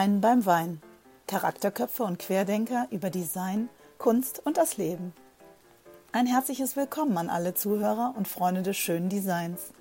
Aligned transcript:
Design 0.00 0.22
beim 0.22 0.46
Wein. 0.46 0.80
Charakterköpfe 1.26 2.04
und 2.04 2.18
Querdenker 2.18 2.86
über 2.90 3.10
Design, 3.10 3.68
Kunst 3.98 4.40
und 4.46 4.56
das 4.56 4.78
Leben. 4.78 5.12
Ein 6.10 6.24
herzliches 6.24 6.74
Willkommen 6.74 7.18
an 7.18 7.28
alle 7.28 7.52
Zuhörer 7.52 8.14
und 8.16 8.26
Freunde 8.26 8.62
des 8.62 8.78
schönen 8.78 9.10
Designs. 9.10 9.72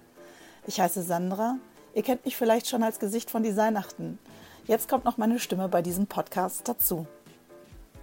Ich 0.68 0.82
heiße 0.82 1.04
Sandra. 1.04 1.56
Ihr 1.94 2.04
kennt 2.04 2.26
mich 2.26 2.36
vielleicht 2.36 2.68
schon 2.68 2.84
als 2.84 3.00
Gesicht 3.00 3.32
von 3.32 3.44
Designachten. 3.44 4.20
Jetzt 4.68 4.90
kommt 4.90 5.06
noch 5.06 5.16
meine 5.16 5.40
Stimme 5.40 5.70
bei 5.70 5.82
diesem 5.82 6.06
Podcast 6.06 6.68
dazu. 6.68 7.08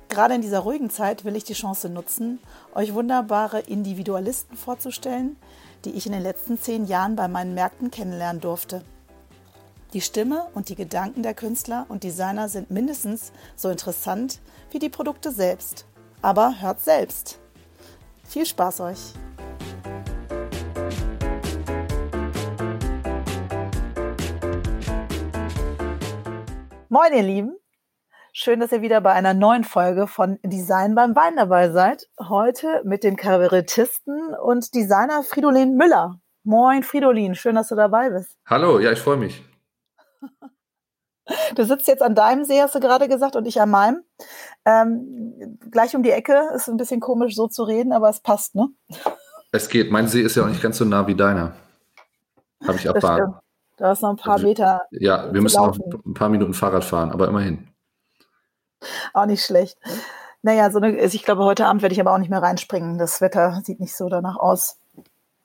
Gerade 0.09 0.37
in 0.37 0.41
dieser 0.41 0.61
ruhigen 0.61 0.89
Zeit 0.89 1.27
will 1.27 1.37
ich 1.37 1.45
die 1.45 1.53
Chance 1.53 1.91
nutzen, 1.91 2.39
euch 2.75 2.95
wunderbare 2.95 3.61
Individualisten 3.61 4.57
vorzustellen, 4.57 5.37
die 5.85 5.91
ich 5.91 6.07
in 6.07 6.13
den 6.13 6.23
letzten 6.23 6.59
zehn 6.59 6.87
Jahren 6.87 7.15
bei 7.15 7.29
meinen 7.29 7.53
Märkten 7.53 7.91
kennenlernen 7.91 8.41
durfte. 8.41 8.87
Die 9.93 10.01
Stimme 10.01 10.49
und 10.53 10.69
die 10.69 10.75
Gedanken 10.75 11.23
der 11.23 11.33
Künstler 11.33 11.87
und 11.89 12.03
Designer 12.03 12.49
sind 12.49 12.73
mindestens 12.73 13.33
so 13.55 13.71
interessant 13.71 14.41
wie 14.73 14.81
die 14.81 14.89
Produkte 14.89 15.31
selbst. 15.31 15.87
Aber 16.23 16.61
hört 16.61 16.81
selbst. 16.81 17.39
Viel 18.25 18.47
Spaß 18.47 18.81
euch! 18.81 19.15
Moin, 26.89 27.13
ihr 27.13 27.23
Lieben! 27.23 27.57
Schön, 28.33 28.59
dass 28.59 28.73
ihr 28.73 28.83
wieder 28.83 29.01
bei 29.01 29.13
einer 29.13 29.35
neuen 29.35 29.63
Folge 29.63 30.09
von 30.09 30.39
Design 30.43 30.97
beim 30.97 31.15
Wein 31.15 31.37
dabei 31.37 31.71
seid. 31.71 32.09
Heute 32.21 32.83
mit 32.85 33.05
dem 33.05 33.17
Kabarettisten 33.17 34.35
und 34.35 34.75
Designer 34.75 35.23
Fridolin 35.23 35.77
Müller. 35.77 36.21
Moin, 36.43 36.83
Fridolin, 36.83 37.35
schön, 37.35 37.55
dass 37.55 37.69
du 37.69 37.77
dabei 37.77 38.11
bist. 38.11 38.37
Hallo, 38.47 38.81
ja, 38.81 38.93
ich 38.93 38.99
freue 38.99 39.17
mich. 39.17 39.43
Du 41.57 41.65
sitzt 41.65 41.89
jetzt 41.89 42.03
an 42.03 42.15
deinem 42.15 42.45
See, 42.45 42.61
hast 42.61 42.75
du 42.75 42.81
gerade 42.81 43.09
gesagt, 43.09 43.35
und 43.35 43.47
ich 43.47 43.61
an 43.61 43.71
meinem. 43.71 44.05
Ähm, 44.65 45.59
gleich 45.71 45.97
um 45.97 46.03
die 46.03 46.13
Ecke, 46.13 46.51
ist 46.55 46.69
ein 46.69 46.77
bisschen 46.77 47.01
komisch 47.01 47.35
so 47.35 47.49
zu 47.49 47.65
reden, 47.65 47.93
aber 47.93 48.09
es 48.09 48.21
passt, 48.21 48.55
ne? 48.55 48.69
Es 49.51 49.69
geht. 49.69 49.91
Mein 49.91 50.07
See 50.07 50.21
ist 50.21 50.37
ja 50.37 50.45
auch 50.45 50.49
nicht 50.49 50.63
ganz 50.63 50.79
so 50.79 50.85
nah 50.85 51.07
wie 51.07 51.15
deiner. 51.15 51.57
Habe 52.65 52.79
ich 52.79 52.87
erfahren. 52.87 53.37
Da 53.77 53.93
ist 53.93 54.03
noch 54.03 54.11
ein 54.11 54.17
paar 54.17 54.35
also, 54.35 54.47
Meter. 54.47 54.83
Ja, 54.91 55.33
wir 55.33 55.43
müssen 55.43 55.63
laufen. 55.63 55.83
noch 55.89 56.05
ein 56.05 56.15
paar 56.15 56.29
Minuten 56.29 56.55
Fahrrad 56.55 56.85
fahren, 56.85 57.11
aber 57.11 57.29
immerhin. 57.29 57.69
Auch 59.13 59.27
nicht 59.27 59.45
schlecht. 59.45 59.79
Naja, 60.43 60.71
so 60.71 60.79
eine, 60.79 60.97
ich 60.99 61.25
glaube, 61.25 61.45
heute 61.45 61.67
Abend 61.67 61.83
werde 61.83 61.93
ich 61.93 62.01
aber 62.01 62.13
auch 62.13 62.19
nicht 62.19 62.31
mehr 62.31 62.43
reinspringen. 62.43 62.99
Das 62.99 63.21
Wetter 63.21 63.61
sieht 63.65 63.81
nicht 63.81 63.97
so 63.97 64.09
danach 64.09 64.37
aus. 64.37 64.79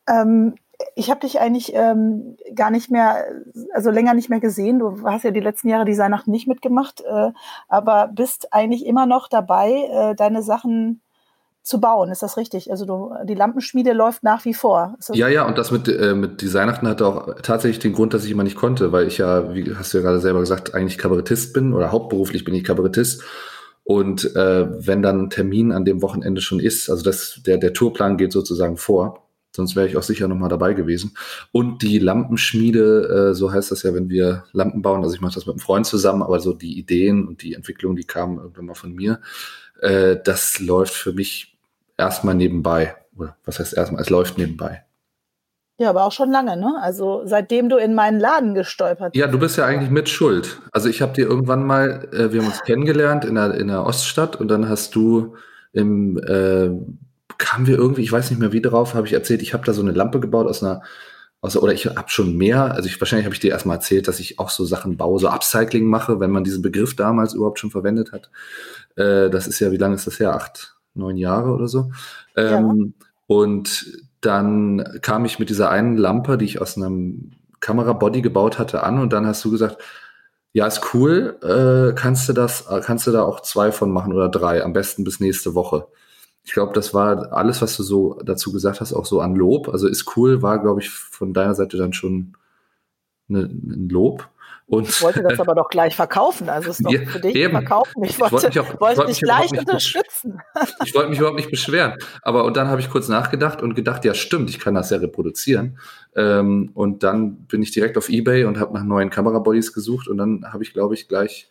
Ähm, 0.08 0.56
ich 0.96 1.10
habe 1.10 1.22
dich 1.22 1.40
eigentlich 1.40 1.74
ähm, 1.74 2.38
gar 2.56 2.72
nicht 2.72 2.92
mehr, 2.92 3.26
also 3.74 3.90
länger 3.92 4.14
nicht 4.14 4.30
mehr 4.30 4.40
gesehen. 4.40 4.80
Du 4.80 5.04
hast 5.04 5.24
ja 5.24 5.32
die 5.32 5.40
letzten 5.40 5.70
Jahre 5.70 5.86
die 5.86 5.96
Nacht 5.96 6.28
nicht 6.28 6.48
mitgemacht, 6.48 7.02
äh, 7.02 7.32
aber 7.68 8.10
bist 8.14 8.54
eigentlich 8.54 8.86
immer 8.86 9.06
noch 9.06 9.28
dabei, 9.28 9.72
äh, 9.92 10.16
deine 10.16 10.44
Sachen 10.44 11.02
zu 11.64 11.80
bauen. 11.80 12.12
Ist 12.12 12.24
das 12.24 12.38
richtig? 12.38 12.72
Also 12.72 12.86
du, 12.86 13.14
die 13.26 13.36
Lampenschmiede 13.36 13.94
läuft 13.94 14.24
nach 14.24 14.46
wie 14.46 14.54
vor. 14.54 14.98
Ja, 15.14 15.28
ja, 15.28 15.46
und 15.46 15.58
das 15.58 15.72
mit, 15.72 15.88
äh, 15.88 16.16
mit 16.16 16.42
Designachten 16.42 16.88
hatte 16.88 17.06
auch 17.06 17.36
tatsächlich 17.44 17.80
den 17.80 17.94
Grund, 17.94 18.14
dass 18.14 18.26
ich 18.26 18.32
immer 18.32 18.44
nicht 18.44 18.56
konnte, 18.56 18.92
weil 18.92 19.08
ich 19.08 19.20
ja, 19.20 19.54
wie 19.54 19.76
hast 19.76 19.94
du 19.94 20.00
ja 20.00 20.04
gerade 20.04 20.20
selber 20.20 20.40
gesagt, 20.40 20.74
eigentlich 20.74 20.98
Kabarettist 20.98 21.54
bin 21.54 21.74
oder 21.74 21.92
hauptberuflich 21.92 22.44
bin 22.44 22.56
ich 22.56 22.64
Kabarettist. 22.64 23.24
Und 23.84 24.36
äh, 24.36 24.68
wenn 24.86 25.02
dann 25.02 25.24
ein 25.24 25.30
Termin 25.30 25.72
an 25.72 25.86
dem 25.86 26.02
Wochenende 26.02 26.42
schon 26.42 26.60
ist, 26.60 26.90
also 26.90 27.04
das, 27.04 27.42
der, 27.46 27.58
der 27.58 27.74
Tourplan 27.74 28.18
geht 28.18 28.32
sozusagen 28.32 28.78
vor, 28.78 29.28
Sonst 29.54 29.76
wäre 29.76 29.88
ich 29.88 29.98
auch 29.98 30.04
sicher 30.04 30.28
nochmal 30.28 30.50
dabei 30.50 30.74
gewesen. 30.74 31.16
Und 31.52 31.82
die 31.82 32.00
Lampenschmiede, 32.00 33.32
äh, 33.32 33.34
so 33.34 33.52
heißt 33.52 33.72
das 33.72 33.84
ja, 33.84 33.94
wenn 33.94 34.10
wir 34.10 34.46
Lampen 34.54 34.82
bauen. 34.82 35.04
Also 35.04 35.14
ich 35.14 35.22
mache 35.22 35.36
das 35.36 35.46
mit 35.46 35.54
einem 35.54 35.60
Freund 35.60 35.86
zusammen, 35.86 36.24
aber 36.24 36.40
so 36.40 36.54
die 36.54 36.78
Ideen 36.78 37.28
und 37.28 37.42
die 37.44 37.54
Entwicklung, 37.54 37.96
die 37.96 38.06
kamen 38.06 38.38
irgendwann 38.38 38.66
mal 38.66 38.76
von 38.76 38.94
mir. 38.94 39.20
Äh, 39.82 40.18
das 40.24 40.60
läuft 40.60 40.94
für 40.94 41.12
mich 41.12 41.58
erstmal 41.98 42.36
nebenbei. 42.36 42.96
Oder 43.18 43.36
was 43.46 43.60
heißt 43.60 43.74
erstmal? 43.74 44.02
Es 44.02 44.10
läuft 44.10 44.38
nebenbei. 44.38 44.86
Ja, 45.82 45.90
aber 45.90 46.04
auch 46.04 46.12
schon 46.12 46.30
lange, 46.30 46.58
ne? 46.58 46.76
Also 46.80 47.24
seitdem 47.26 47.68
du 47.68 47.78
in 47.78 47.96
meinen 47.96 48.20
Laden 48.20 48.54
gestolpert 48.54 49.14
bist. 49.14 49.20
Ja, 49.20 49.28
du 49.28 49.40
bist 49.40 49.58
ja 49.58 49.66
eigentlich 49.66 49.90
mit 49.90 50.10
Schuld. 50.10 50.62
Also 50.72 50.88
ich 50.90 51.02
habe 51.02 51.14
dir 51.14 51.26
irgendwann 51.26 51.66
mal, 51.66 52.08
äh, 52.14 52.32
wir 52.32 52.42
haben 52.42 52.50
uns 52.50 52.62
kennengelernt 52.62 53.26
in 53.26 53.36
der, 53.36 53.56
in 53.56 53.68
der 53.68 53.84
Oststadt 53.84 54.36
und 54.36 54.48
dann 54.48 54.70
hast 54.70 54.94
du 54.96 55.36
im 55.74 56.18
äh, 56.20 56.70
kamen 57.38 57.68
wir 57.68 57.78
irgendwie, 57.78 58.02
ich 58.02 58.12
weiß 58.12 58.30
nicht 58.30 58.40
mehr 58.40 58.52
wie 58.52 58.62
drauf, 58.62 58.94
habe 58.94 59.08
ich 59.08 59.14
erzählt, 59.14 59.42
ich 59.42 59.54
habe 59.54 59.66
da 59.66 59.74
so 59.74 59.82
eine 59.82 59.92
Lampe 59.92 60.20
gebaut 60.20 60.48
aus 60.48 60.64
einer, 60.64 60.82
aus, 61.42 61.58
oder 61.58 61.74
ich 61.74 61.88
habe 61.88 62.10
schon 62.10 62.38
mehr, 62.38 62.74
also 62.74 62.88
ich, 62.88 63.00
wahrscheinlich 63.02 63.26
habe 63.26 63.34
ich 63.34 63.40
dir 63.40 63.52
erstmal 63.52 63.78
erzählt, 63.78 64.08
dass 64.08 64.20
ich 64.20 64.40
auch 64.40 64.50
so 64.50 64.64
Sachen 64.64 64.98
baue, 64.98 65.20
so 65.20 65.28
Upcycling 65.30 65.86
mache, 65.86 66.20
wenn 66.20 66.32
man 66.32 66.44
diesen 66.44 66.62
Begriff 66.62 66.96
damals 66.96 67.34
überhaupt 67.34 67.60
schon 67.60 67.72
verwendet 67.72 68.12
hat. 68.12 68.30
Äh, 68.96 69.30
das 69.30 69.48
ist 69.48 69.60
ja, 69.60 69.72
wie 69.72 69.78
lange 69.78 69.96
ist 69.96 70.08
das 70.08 70.20
her? 70.20 70.36
Acht, 70.36 70.76
neun 70.94 71.18
Jahre 71.18 71.52
oder 71.52 71.68
so. 71.68 71.92
Ähm, 72.36 72.94
ja. 73.00 73.06
Und 73.28 74.02
dann 74.22 75.00
kam 75.02 75.26
ich 75.26 75.40
mit 75.40 75.50
dieser 75.50 75.70
einen 75.70 75.98
Lampe, 75.98 76.38
die 76.38 76.46
ich 76.46 76.62
aus 76.62 76.78
einem 76.78 77.32
Kamerabody 77.60 78.22
gebaut 78.22 78.60
hatte, 78.60 78.84
an 78.84 79.00
und 79.00 79.14
dann 79.14 79.26
hast 79.26 79.44
du 79.44 79.52
gesagt, 79.52 79.78
ja, 80.54 80.68
ist 80.68 80.94
cool, 80.94 81.38
äh, 81.42 81.96
kannst 81.96 82.28
du 82.28 82.34
das, 82.34 82.66
kannst 82.84 83.08
du 83.08 83.12
da 83.12 83.24
auch 83.24 83.40
zwei 83.40 83.72
von 83.72 83.90
machen 83.90 84.14
oder 84.14 84.30
drei, 84.30 84.64
am 84.64 84.74
besten 84.74 85.04
bis 85.04 85.20
nächste 85.20 85.56
Woche 85.56 85.88
ich 86.44 86.54
glaube, 86.54 86.74
das 86.74 86.94
war 86.94 87.34
alles, 87.34 87.62
was 87.62 87.78
du 87.78 87.84
so 87.84 88.20
dazu 88.24 88.52
gesagt 88.52 88.82
hast, 88.82 88.94
auch 88.94 89.06
so 89.06 89.22
an 89.22 89.36
Lob. 89.36 89.70
Also 89.70 89.88
ist 89.88 90.18
cool, 90.18 90.42
war, 90.42 90.60
glaube 90.60 90.82
ich, 90.82 90.90
von 90.90 91.34
deiner 91.34 91.54
Seite 91.54 91.78
dann 91.78 91.94
schon 91.94 92.36
ne, 93.28 93.42
ein 93.42 93.90
Lob. 93.90 94.28
Und 94.72 94.88
ich 94.88 95.02
wollte 95.02 95.22
das 95.22 95.38
aber 95.38 95.54
doch 95.54 95.68
gleich 95.68 95.98
verkaufen. 95.98 96.48
Also 96.48 96.70
es 96.70 96.80
ist 96.80 96.86
doch 96.86 96.94
ja, 96.94 97.06
für 97.06 97.20
dich 97.20 97.36
eben. 97.36 97.52
verkaufen. 97.52 98.06
Ich 98.06 98.18
wollte, 98.22 98.36
ich 98.36 98.56
wollte, 98.56 98.62
auch, 98.62 98.80
wollte 98.80 99.06
dich 99.06 99.20
gleich 99.20 99.52
unterstützen. 99.52 100.42
Ich 100.86 100.96
wollte 100.96 101.10
mich 101.10 101.20
überhaupt 101.20 101.38
nicht 101.38 101.52
beschweren. 101.52 101.96
Aber 102.22 102.46
und 102.46 102.56
dann 102.56 102.68
habe 102.70 102.80
ich 102.80 102.90
kurz 102.90 103.10
nachgedacht 103.10 103.62
und 103.62 103.76
gedacht, 103.76 104.06
ja 104.06 104.14
stimmt, 104.14 104.50
ich 104.50 104.60
kann 104.60 104.74
das 104.74 104.90
ja 104.90 104.98
reproduzieren. 104.98 105.78
Ähm, 106.16 106.72
und 106.74 107.04
dann 107.04 107.46
bin 107.48 107.62
ich 107.62 107.72
direkt 107.72 107.98
auf 107.98 108.08
Ebay 108.08 108.46
und 108.46 108.60
habe 108.60 108.74
nach 108.74 108.84
neuen 108.84 109.10
Kamerabodies 109.10 109.74
gesucht 109.74 110.08
und 110.08 110.18
dann 110.18 110.46
habe 110.52 110.64
ich, 110.64 110.74
glaube 110.74 110.94
ich, 110.94 111.10
gleich 111.10 111.50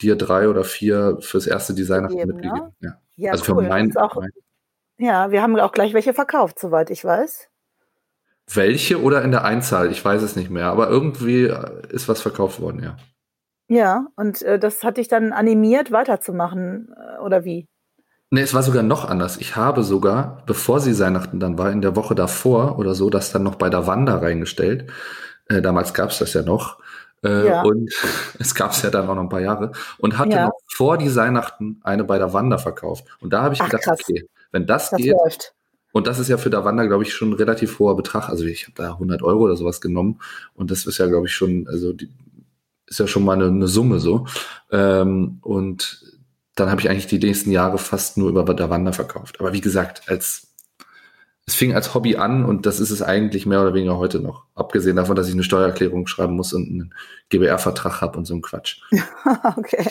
dir 0.00 0.16
drei 0.16 0.48
oder 0.48 0.64
vier 0.64 1.18
fürs 1.20 1.46
erste 1.46 1.74
Design 1.74 2.02
mitgegeben. 2.02 2.40
Ne? 2.40 2.72
Ja. 2.80 2.98
Ja, 3.18 3.32
also 3.32 3.52
cool. 3.52 3.64
für 3.64 3.68
mein, 3.68 3.96
auch, 3.96 4.14
mein, 4.14 4.30
Ja, 4.96 5.30
wir 5.30 5.42
haben 5.42 5.58
auch 5.58 5.72
gleich 5.72 5.92
welche 5.92 6.14
verkauft, 6.14 6.58
soweit 6.60 6.90
ich 6.90 7.04
weiß. 7.04 7.48
Welche 8.54 9.02
oder 9.02 9.22
in 9.22 9.32
der 9.32 9.44
Einzahl? 9.44 9.90
Ich 9.90 10.02
weiß 10.02 10.22
es 10.22 10.36
nicht 10.36 10.50
mehr, 10.50 10.66
aber 10.66 10.88
irgendwie 10.88 11.44
äh, 11.44 11.82
ist 11.90 12.08
was 12.08 12.22
verkauft 12.22 12.60
worden, 12.60 12.82
ja. 12.82 12.96
Ja, 13.68 14.06
und 14.16 14.40
äh, 14.42 14.58
das 14.58 14.82
hat 14.84 14.96
dich 14.96 15.08
dann 15.08 15.32
animiert, 15.32 15.90
weiterzumachen, 15.92 16.94
äh, 16.96 17.20
oder 17.20 17.44
wie? 17.44 17.66
Nee, 18.30 18.42
es 18.42 18.54
war 18.54 18.62
sogar 18.62 18.82
noch 18.82 19.08
anders. 19.08 19.38
Ich 19.38 19.56
habe 19.56 19.82
sogar, 19.82 20.42
bevor 20.46 20.80
sie 20.80 20.98
Weihnachten 20.98 21.40
dann 21.40 21.58
war, 21.58 21.72
in 21.72 21.82
der 21.82 21.96
Woche 21.96 22.14
davor 22.14 22.78
oder 22.78 22.94
so, 22.94 23.10
das 23.10 23.32
dann 23.32 23.42
noch 23.42 23.56
bei 23.56 23.68
der 23.68 23.86
Wanda 23.86 24.18
reingestellt. 24.18 24.90
Äh, 25.48 25.60
damals 25.60 25.92
gab 25.92 26.10
es 26.10 26.18
das 26.18 26.34
ja 26.34 26.42
noch. 26.42 26.78
Äh, 27.24 27.46
ja. 27.46 27.62
Und 27.62 27.92
es 28.38 28.54
gab 28.54 28.72
es 28.72 28.82
ja 28.82 28.90
dann 28.90 29.08
auch 29.08 29.14
noch 29.14 29.22
ein 29.22 29.28
paar 29.28 29.40
Jahre. 29.40 29.72
Und 29.98 30.18
hatte 30.18 30.36
ja. 30.36 30.46
noch 30.46 30.58
vor 30.66 30.98
die 30.98 31.14
Weihnachten 31.14 31.80
eine 31.82 32.04
bei 32.04 32.18
der 32.18 32.32
Wanda 32.32 32.58
verkauft. 32.58 33.04
Und 33.20 33.32
da 33.32 33.42
habe 33.42 33.54
ich 33.54 33.60
Ach, 33.60 33.66
gedacht, 33.66 33.84
krass. 33.84 34.00
okay, 34.02 34.26
wenn 34.52 34.66
das, 34.66 34.90
das 34.90 34.98
geht. 34.98 35.12
Läuft. 35.12 35.54
Und 35.92 36.06
das 36.06 36.18
ist 36.18 36.28
ja 36.28 36.36
für 36.36 36.50
der 36.50 36.64
Wanda, 36.64 36.84
glaube 36.84 37.02
ich, 37.02 37.12
schon 37.12 37.30
ein 37.30 37.34
relativ 37.34 37.78
hoher 37.78 37.96
Betrag. 37.96 38.28
Also 38.28 38.44
ich 38.44 38.64
habe 38.64 38.74
da 38.76 38.92
100 38.92 39.22
Euro 39.22 39.44
oder 39.44 39.56
sowas 39.56 39.80
genommen. 39.80 40.20
Und 40.54 40.70
das 40.70 40.86
ist 40.86 40.98
ja, 40.98 41.06
glaube 41.06 41.26
ich, 41.26 41.34
schon, 41.34 41.66
also 41.66 41.92
die, 41.92 42.08
ist 42.86 43.00
ja 43.00 43.06
schon 43.06 43.24
mal 43.24 43.34
eine, 43.34 43.46
eine 43.46 43.68
Summe 43.68 43.98
so. 43.98 44.26
Ähm, 44.70 45.38
und 45.42 46.18
dann 46.54 46.70
habe 46.70 46.80
ich 46.80 46.90
eigentlich 46.90 47.06
die 47.06 47.18
nächsten 47.18 47.50
Jahre 47.50 47.78
fast 47.78 48.16
nur 48.16 48.28
über 48.28 48.42
der 48.54 48.70
Wanda 48.70 48.92
verkauft. 48.92 49.40
Aber 49.40 49.52
wie 49.52 49.60
gesagt, 49.60 50.02
als 50.08 50.47
es 51.48 51.54
fing 51.54 51.74
als 51.74 51.94
Hobby 51.94 52.16
an 52.16 52.44
und 52.44 52.66
das 52.66 52.78
ist 52.78 52.90
es 52.90 53.00
eigentlich 53.02 53.46
mehr 53.46 53.62
oder 53.62 53.72
weniger 53.72 53.96
heute 53.96 54.20
noch. 54.20 54.42
Abgesehen 54.54 54.96
davon, 54.96 55.16
dass 55.16 55.28
ich 55.28 55.32
eine 55.32 55.42
Steuererklärung 55.42 56.06
schreiben 56.06 56.34
muss 56.34 56.52
und 56.52 56.68
einen 56.68 56.94
GBR-Vertrag 57.30 58.02
habe 58.02 58.18
und 58.18 58.26
so 58.26 58.34
ein 58.34 58.42
Quatsch. 58.42 58.82
okay, 59.56 59.88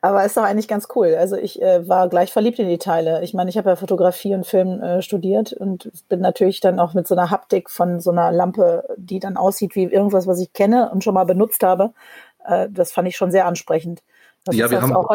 aber 0.00 0.24
ist 0.24 0.36
doch 0.36 0.44
eigentlich 0.44 0.68
ganz 0.68 0.86
cool. 0.94 1.16
Also 1.18 1.36
ich 1.36 1.60
äh, 1.60 1.88
war 1.88 2.08
gleich 2.08 2.32
verliebt 2.32 2.60
in 2.60 2.68
die 2.68 2.78
Teile. 2.78 3.24
Ich 3.24 3.34
meine, 3.34 3.50
ich 3.50 3.58
habe 3.58 3.70
ja 3.70 3.74
Fotografie 3.74 4.32
und 4.34 4.46
Film 4.46 4.80
äh, 4.80 5.02
studiert 5.02 5.52
und 5.52 5.90
bin 6.08 6.20
natürlich 6.20 6.60
dann 6.60 6.78
auch 6.78 6.94
mit 6.94 7.08
so 7.08 7.16
einer 7.16 7.32
Haptik 7.32 7.68
von 7.68 7.98
so 7.98 8.12
einer 8.12 8.30
Lampe, 8.30 8.84
die 8.96 9.18
dann 9.18 9.36
aussieht 9.36 9.74
wie 9.74 9.82
irgendwas, 9.82 10.28
was 10.28 10.38
ich 10.38 10.52
kenne 10.52 10.90
und 10.92 11.02
schon 11.02 11.14
mal 11.14 11.24
benutzt 11.24 11.64
habe. 11.64 11.92
Äh, 12.44 12.68
das 12.70 12.92
fand 12.92 13.08
ich 13.08 13.16
schon 13.16 13.32
sehr 13.32 13.46
ansprechend. 13.46 14.04
Das 14.44 14.54
ja, 14.54 14.70
wir 14.70 14.80
haben 14.80 14.94
auch 14.94 15.10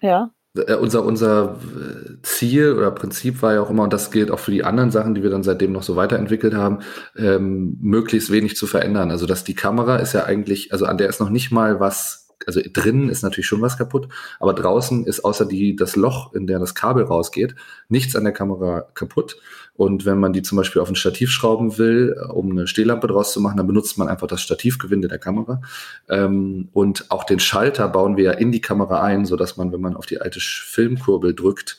ja 0.00 0.30
unser, 0.80 1.04
unser 1.04 1.58
äh, 1.76 2.22
Ziel 2.22 2.72
oder 2.72 2.90
Prinzip 2.90 3.42
war 3.42 3.54
ja 3.54 3.62
auch 3.62 3.70
immer, 3.70 3.84
und 3.84 3.92
das 3.92 4.10
gilt 4.10 4.30
auch 4.30 4.38
für 4.38 4.50
die 4.50 4.64
anderen 4.64 4.90
Sachen, 4.90 5.14
die 5.14 5.22
wir 5.22 5.30
dann 5.30 5.42
seitdem 5.42 5.72
noch 5.72 5.82
so 5.82 5.96
weiterentwickelt 5.96 6.54
haben, 6.54 6.80
ähm, 7.16 7.76
möglichst 7.80 8.30
wenig 8.30 8.56
zu 8.56 8.66
verändern. 8.66 9.10
Also 9.10 9.26
dass 9.26 9.44
die 9.44 9.54
Kamera 9.54 9.96
ist 9.96 10.12
ja 10.12 10.24
eigentlich, 10.24 10.72
also 10.72 10.86
an 10.86 10.98
der 10.98 11.08
ist 11.08 11.20
noch 11.20 11.30
nicht 11.30 11.50
mal 11.52 11.80
was, 11.80 12.28
also 12.46 12.60
drinnen 12.72 13.08
ist 13.08 13.22
natürlich 13.22 13.46
schon 13.46 13.62
was 13.62 13.78
kaputt, 13.78 14.08
aber 14.40 14.52
draußen 14.52 15.06
ist 15.06 15.24
außer 15.24 15.46
die, 15.46 15.76
das 15.76 15.96
Loch, 15.96 16.32
in 16.34 16.46
der 16.46 16.58
das 16.58 16.74
Kabel 16.74 17.04
rausgeht, 17.04 17.54
nichts 17.88 18.14
an 18.16 18.24
der 18.24 18.32
Kamera 18.32 18.86
kaputt. 18.94 19.36
Und 19.76 20.06
wenn 20.06 20.18
man 20.18 20.32
die 20.32 20.42
zum 20.42 20.56
Beispiel 20.56 20.80
auf 20.80 20.88
ein 20.88 20.96
Stativ 20.96 21.30
schrauben 21.30 21.76
will, 21.78 22.16
um 22.32 22.50
eine 22.50 22.66
Stehlampe 22.66 23.06
draus 23.06 23.32
zu 23.32 23.40
machen, 23.40 23.58
dann 23.58 23.66
benutzt 23.66 23.98
man 23.98 24.08
einfach 24.08 24.26
das 24.26 24.40
Stativgewinde 24.40 25.08
der 25.08 25.18
Kamera. 25.18 25.60
Ähm, 26.08 26.68
und 26.72 27.10
auch 27.10 27.24
den 27.24 27.40
Schalter 27.40 27.88
bauen 27.88 28.16
wir 28.16 28.24
ja 28.24 28.32
in 28.32 28.52
die 28.52 28.60
Kamera 28.60 29.02
ein, 29.02 29.26
so 29.26 29.36
dass 29.36 29.56
man, 29.56 29.72
wenn 29.72 29.80
man 29.80 29.96
auf 29.96 30.06
die 30.06 30.20
alte 30.20 30.40
Filmkurbel 30.40 31.34
drückt, 31.34 31.78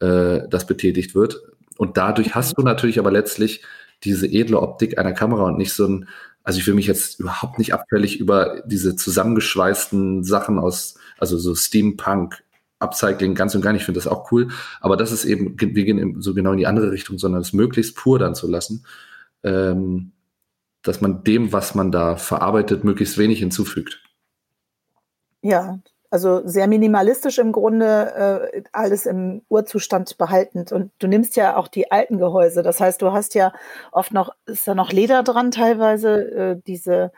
äh, 0.00 0.40
das 0.48 0.66
betätigt 0.66 1.14
wird. 1.14 1.40
Und 1.78 1.96
dadurch 1.96 2.34
hast 2.34 2.58
du 2.58 2.62
natürlich 2.62 2.98
aber 2.98 3.10
letztlich 3.10 3.62
diese 4.04 4.26
edle 4.26 4.60
Optik 4.60 4.98
einer 4.98 5.12
Kamera 5.12 5.44
und 5.44 5.58
nicht 5.58 5.72
so 5.72 5.86
ein, 5.86 6.08
also 6.44 6.58
ich 6.58 6.66
will 6.66 6.74
mich 6.74 6.86
jetzt 6.86 7.18
überhaupt 7.20 7.58
nicht 7.58 7.72
abfällig 7.74 8.20
über 8.20 8.62
diese 8.66 8.94
zusammengeschweißten 8.96 10.22
Sachen 10.24 10.58
aus, 10.58 10.98
also 11.18 11.38
so 11.38 11.54
Steampunk, 11.54 12.42
Upcycling 12.80 13.34
ganz 13.34 13.54
und 13.54 13.62
gar 13.62 13.72
nicht. 13.72 13.82
Ich 13.82 13.86
finde 13.86 13.98
das 13.98 14.06
auch 14.06 14.30
cool. 14.32 14.48
Aber 14.80 14.96
das 14.96 15.12
ist 15.12 15.24
eben, 15.24 15.54
wir 15.58 15.84
gehen 15.84 16.20
so 16.20 16.34
genau 16.34 16.52
in 16.52 16.58
die 16.58 16.66
andere 16.66 16.90
Richtung, 16.90 17.18
sondern 17.18 17.40
es 17.40 17.52
möglichst 17.52 17.96
pur 17.96 18.18
dann 18.18 18.34
zu 18.34 18.48
lassen, 18.48 18.84
ähm, 19.42 20.12
dass 20.82 21.00
man 21.00 21.24
dem, 21.24 21.52
was 21.52 21.74
man 21.74 21.90
da 21.90 22.16
verarbeitet, 22.16 22.84
möglichst 22.84 23.18
wenig 23.18 23.40
hinzufügt. 23.40 24.02
Ja, 25.42 25.78
also 26.10 26.40
sehr 26.46 26.68
minimalistisch 26.68 27.38
im 27.38 27.52
Grunde, 27.52 28.50
äh, 28.54 28.62
alles 28.72 29.06
im 29.06 29.42
Urzustand 29.48 30.16
behaltend. 30.16 30.72
Und 30.72 30.90
du 30.98 31.06
nimmst 31.06 31.36
ja 31.36 31.56
auch 31.56 31.68
die 31.68 31.90
alten 31.90 32.18
Gehäuse. 32.18 32.62
Das 32.62 32.80
heißt, 32.80 33.02
du 33.02 33.12
hast 33.12 33.34
ja 33.34 33.52
oft 33.92 34.12
noch, 34.12 34.34
ist 34.46 34.66
da 34.66 34.74
noch 34.74 34.90
Leder 34.90 35.22
dran 35.22 35.50
teilweise, 35.50 36.20
äh, 36.30 36.60
diese, 36.66 37.12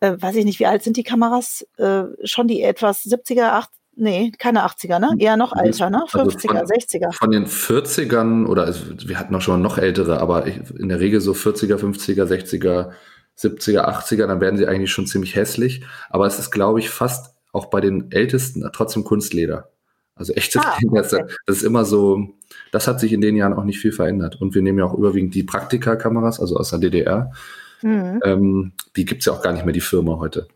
äh, 0.00 0.16
weiß 0.18 0.36
ich 0.36 0.44
nicht, 0.44 0.60
wie 0.60 0.66
alt 0.66 0.82
sind 0.82 0.96
die 0.96 1.02
Kameras? 1.02 1.66
Äh, 1.76 2.04
schon 2.24 2.48
die 2.48 2.62
etwas 2.62 3.04
70er, 3.04 3.52
80 3.52 3.76
Nee, 3.98 4.30
keine 4.38 4.66
80er, 4.66 4.98
ne? 4.98 5.14
Eher 5.18 5.38
noch 5.38 5.56
älter, 5.56 5.88
ne? 5.88 6.04
50er, 6.06 6.18
also 6.18 6.38
von, 6.38 6.56
60er. 6.58 7.12
Von 7.12 7.30
den 7.30 7.46
40ern 7.46 8.44
oder 8.44 8.64
also 8.64 8.84
wir 9.06 9.18
hatten 9.18 9.34
auch 9.34 9.40
schon 9.40 9.62
noch 9.62 9.78
ältere, 9.78 10.20
aber 10.20 10.44
in 10.44 10.90
der 10.90 11.00
Regel 11.00 11.22
so 11.22 11.32
40er, 11.32 11.76
50er, 11.76 12.24
60er, 12.24 12.90
70er, 13.38 13.88
80er, 13.88 14.26
dann 14.26 14.42
werden 14.42 14.58
sie 14.58 14.66
eigentlich 14.66 14.92
schon 14.92 15.06
ziemlich 15.06 15.34
hässlich. 15.34 15.82
Aber 16.10 16.26
es 16.26 16.38
ist, 16.38 16.50
glaube 16.50 16.78
ich, 16.78 16.90
fast 16.90 17.34
auch 17.52 17.66
bei 17.66 17.80
den 17.80 18.12
Ältesten 18.12 18.68
trotzdem 18.72 19.02
Kunstleder. 19.02 19.70
Also 20.14 20.34
echtes 20.34 20.62
ah, 20.62 20.76
okay. 20.82 21.22
das 21.46 21.58
ist 21.58 21.62
immer 21.62 21.86
so, 21.86 22.34
das 22.72 22.88
hat 22.88 23.00
sich 23.00 23.14
in 23.14 23.22
den 23.22 23.34
Jahren 23.34 23.54
auch 23.54 23.64
nicht 23.64 23.78
viel 23.78 23.92
verändert. 23.92 24.40
Und 24.40 24.54
wir 24.54 24.60
nehmen 24.60 24.78
ja 24.78 24.84
auch 24.84 24.94
überwiegend 24.94 25.34
die 25.34 25.42
Praktika-Kameras, 25.42 26.38
also 26.38 26.56
aus 26.56 26.68
der 26.68 26.80
DDR. 26.80 27.32
Mhm. 27.80 28.20
Ähm, 28.24 28.72
die 28.94 29.06
gibt's 29.06 29.24
ja 29.24 29.32
auch 29.32 29.42
gar 29.42 29.54
nicht 29.54 29.64
mehr, 29.64 29.74
die 29.74 29.80
Firma 29.80 30.18
heute. 30.18 30.48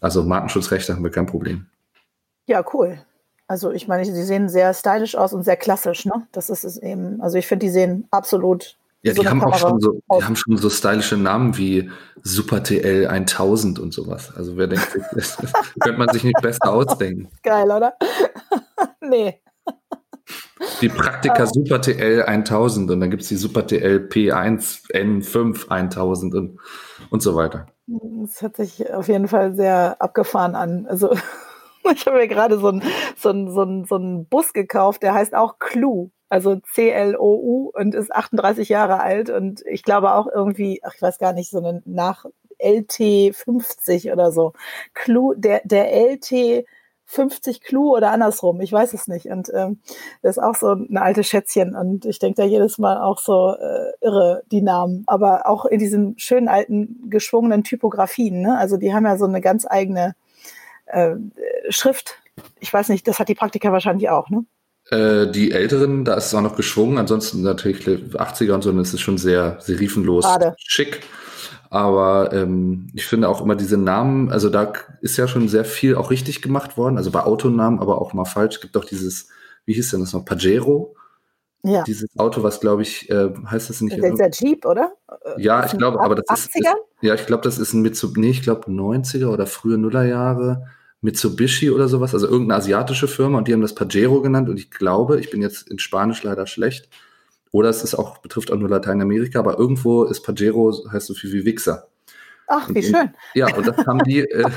Also 0.00 0.22
Markenschutzrechte 0.22 0.94
haben 0.94 1.04
wir 1.04 1.10
kein 1.10 1.26
Problem. 1.26 1.66
Ja, 2.48 2.64
cool. 2.72 2.98
Also 3.46 3.70
ich 3.70 3.88
meine, 3.88 4.04
sie 4.04 4.24
sehen 4.24 4.48
sehr 4.48 4.74
stylisch 4.74 5.16
aus 5.16 5.32
und 5.32 5.44
sehr 5.44 5.56
klassisch, 5.56 6.06
ne? 6.06 6.26
Das 6.32 6.50
ist 6.50 6.64
es 6.64 6.78
eben. 6.78 7.20
Also 7.20 7.38
ich 7.38 7.46
finde, 7.46 7.66
die 7.66 7.70
sehen 7.70 8.08
absolut. 8.10 8.76
Ja, 9.02 9.12
die 9.12 9.28
haben 9.28 9.42
auch 9.44 9.56
schon 9.56 9.80
so, 9.80 10.00
die 10.12 10.24
haben 10.24 10.34
schon 10.34 10.56
so 10.56 10.68
stylische 10.68 11.16
Namen 11.16 11.56
wie 11.56 11.90
Super 12.22 12.62
TL 12.62 13.06
1000 13.06 13.78
und 13.78 13.92
sowas. 13.92 14.32
Also 14.34 14.56
wer 14.56 14.66
denkt, 14.66 14.88
das 15.12 15.36
könnte 15.80 15.98
man 15.98 16.08
sich 16.08 16.24
nicht 16.24 16.40
besser 16.42 16.72
ausdenken. 16.72 17.28
Geil, 17.42 17.70
oder? 17.70 17.94
nee. 19.00 19.40
Die 20.80 20.88
Praktika 20.88 21.44
oh. 21.44 21.46
Super 21.46 21.80
TL 21.80 22.22
1000 22.22 22.90
und 22.90 23.00
dann 23.00 23.10
gibt 23.10 23.22
es 23.22 23.28
die 23.28 23.36
Super 23.36 23.66
TL 23.66 24.08
P1 24.10 24.90
N5 24.92 25.68
1000 25.68 26.34
und, 26.34 26.58
und 27.10 27.22
so 27.22 27.36
weiter. 27.36 27.66
Das 27.86 28.42
hört 28.42 28.56
sich 28.56 28.92
auf 28.92 29.08
jeden 29.08 29.28
Fall 29.28 29.54
sehr 29.54 29.96
abgefahren 30.00 30.54
an. 30.54 30.86
Also 30.86 31.14
Ich 31.94 32.06
habe 32.06 32.18
mir 32.18 32.28
gerade 32.28 32.58
so 32.58 32.68
einen 32.68 32.82
so 33.16 33.32
so 33.48 33.84
so 33.84 33.96
ein 33.96 34.26
Bus 34.26 34.52
gekauft, 34.52 35.02
der 35.02 35.14
heißt 35.14 35.34
auch 35.34 35.58
Clue, 35.58 36.10
also 36.28 36.56
C-L-O-U 36.56 37.70
und 37.74 37.94
ist 37.94 38.12
38 38.14 38.68
Jahre 38.68 39.00
alt 39.00 39.30
und 39.30 39.62
ich 39.66 39.82
glaube 39.82 40.12
auch 40.14 40.26
irgendwie, 40.32 40.80
ach, 40.84 40.94
ich 40.94 41.02
weiß 41.02 41.18
gar 41.18 41.32
nicht, 41.32 41.50
so 41.50 41.58
eine 41.58 41.82
nach 41.84 42.26
LT 42.58 43.34
50 43.34 44.12
oder 44.12 44.32
so. 44.32 44.52
Clue, 44.94 45.34
der, 45.36 45.62
der 45.64 45.92
LT 45.92 46.66
50 47.06 47.62
Clue 47.62 47.90
oder 47.90 48.10
andersrum, 48.10 48.60
ich 48.60 48.70
weiß 48.70 48.92
es 48.92 49.08
nicht. 49.08 49.26
Und 49.26 49.50
ähm, 49.54 49.80
das 50.22 50.36
ist 50.36 50.42
auch 50.42 50.54
so 50.54 50.72
ein 50.72 50.98
altes 50.98 51.26
Schätzchen 51.26 51.74
und 51.74 52.04
ich 52.04 52.18
denke 52.18 52.42
da 52.42 52.46
jedes 52.46 52.76
Mal 52.78 53.00
auch 53.00 53.18
so 53.18 53.54
äh, 53.58 53.92
irre, 54.02 54.42
die 54.52 54.60
Namen. 54.60 55.04
Aber 55.06 55.46
auch 55.46 55.64
in 55.64 55.78
diesen 55.78 56.18
schönen 56.18 56.48
alten 56.48 57.08
geschwungenen 57.08 57.64
Typografien, 57.64 58.42
ne? 58.42 58.58
Also 58.58 58.76
die 58.76 58.92
haben 58.92 59.06
ja 59.06 59.16
so 59.16 59.24
eine 59.24 59.40
ganz 59.40 59.66
eigene 59.66 60.14
äh, 60.90 61.16
Schrift. 61.70 62.16
Ich 62.60 62.72
weiß 62.72 62.88
nicht, 62.88 63.06
das 63.08 63.18
hat 63.18 63.28
die 63.28 63.34
Praktiker 63.34 63.72
wahrscheinlich 63.72 64.08
auch, 64.08 64.30
ne? 64.30 64.44
Äh, 64.90 65.30
die 65.30 65.52
Älteren, 65.52 66.04
da 66.04 66.14
ist 66.14 66.26
es 66.26 66.34
auch 66.34 66.40
noch 66.40 66.56
geschwungen, 66.56 66.98
ansonsten 66.98 67.42
natürlich 67.42 67.86
80er 67.86 68.52
und 68.52 68.62
so, 68.62 68.70
dann 68.70 68.80
ist 68.80 68.94
es 68.94 69.00
schon 69.00 69.18
sehr 69.18 69.58
serifenlos 69.60 70.24
Gerade. 70.24 70.54
schick. 70.58 71.02
Aber 71.70 72.32
ähm, 72.32 72.88
ich 72.94 73.04
finde 73.04 73.28
auch 73.28 73.42
immer 73.42 73.54
diese 73.54 73.76
Namen, 73.76 74.30
also 74.30 74.48
da 74.48 74.72
ist 75.02 75.18
ja 75.18 75.28
schon 75.28 75.48
sehr 75.48 75.66
viel 75.66 75.96
auch 75.96 76.10
richtig 76.10 76.40
gemacht 76.40 76.78
worden, 76.78 76.96
also 76.96 77.10
bei 77.10 77.22
Autonamen, 77.22 77.80
aber 77.80 78.00
auch 78.00 78.14
mal 78.14 78.24
falsch. 78.24 78.56
Es 78.56 78.60
gibt 78.62 78.74
doch 78.76 78.86
dieses, 78.86 79.28
wie 79.66 79.74
hieß 79.74 79.90
denn 79.90 80.00
das 80.00 80.14
noch, 80.14 80.24
Pajero? 80.24 80.94
Ja. 81.64 81.82
Dieses 81.82 82.08
Auto, 82.16 82.42
was 82.42 82.60
glaube 82.60 82.82
ich, 82.82 83.10
äh, 83.10 83.30
heißt 83.46 83.68
das 83.68 83.82
nicht? 83.82 83.98
Das 83.98 84.10
ist 84.10 84.18
der 84.18 84.30
Jeep, 84.30 84.64
oder? 84.64 84.92
Ja, 85.36 85.66
ich 85.66 85.76
glaube, 85.76 86.00
aber 86.00 86.14
das 86.14 86.26
80er? 86.26 86.34
ist, 86.34 86.56
ist. 86.56 86.66
Ja, 87.02 87.14
ich 87.14 87.26
glaube, 87.26 87.42
das 87.42 87.58
ist 87.58 87.74
ein 87.74 87.82
Mitsubishi, 87.82 88.20
nee, 88.20 88.30
ich 88.30 88.42
glaube 88.42 88.70
90er 88.70 89.26
oder 89.26 89.46
frühe 89.46 89.76
Nullerjahre. 89.76 90.68
Mitsubishi 91.00 91.70
oder 91.70 91.88
sowas, 91.88 92.14
also 92.14 92.26
irgendeine 92.26 92.58
asiatische 92.58 93.08
Firma 93.08 93.38
und 93.38 93.48
die 93.48 93.52
haben 93.52 93.60
das 93.60 93.74
Pajero 93.74 94.20
genannt 94.20 94.48
und 94.48 94.58
ich 94.58 94.70
glaube, 94.70 95.20
ich 95.20 95.30
bin 95.30 95.42
jetzt 95.42 95.68
in 95.70 95.78
Spanisch 95.78 96.22
leider 96.22 96.46
schlecht, 96.46 96.88
oder 97.52 97.68
es 97.68 97.82
ist 97.82 97.94
auch, 97.94 98.18
betrifft 98.18 98.50
auch 98.52 98.56
nur 98.56 98.68
Lateinamerika, 98.68 99.38
aber 99.38 99.58
irgendwo 99.58 100.04
ist 100.04 100.22
Pajero, 100.22 100.72
heißt 100.90 101.06
so 101.06 101.14
viel 101.14 101.32
wie 101.32 101.44
Wichser. 101.44 101.88
Ach, 102.46 102.68
wie 102.70 102.78
und, 102.78 102.84
schön. 102.84 103.14
Ja, 103.34 103.54
und 103.54 103.66
das 103.66 103.76
haben 103.86 104.02
die, 104.04 104.20
äh, 104.20 104.50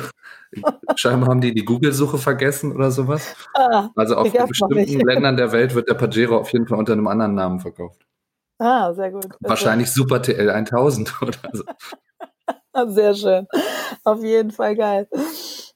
scheinbar 0.96 1.30
haben 1.30 1.42
die 1.42 1.54
die 1.54 1.66
Google-Suche 1.66 2.18
vergessen 2.18 2.74
oder 2.74 2.90
sowas. 2.90 3.36
Ah, 3.54 3.90
also 3.96 4.16
auf 4.16 4.32
bestimmten 4.32 5.00
Ländern 5.02 5.38
der 5.38 5.52
Welt 5.52 5.76
wird 5.76 5.90
der 5.90 5.96
Pajero 5.96 6.38
auf 6.38 6.52
jeden 6.54 6.68
Fall 6.68 6.80
unter 6.80 6.94
einem 6.94 7.08
anderen 7.08 7.36
Namen 7.36 7.60
verkauft. 7.60 8.02
Ah, 8.60 8.94
sehr 8.94 9.12
gut. 9.12 9.28
Wahrscheinlich 9.40 9.92
Super 9.92 10.22
TL 10.22 10.50
1000 10.50 11.14
oder 11.22 11.38
so. 11.52 11.64
Sehr 12.94 13.14
schön. 13.16 13.48
Auf 14.04 14.24
jeden 14.24 14.52
Fall 14.52 14.76
geil. 14.76 15.08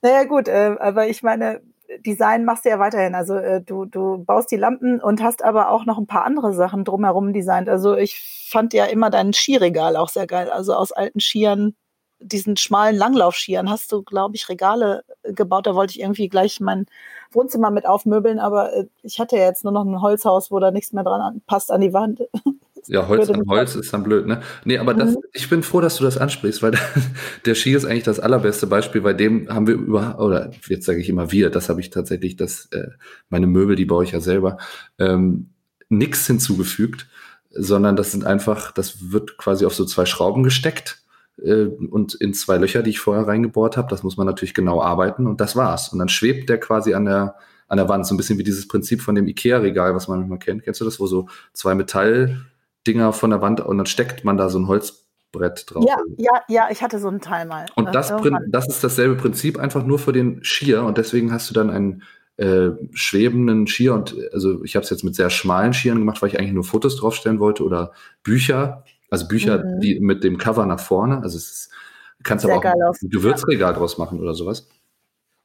Naja, 0.01 0.23
gut, 0.25 0.47
äh, 0.47 0.75
aber 0.79 1.07
ich 1.07 1.23
meine, 1.23 1.61
Design 2.05 2.45
machst 2.45 2.65
du 2.65 2.69
ja 2.69 2.79
weiterhin. 2.79 3.15
Also 3.15 3.35
äh, 3.35 3.61
du, 3.61 3.85
du 3.85 4.23
baust 4.23 4.51
die 4.51 4.57
Lampen 4.57 4.99
und 4.99 5.21
hast 5.21 5.43
aber 5.43 5.69
auch 5.69 5.85
noch 5.85 5.97
ein 5.97 6.07
paar 6.07 6.25
andere 6.25 6.53
Sachen 6.53 6.83
drumherum 6.83 7.33
designt. 7.33 7.69
Also 7.69 7.95
ich 7.95 8.47
fand 8.49 8.73
ja 8.73 8.85
immer 8.85 9.09
dein 9.09 9.33
Skiregal 9.33 9.95
auch 9.95 10.09
sehr 10.09 10.27
geil. 10.27 10.49
Also 10.49 10.73
aus 10.73 10.91
alten 10.91 11.19
Skiern, 11.19 11.75
diesen 12.19 12.57
schmalen 12.57 12.95
Langlaufskiern 12.95 13.69
hast 13.69 13.91
du, 13.91 14.03
glaube 14.03 14.35
ich, 14.35 14.49
Regale 14.49 15.03
gebaut. 15.23 15.67
Da 15.67 15.75
wollte 15.75 15.91
ich 15.91 15.99
irgendwie 16.01 16.29
gleich 16.29 16.59
mein 16.59 16.85
Wohnzimmer 17.31 17.71
mit 17.71 17.85
aufmöbeln, 17.85 18.39
aber 18.39 18.73
äh, 18.73 18.85
ich 19.03 19.19
hatte 19.19 19.37
ja 19.37 19.45
jetzt 19.45 19.63
nur 19.63 19.73
noch 19.73 19.85
ein 19.85 20.01
Holzhaus, 20.01 20.51
wo 20.51 20.59
da 20.59 20.71
nichts 20.71 20.93
mehr 20.93 21.03
dran 21.03 21.41
passt 21.45 21.71
an 21.71 21.81
die 21.81 21.93
Wand. 21.93 22.21
Ja, 22.87 23.07
Holz 23.07 23.29
an 23.29 23.43
Holz 23.47 23.75
ist 23.75 23.93
dann 23.93 24.03
blöd, 24.03 24.27
ne? 24.27 24.41
Nee, 24.63 24.77
aber 24.77 24.93
das, 24.93 25.11
mhm. 25.11 25.21
ich 25.33 25.49
bin 25.49 25.63
froh, 25.63 25.81
dass 25.81 25.97
du 25.97 26.03
das 26.03 26.17
ansprichst, 26.17 26.61
weil 26.61 26.73
der 27.45 27.55
Ski 27.55 27.73
ist 27.73 27.85
eigentlich 27.85 28.03
das 28.03 28.19
allerbeste 28.19 28.67
Beispiel, 28.67 29.01
bei 29.01 29.13
dem 29.13 29.49
haben 29.49 29.67
wir 29.67 29.75
über, 29.75 30.19
oder 30.19 30.51
jetzt 30.67 30.85
sage 30.85 30.99
ich 30.99 31.09
immer 31.09 31.31
wir, 31.31 31.49
das 31.49 31.69
habe 31.69 31.81
ich 31.81 31.89
tatsächlich, 31.89 32.35
das, 32.35 32.67
äh, 32.71 32.89
meine 33.29 33.47
Möbel, 33.47 33.75
die 33.75 33.85
baue 33.85 34.03
ich 34.03 34.11
ja 34.11 34.19
selber, 34.19 34.57
ähm, 34.99 35.49
nix 35.89 36.27
hinzugefügt, 36.27 37.07
sondern 37.49 37.95
das 37.95 38.11
sind 38.11 38.25
einfach, 38.25 38.71
das 38.71 39.11
wird 39.11 39.37
quasi 39.37 39.65
auf 39.65 39.73
so 39.73 39.85
zwei 39.85 40.05
Schrauben 40.05 40.43
gesteckt 40.43 41.01
äh, 41.41 41.65
und 41.65 42.13
in 42.15 42.33
zwei 42.33 42.57
Löcher, 42.57 42.83
die 42.83 42.91
ich 42.91 42.99
vorher 42.99 43.27
reingebohrt 43.27 43.77
habe. 43.77 43.87
Das 43.89 44.03
muss 44.03 44.17
man 44.17 44.27
natürlich 44.27 44.53
genau 44.53 44.81
arbeiten 44.81 45.25
und 45.25 45.41
das 45.41 45.55
war's. 45.55 45.89
Und 45.89 45.99
dann 45.99 46.09
schwebt 46.09 46.49
der 46.49 46.59
quasi 46.59 46.93
an 46.93 47.05
der, 47.05 47.35
an 47.67 47.77
der 47.77 47.89
Wand, 47.89 48.05
so 48.05 48.13
ein 48.13 48.17
bisschen 48.17 48.37
wie 48.37 48.43
dieses 48.43 48.67
Prinzip 48.67 49.01
von 49.01 49.15
dem 49.15 49.27
Ikea-Regal, 49.27 49.95
was 49.95 50.07
man 50.07 50.19
manchmal 50.19 50.39
kennt. 50.39 50.63
Kennst 50.63 50.81
du 50.81 50.85
das, 50.85 50.99
wo 50.99 51.07
so 51.07 51.27
zwei 51.53 51.75
Metall 51.75 52.45
Dinger 52.87 53.13
von 53.13 53.29
der 53.29 53.41
Wand 53.41 53.61
und 53.61 53.77
dann 53.77 53.85
steckt 53.85 54.23
man 54.23 54.37
da 54.37 54.49
so 54.49 54.59
ein 54.59 54.67
Holzbrett 54.67 55.65
drauf. 55.67 55.85
Ja, 55.87 55.97
ja, 56.17 56.41
ja, 56.47 56.67
ich 56.71 56.81
hatte 56.81 56.99
so 56.99 57.07
einen 57.07 57.21
Teil 57.21 57.45
mal. 57.45 57.65
Und 57.75 57.93
das, 57.93 58.13
das 58.49 58.67
ist 58.67 58.83
dasselbe 58.83 59.15
Prinzip, 59.15 59.57
einfach 59.57 59.85
nur 59.85 59.99
für 59.99 60.13
den 60.13 60.43
Skier 60.43 60.83
und 60.83 60.97
deswegen 60.97 61.31
hast 61.31 61.49
du 61.49 61.53
dann 61.53 61.69
einen 61.69 62.03
äh, 62.37 62.71
schwebenden 62.93 63.67
Skier 63.67 63.93
und 63.93 64.15
also 64.33 64.63
ich 64.63 64.75
habe 64.75 64.83
es 64.83 64.89
jetzt 64.89 65.03
mit 65.03 65.15
sehr 65.15 65.29
schmalen 65.29 65.73
Skiern 65.73 65.99
gemacht, 65.99 66.21
weil 66.21 66.29
ich 66.29 66.39
eigentlich 66.39 66.53
nur 66.53 66.63
Fotos 66.63 66.97
draufstellen 66.97 67.39
wollte 67.39 67.63
oder 67.63 67.93
Bücher, 68.23 68.83
also 69.09 69.27
Bücher, 69.27 69.63
mhm. 69.63 69.79
die 69.79 69.99
mit 69.99 70.23
dem 70.23 70.37
Cover 70.37 70.65
nach 70.65 70.79
vorne, 70.79 71.21
also 71.21 71.37
es 71.37 71.49
ist, 71.49 71.69
kannst 72.23 72.45
sehr 72.45 72.55
aber 72.55 72.73
auch 72.73 72.95
ein 73.01 73.09
Gewürzregal 73.09 73.71
ja. 73.71 73.77
draus 73.77 73.97
machen 73.97 74.19
oder 74.19 74.33
sowas. 74.33 74.67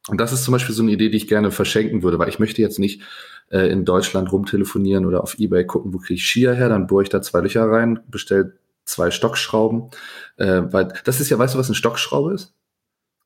Und 0.09 0.21
das 0.21 0.33
ist 0.33 0.45
zum 0.45 0.52
Beispiel 0.52 0.75
so 0.75 0.83
eine 0.83 0.92
Idee, 0.92 1.11
die 1.11 1.16
ich 1.16 1.28
gerne 1.28 1.50
verschenken 1.50 2.02
würde, 2.02 2.19
weil 2.19 2.28
ich 2.28 2.38
möchte 2.38 2.62
jetzt 2.62 2.78
nicht 2.78 3.02
äh, 3.50 3.71
in 3.71 3.85
Deutschland 3.85 4.33
rumtelefonieren 4.33 5.07
oder 5.07 5.23
auf 5.23 5.38
Ebay 5.38 5.64
gucken, 5.64 5.92
wo 5.92 5.99
kriege 5.99 6.14
ich 6.14 6.26
Skier 6.26 6.54
her, 6.54 6.69
dann 6.69 6.87
bohre 6.87 7.02
ich 7.02 7.09
da 7.11 7.21
zwei 7.23 7.40
Löcher 7.40 7.71
rein, 7.71 8.00
bestell 8.09 8.59
zwei 8.85 9.11
Stockschrauben. 9.11 9.90
Äh, 10.37 10.62
weil 10.71 10.92
das 11.04 11.21
ist 11.21 11.30
ja, 11.30 11.38
weißt 11.38 11.54
du, 11.54 11.59
was 11.59 11.69
eine 11.69 11.75
Stockschraube 11.75 12.35
ist? 12.35 12.54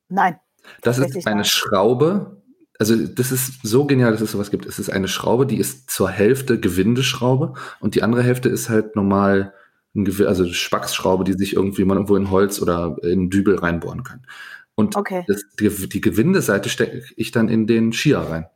Nein. 0.09 0.39
Das 0.83 0.99
ist 0.99 1.27
eine 1.27 1.45
Schraube, 1.45 2.43
also 2.79 2.97
das 2.97 3.31
ist 3.31 3.61
so 3.63 3.87
genial, 3.87 4.13
dass 4.13 4.21
es 4.21 4.33
sowas 4.33 4.51
gibt. 4.51 4.67
Es 4.67 4.79
ist 4.79 4.91
eine 4.91 5.09
Schraube, 5.09 5.47
die 5.47 5.59
ist 5.59 5.91
zur 5.91 6.11
Hälfte 6.11 6.59
Gewindeschraube 6.59 7.55
und 7.81 7.95
die 7.95 8.03
andere 8.03 8.23
Hälfte 8.23 8.49
ist 8.49 8.69
halt 8.69 8.97
normal, 8.97 9.55
ein 9.95 10.09
also 10.27 10.45
Spacksschraube, 10.47 11.23
die 11.23 11.35
sich 11.35 11.55
irgendwie 11.55 11.85
mal 11.85 11.95
irgendwo 11.95 12.17
in 12.17 12.31
Holz 12.31 12.61
oder 12.61 12.97
in 13.03 13.31
Dübel 13.31 13.57
reinbohren 13.57 14.03
kann. 14.03 14.27
Und 14.75 14.97
Okay. 14.97 15.25
das, 15.29 15.45
die, 15.59 15.69
die 15.89 16.01
Gewindeseite 16.01 16.69
stecke 16.69 17.03
ich 17.17 17.31
dann 17.31 17.49
in 17.49 17.67
den 17.67 17.93
Skier 17.93 18.19
rein. 18.19 18.47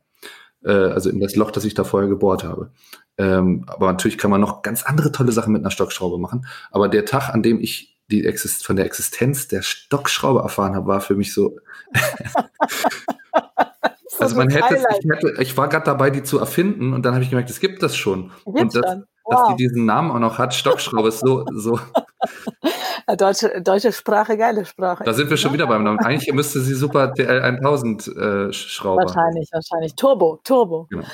Äh, 0.63 0.71
also 0.71 1.09
in 1.09 1.19
das 1.19 1.35
Loch, 1.35 1.51
das 1.51 1.65
ich 1.65 1.73
da 1.73 1.83
vorher 1.83 2.09
gebohrt 2.09 2.43
habe. 2.43 2.71
Ähm, 3.17 3.63
aber 3.67 3.87
natürlich 3.87 4.17
kann 4.17 4.31
man 4.31 4.41
noch 4.41 4.61
ganz 4.61 4.83
andere 4.83 5.11
tolle 5.11 5.31
Sachen 5.31 5.53
mit 5.53 5.61
einer 5.61 5.71
Stockschraube 5.71 6.17
machen. 6.17 6.45
Aber 6.71 6.89
der 6.89 7.05
Tag, 7.05 7.29
an 7.29 7.43
dem 7.43 7.59
ich 7.61 7.97
die 8.11 8.25
Exist 8.25 8.65
von 8.65 8.75
der 8.75 8.85
Existenz 8.85 9.47
der 9.47 9.61
Stockschraube 9.61 10.39
erfahren 10.41 10.75
habe, 10.75 10.87
war 10.87 11.01
für 11.01 11.15
mich 11.15 11.33
so. 11.33 11.57
So 14.11 14.25
also 14.25 14.35
man 14.35 14.49
hätte, 14.49 14.75
ich, 14.75 15.09
hätte, 15.09 15.41
ich 15.41 15.55
war 15.55 15.69
gerade 15.69 15.85
dabei, 15.85 16.09
die 16.09 16.23
zu 16.23 16.39
erfinden 16.39 16.91
und 16.91 17.05
dann 17.05 17.13
habe 17.13 17.23
ich 17.23 17.29
gemerkt, 17.29 17.49
es 17.49 17.61
gibt 17.61 17.81
das 17.81 17.95
schon. 17.95 18.31
Gibt's 18.45 18.75
und 18.75 18.75
das, 18.75 18.91
schon? 18.91 19.05
dass 19.29 19.43
die 19.43 19.51
Wow. 19.51 19.55
diesen 19.55 19.85
Namen 19.85 20.11
auch 20.11 20.19
noch 20.19 20.37
hat, 20.39 20.53
Stockschraube, 20.53 21.07
ist 21.07 21.19
so, 21.19 21.45
so. 21.53 21.79
Äh, 23.09 23.17
Deutsche, 23.17 23.61
deutsche 23.61 23.91
Sprache, 23.91 24.37
geile 24.37 24.65
Sprache. 24.65 25.03
Da 25.03 25.13
sind 25.13 25.29
wir 25.29 25.37
schon 25.37 25.53
wieder 25.53 25.67
beim 25.67 25.83
Namen. 25.83 25.99
Eigentlich 26.05 26.31
müsste 26.33 26.59
sie 26.61 26.75
super 26.75 27.13
TL 27.13 27.41
1000 27.41 28.07
äh, 28.07 28.53
Schrauber. 28.53 29.01
Wahrscheinlich, 29.03 29.49
wahrscheinlich. 29.51 29.95
Turbo, 29.95 30.39
Turbo. 30.43 30.87
Genau. 30.89 31.05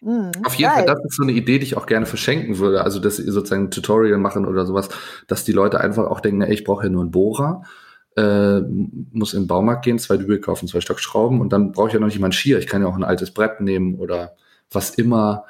Mhm, 0.00 0.32
Auf 0.44 0.54
jeden 0.54 0.70
geil. 0.70 0.84
Fall, 0.84 0.94
das 0.94 1.04
ist 1.04 1.16
so 1.16 1.22
eine 1.22 1.32
Idee, 1.32 1.58
die 1.58 1.64
ich 1.64 1.76
auch 1.76 1.86
gerne 1.86 2.06
verschenken 2.06 2.58
würde. 2.58 2.84
Also, 2.84 3.00
dass 3.00 3.16
sie 3.16 3.28
sozusagen 3.30 3.64
ein 3.64 3.70
Tutorial 3.70 4.18
machen 4.18 4.46
oder 4.46 4.66
sowas, 4.66 4.90
dass 5.26 5.44
die 5.44 5.52
Leute 5.52 5.80
einfach 5.80 6.06
auch 6.06 6.20
denken, 6.20 6.42
ey, 6.42 6.52
ich 6.52 6.62
brauche 6.62 6.84
ja 6.84 6.90
nur 6.90 7.02
einen 7.02 7.10
Bohrer, 7.10 7.62
äh, 8.16 8.60
muss 8.60 9.34
in 9.34 9.42
den 9.42 9.48
Baumarkt 9.48 9.84
gehen, 9.84 9.98
zwei 9.98 10.18
Dübel 10.18 10.40
kaufen, 10.40 10.68
zwei 10.68 10.80
Stockschrauben 10.80 11.40
und 11.40 11.52
dann 11.52 11.72
brauche 11.72 11.88
ich 11.88 11.94
ja 11.94 12.00
noch 12.00 12.06
nicht 12.06 12.20
mal 12.20 12.26
einen 12.26 12.32
Skier. 12.32 12.58
Ich 12.58 12.66
kann 12.66 12.82
ja 12.82 12.88
auch 12.88 12.94
ein 12.94 13.02
altes 13.02 13.32
Brett 13.32 13.60
nehmen 13.60 13.98
oder 13.98 14.36
was 14.70 14.90
immer 14.90 15.46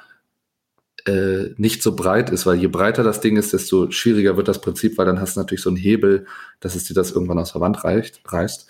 äh, 1.05 1.53
nicht 1.57 1.83
so 1.83 1.95
breit 1.95 2.29
ist, 2.29 2.45
weil 2.45 2.55
je 2.55 2.67
breiter 2.67 3.03
das 3.03 3.21
Ding 3.21 3.37
ist, 3.37 3.53
desto 3.53 3.91
schwieriger 3.91 4.37
wird 4.37 4.47
das 4.47 4.61
Prinzip, 4.61 4.97
weil 4.97 5.05
dann 5.05 5.19
hast 5.19 5.35
du 5.35 5.39
natürlich 5.39 5.61
so 5.61 5.69
einen 5.69 5.77
Hebel, 5.77 6.25
dass 6.59 6.75
es 6.75 6.85
dir 6.85 6.93
das 6.93 7.11
irgendwann 7.11 7.39
aus 7.39 7.53
der 7.53 7.61
Wand 7.61 7.83
reicht, 7.83 8.21
reißt. 8.25 8.67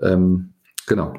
Ähm, 0.00 0.54
genau. 0.86 1.14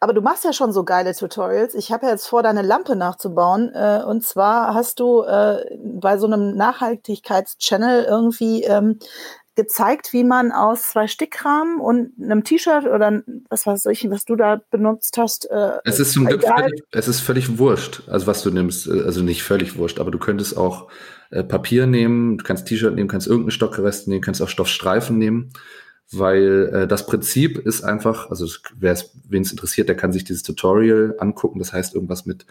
Aber 0.00 0.12
du 0.12 0.20
machst 0.20 0.44
ja 0.44 0.52
schon 0.52 0.72
so 0.72 0.84
geile 0.84 1.14
Tutorials. 1.14 1.74
Ich 1.74 1.92
habe 1.92 2.06
ja 2.06 2.12
jetzt 2.12 2.26
vor, 2.26 2.42
deine 2.42 2.62
Lampe 2.62 2.96
nachzubauen. 2.96 3.72
Äh, 3.74 4.02
und 4.06 4.22
zwar 4.24 4.74
hast 4.74 5.00
du 5.00 5.22
äh, 5.22 5.64
bei 5.78 6.18
so 6.18 6.26
einem 6.26 6.54
Nachhaltigkeitschannel 6.56 8.04
irgendwie 8.04 8.64
ähm, 8.64 8.98
gezeigt, 9.56 10.12
wie 10.12 10.24
man 10.24 10.50
aus 10.52 10.90
zwei 10.90 11.06
Stickrahmen 11.06 11.80
und 11.80 12.12
einem 12.20 12.42
T-Shirt 12.42 12.86
oder 12.86 13.22
was 13.48 13.66
weiß 13.66 13.86
ich, 13.86 14.08
was 14.10 14.24
du 14.24 14.36
da 14.36 14.60
benutzt 14.70 15.16
hast. 15.16 15.48
Äh, 15.50 15.78
Es 15.84 16.00
ist 16.00 16.12
zum 16.12 16.26
Glück 16.26 16.42
egal. 16.42 16.64
völlig, 16.64 16.82
es 16.90 17.08
ist 17.08 17.20
völlig 17.20 17.58
wurscht, 17.58 18.02
also 18.08 18.26
was 18.26 18.42
du 18.42 18.50
nimmst, 18.50 18.88
äh, 18.88 19.02
also 19.02 19.22
nicht 19.22 19.42
völlig 19.44 19.76
wurscht, 19.76 20.00
aber 20.00 20.10
du 20.10 20.18
könntest 20.18 20.56
auch 20.56 20.88
äh, 21.30 21.44
Papier 21.44 21.86
nehmen, 21.86 22.38
du 22.38 22.44
kannst 22.44 22.66
T-Shirt 22.66 22.94
nehmen, 22.94 23.08
kannst 23.08 23.26
irgendeinen 23.26 23.52
Stockrest 23.52 24.08
nehmen, 24.08 24.22
kannst 24.22 24.42
auch 24.42 24.48
Stoffstreifen 24.48 25.18
nehmen, 25.18 25.52
weil 26.10 26.70
äh, 26.72 26.88
das 26.88 27.06
Prinzip 27.06 27.58
ist 27.58 27.82
einfach, 27.84 28.30
also 28.30 28.46
wer 28.76 28.92
es, 28.92 29.12
wen 29.28 29.42
es 29.42 29.52
interessiert, 29.52 29.88
der 29.88 29.96
kann 29.96 30.12
sich 30.12 30.24
dieses 30.24 30.42
Tutorial 30.42 31.14
angucken, 31.18 31.60
das 31.60 31.72
heißt 31.72 31.94
irgendwas 31.94 32.26
mit 32.26 32.44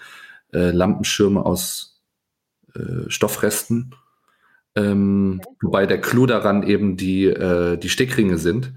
äh, 0.53 0.71
Lampenschirme 0.71 1.45
aus 1.45 2.01
äh, 2.75 3.09
Stoffresten, 3.09 3.91
ähm, 4.75 5.41
wobei 5.61 5.85
der 5.85 6.01
Clou 6.01 6.25
daran 6.25 6.63
eben 6.63 6.97
die, 6.97 7.25
äh, 7.25 7.77
die 7.77 7.89
Stickringe 7.89 8.37
sind, 8.37 8.73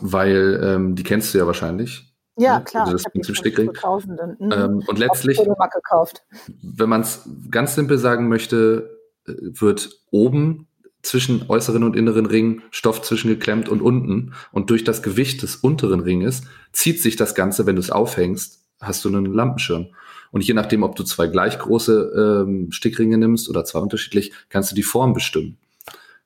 weil 0.00 0.60
ähm, 0.62 0.94
die 0.94 1.02
kennst 1.02 1.34
du 1.34 1.38
ja 1.38 1.46
wahrscheinlich. 1.46 2.14
Ja, 2.36 2.58
ne? 2.58 2.64
klar. 2.64 2.86
Also 2.86 2.98
das 2.98 3.04
ich 3.12 3.54
für 3.54 3.72
Tausenden. 3.72 4.36
Mhm. 4.40 4.52
Ähm, 4.52 4.82
und 4.86 4.98
letztlich, 4.98 5.38
wenn 5.38 6.88
man 6.88 7.00
es 7.02 7.28
ganz 7.50 7.74
simpel 7.74 7.98
sagen 7.98 8.28
möchte, 8.28 8.98
äh, 9.26 9.32
wird 9.38 9.90
oben 10.10 10.66
zwischen 11.02 11.44
äußeren 11.48 11.84
und 11.84 11.96
inneren 11.96 12.26
Ring 12.26 12.62
Stoff 12.70 13.02
zwischengeklemmt 13.02 13.68
und 13.68 13.82
unten. 13.82 14.32
Und 14.52 14.70
durch 14.70 14.84
das 14.84 15.02
Gewicht 15.02 15.42
des 15.42 15.56
unteren 15.56 16.00
Ringes 16.00 16.42
zieht 16.72 17.02
sich 17.02 17.16
das 17.16 17.34
Ganze, 17.34 17.66
wenn 17.66 17.76
du 17.76 17.80
es 17.80 17.90
aufhängst, 17.90 18.64
hast 18.80 19.04
du 19.04 19.10
einen 19.10 19.26
Lampenschirm. 19.32 19.88
Und 20.34 20.44
je 20.44 20.52
nachdem, 20.52 20.82
ob 20.82 20.96
du 20.96 21.04
zwei 21.04 21.28
gleich 21.28 21.60
große 21.60 22.42
ähm, 22.44 22.72
Stickringe 22.72 23.16
nimmst 23.16 23.48
oder 23.48 23.64
zwei 23.64 23.78
unterschiedlich, 23.78 24.32
kannst 24.48 24.72
du 24.72 24.74
die 24.74 24.82
Form 24.82 25.12
bestimmen. 25.12 25.58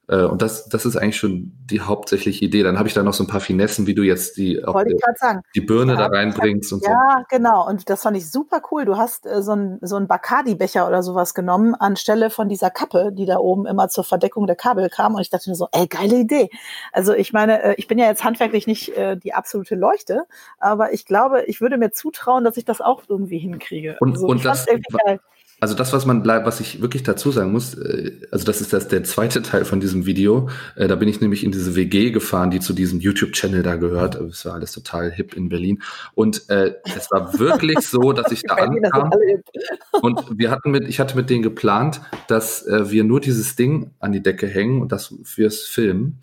Äh, 0.08 0.24
und 0.24 0.40
das, 0.40 0.68
das 0.68 0.86
ist 0.86 0.96
eigentlich 0.96 1.18
schon 1.18 1.52
die 1.70 1.80
hauptsächliche 1.82 2.44
Idee. 2.44 2.62
Dann 2.62 2.78
habe 2.78 2.88
ich 2.88 2.94
da 2.94 3.02
noch 3.02 3.12
so 3.12 3.24
ein 3.24 3.26
paar 3.26 3.40
Finessen, 3.40 3.86
wie 3.86 3.94
du 3.94 4.02
jetzt 4.02 4.38
die, 4.38 4.54
die, 4.54 4.96
die 5.54 5.60
Birne 5.60 5.92
Ja, 5.92 5.98
da 5.98 6.06
reinbringst 6.06 6.72
und 6.72 6.82
so. 6.82 6.90
Ja, 6.90 7.24
genau. 7.28 7.68
Und 7.68 7.90
das 7.90 8.02
fand 8.02 8.16
ich 8.16 8.30
super 8.30 8.62
cool. 8.70 8.86
Du 8.86 8.96
hast 8.96 9.26
äh, 9.26 9.42
so 9.42 9.52
einen 9.52 9.78
so 9.82 9.96
einen 9.96 10.08
Bacardi-Becher 10.08 10.88
oder 10.88 11.02
sowas 11.02 11.34
genommen 11.34 11.74
anstelle 11.74 12.30
von 12.30 12.48
dieser 12.48 12.70
Kappe, 12.70 13.10
die 13.12 13.26
da 13.26 13.36
oben 13.36 13.66
immer 13.66 13.88
zur 13.88 14.04
Verdeckung 14.04 14.46
der 14.46 14.56
Kabel 14.56 14.88
kam. 14.88 15.14
Und 15.14 15.20
ich 15.20 15.30
dachte 15.30 15.50
mir 15.50 15.56
so, 15.56 15.68
ey, 15.72 15.86
geile 15.86 16.16
Idee. 16.16 16.48
Also 16.92 17.12
ich 17.12 17.32
meine, 17.34 17.62
äh, 17.62 17.74
ich 17.76 17.86
bin 17.86 17.98
ja 17.98 18.06
jetzt 18.06 18.24
handwerklich 18.24 18.66
nicht 18.66 18.96
äh, 18.96 19.16
die 19.16 19.34
absolute 19.34 19.74
Leuchte, 19.74 20.24
aber 20.58 20.92
ich 20.94 21.04
glaube, 21.04 21.44
ich 21.44 21.60
würde 21.60 21.76
mir 21.76 21.90
zutrauen, 21.92 22.44
dass 22.44 22.56
ich 22.56 22.64
das 22.64 22.80
auch 22.80 23.02
irgendwie 23.08 23.38
hinkriege. 23.38 23.96
Und- 24.00 24.12
also, 24.12 24.26
und 24.26 24.44
das-. 24.44 24.66
Also 25.60 25.74
das, 25.74 25.92
was 25.92 26.06
man, 26.06 26.24
was 26.24 26.60
ich 26.60 26.80
wirklich 26.80 27.02
dazu 27.02 27.32
sagen 27.32 27.50
muss, 27.50 27.74
äh, 27.74 28.12
also 28.30 28.44
das 28.44 28.60
ist 28.60 28.72
das 28.72 28.86
der 28.86 29.02
zweite 29.02 29.42
Teil 29.42 29.64
von 29.64 29.80
diesem 29.80 30.06
Video. 30.06 30.48
Äh, 30.76 30.86
Da 30.86 30.94
bin 30.94 31.08
ich 31.08 31.20
nämlich 31.20 31.42
in 31.42 31.50
diese 31.50 31.74
WG 31.74 32.12
gefahren, 32.12 32.50
die 32.50 32.60
zu 32.60 32.72
diesem 32.72 33.00
YouTube-Channel 33.00 33.64
da 33.64 33.74
gehört. 33.74 34.14
Es 34.16 34.44
war 34.44 34.54
alles 34.54 34.72
total 34.72 35.10
hip 35.10 35.34
in 35.34 35.48
Berlin. 35.48 35.82
Und 36.14 36.48
äh, 36.48 36.74
es 36.84 37.10
war 37.10 37.38
wirklich 37.40 37.80
so, 37.80 38.12
dass 38.12 38.30
ich 38.30 38.42
da 38.46 38.54
Berliner 38.54 38.94
ankam 38.94 39.10
und 40.02 40.38
wir 40.38 40.50
hatten 40.50 40.70
mit, 40.70 40.88
ich 40.88 41.00
hatte 41.00 41.16
mit 41.16 41.28
denen 41.28 41.42
geplant, 41.42 42.00
dass 42.28 42.64
äh, 42.66 42.90
wir 42.90 43.02
nur 43.02 43.20
dieses 43.20 43.56
Ding 43.56 43.90
an 43.98 44.12
die 44.12 44.22
Decke 44.22 44.46
hängen 44.46 44.80
und 44.80 44.92
das 44.92 45.14
fürs 45.24 45.62
Filmen. 45.62 46.20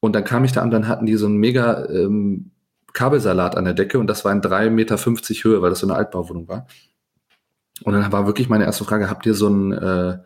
Und 0.00 0.14
dann 0.14 0.24
kam 0.24 0.44
ich 0.44 0.52
da 0.52 0.60
an, 0.60 0.70
dann 0.70 0.88
hatten 0.88 1.06
die 1.06 1.16
so 1.16 1.24
einen 1.24 1.38
mega 1.38 1.86
ähm, 1.88 2.50
Kabelsalat 2.92 3.56
an 3.56 3.64
der 3.64 3.74
Decke 3.74 3.98
und 3.98 4.06
das 4.06 4.24
war 4.26 4.32
in 4.32 4.42
3,50 4.42 4.70
Meter 4.70 4.96
Höhe, 4.96 5.62
weil 5.62 5.70
das 5.70 5.80
so 5.80 5.86
eine 5.86 5.96
Altbauwohnung 5.96 6.48
war. 6.48 6.66
Und 7.84 7.92
dann 7.94 8.10
war 8.12 8.26
wirklich 8.26 8.48
meine 8.48 8.64
erste 8.64 8.84
Frage, 8.84 9.08
habt 9.10 9.26
ihr 9.26 9.34
so 9.34 9.48
ein, 9.48 9.72
äh, 9.72 10.18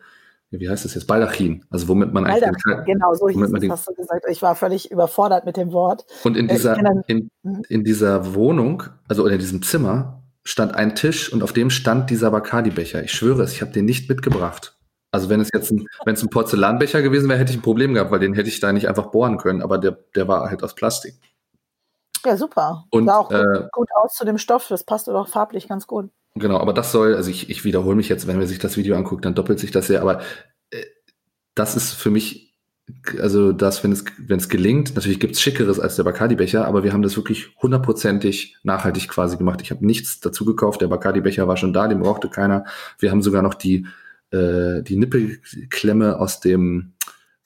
wie 0.51 0.69
heißt 0.69 0.85
das 0.85 0.95
jetzt, 0.95 1.05
Baldachin? 1.05 1.63
Also 1.69 1.87
womit 1.87 2.11
man 2.13 2.25
eigentlich... 2.25 2.43
Alter, 2.65 2.83
genau, 2.83 3.13
so 3.13 3.27
hieß 3.29 3.37
es, 3.37 3.69
hast 3.69 3.87
du 3.87 3.93
gesagt. 3.93 4.25
Ich 4.29 4.41
war 4.41 4.55
völlig 4.55 4.89
überfordert 4.91 5.45
mit 5.45 5.57
dem 5.57 5.71
Wort. 5.71 6.05
Und 6.23 6.35
in 6.37 6.49
Äh, 6.49 6.53
dieser, 6.53 6.75
dann- 6.75 7.03
in, 7.07 7.29
Mhm. 7.43 7.61
in 7.69 7.83
dieser 7.83 8.33
Wohnung, 8.33 8.83
also 9.07 9.23
oder 9.23 9.33
in 9.33 9.39
diesem 9.39 9.61
Zimmer, 9.61 10.23
stand 10.43 10.73
ein 10.73 10.95
Tisch 10.95 11.31
und 11.31 11.43
auf 11.43 11.53
dem 11.53 11.69
stand 11.69 12.09
dieser 12.09 12.31
Bacardi-Becher. 12.31 13.03
Ich 13.03 13.11
schwöre 13.11 13.43
es, 13.43 13.53
ich 13.53 13.61
habe 13.61 13.71
den 13.71 13.85
nicht 13.85 14.09
mitgebracht. 14.09 14.75
Also 15.11 15.27
wenn 15.29 15.41
es 15.41 15.49
jetzt 15.53 15.71
ein, 15.71 15.85
wenn 16.05 16.13
es 16.15 16.23
ein 16.23 16.29
Porzellanbecher 16.29 17.01
gewesen 17.01 17.27
wäre, 17.29 17.39
hätte 17.39 17.51
ich 17.51 17.57
ein 17.57 17.63
Problem 17.63 17.93
gehabt, 17.93 18.09
weil 18.11 18.19
den 18.19 18.33
hätte 18.35 18.49
ich 18.49 18.59
da 18.59 18.71
nicht 18.71 18.87
einfach 18.87 19.07
bohren 19.07 19.37
können, 19.37 19.61
aber 19.61 19.77
der, 19.77 19.97
der 20.15 20.27
war 20.27 20.49
halt 20.49 20.63
aus 20.63 20.75
Plastik. 20.75 21.15
Ja, 22.25 22.37
super. 22.37 22.85
Und, 22.89 23.05
Sah 23.05 23.17
auch 23.17 23.29
gut, 23.29 23.37
äh, 23.37 23.67
gut 23.71 23.89
aus 23.95 24.13
zu 24.13 24.25
dem 24.25 24.37
Stoff. 24.37 24.67
Das 24.67 24.83
passt 24.83 25.07
doch 25.07 25.27
farblich 25.27 25.67
ganz 25.67 25.87
gut. 25.87 26.09
Genau, 26.35 26.57
aber 26.59 26.73
das 26.73 26.91
soll, 26.91 27.15
also 27.15 27.29
ich, 27.29 27.49
ich 27.49 27.65
wiederhole 27.65 27.95
mich 27.95 28.09
jetzt, 28.09 28.27
wenn 28.27 28.37
man 28.37 28.47
sich 28.47 28.59
das 28.59 28.77
Video 28.77 28.95
anguckt, 28.95 29.25
dann 29.25 29.35
doppelt 29.35 29.59
sich 29.59 29.71
das 29.71 29.87
ja, 29.87 30.01
aber 30.01 30.21
äh, 30.69 30.83
das 31.55 31.75
ist 31.75 31.93
für 31.93 32.11
mich, 32.11 32.55
also 33.19 33.51
das, 33.51 33.83
wenn 33.83 33.91
es, 33.91 34.05
wenn 34.17 34.39
es 34.39 34.47
gelingt, 34.47 34.95
natürlich 34.95 35.19
gibt's 35.19 35.41
Schickeres 35.41 35.79
als 35.79 35.95
der 35.95 36.03
Bacardi-Becher, 36.03 36.65
aber 36.65 36.83
wir 36.83 36.93
haben 36.93 37.01
das 37.01 37.17
wirklich 37.17 37.55
hundertprozentig 37.61 38.57
nachhaltig 38.63 39.09
quasi 39.09 39.37
gemacht. 39.37 39.61
Ich 39.61 39.71
habe 39.71 39.85
nichts 39.85 40.19
dazu 40.19 40.45
gekauft, 40.45 40.81
der 40.81 40.87
Bacardi-Becher 40.87 41.47
war 41.47 41.57
schon 41.57 41.73
da, 41.73 41.87
den 41.87 41.99
brauchte 41.99 42.29
keiner. 42.29 42.63
Wir 42.99 43.11
haben 43.11 43.21
sogar 43.21 43.41
noch 43.41 43.55
die, 43.55 43.87
äh, 44.31 44.81
die 44.83 44.97
Nippelklemme 44.97 46.19
aus 46.19 46.39
dem, 46.39 46.93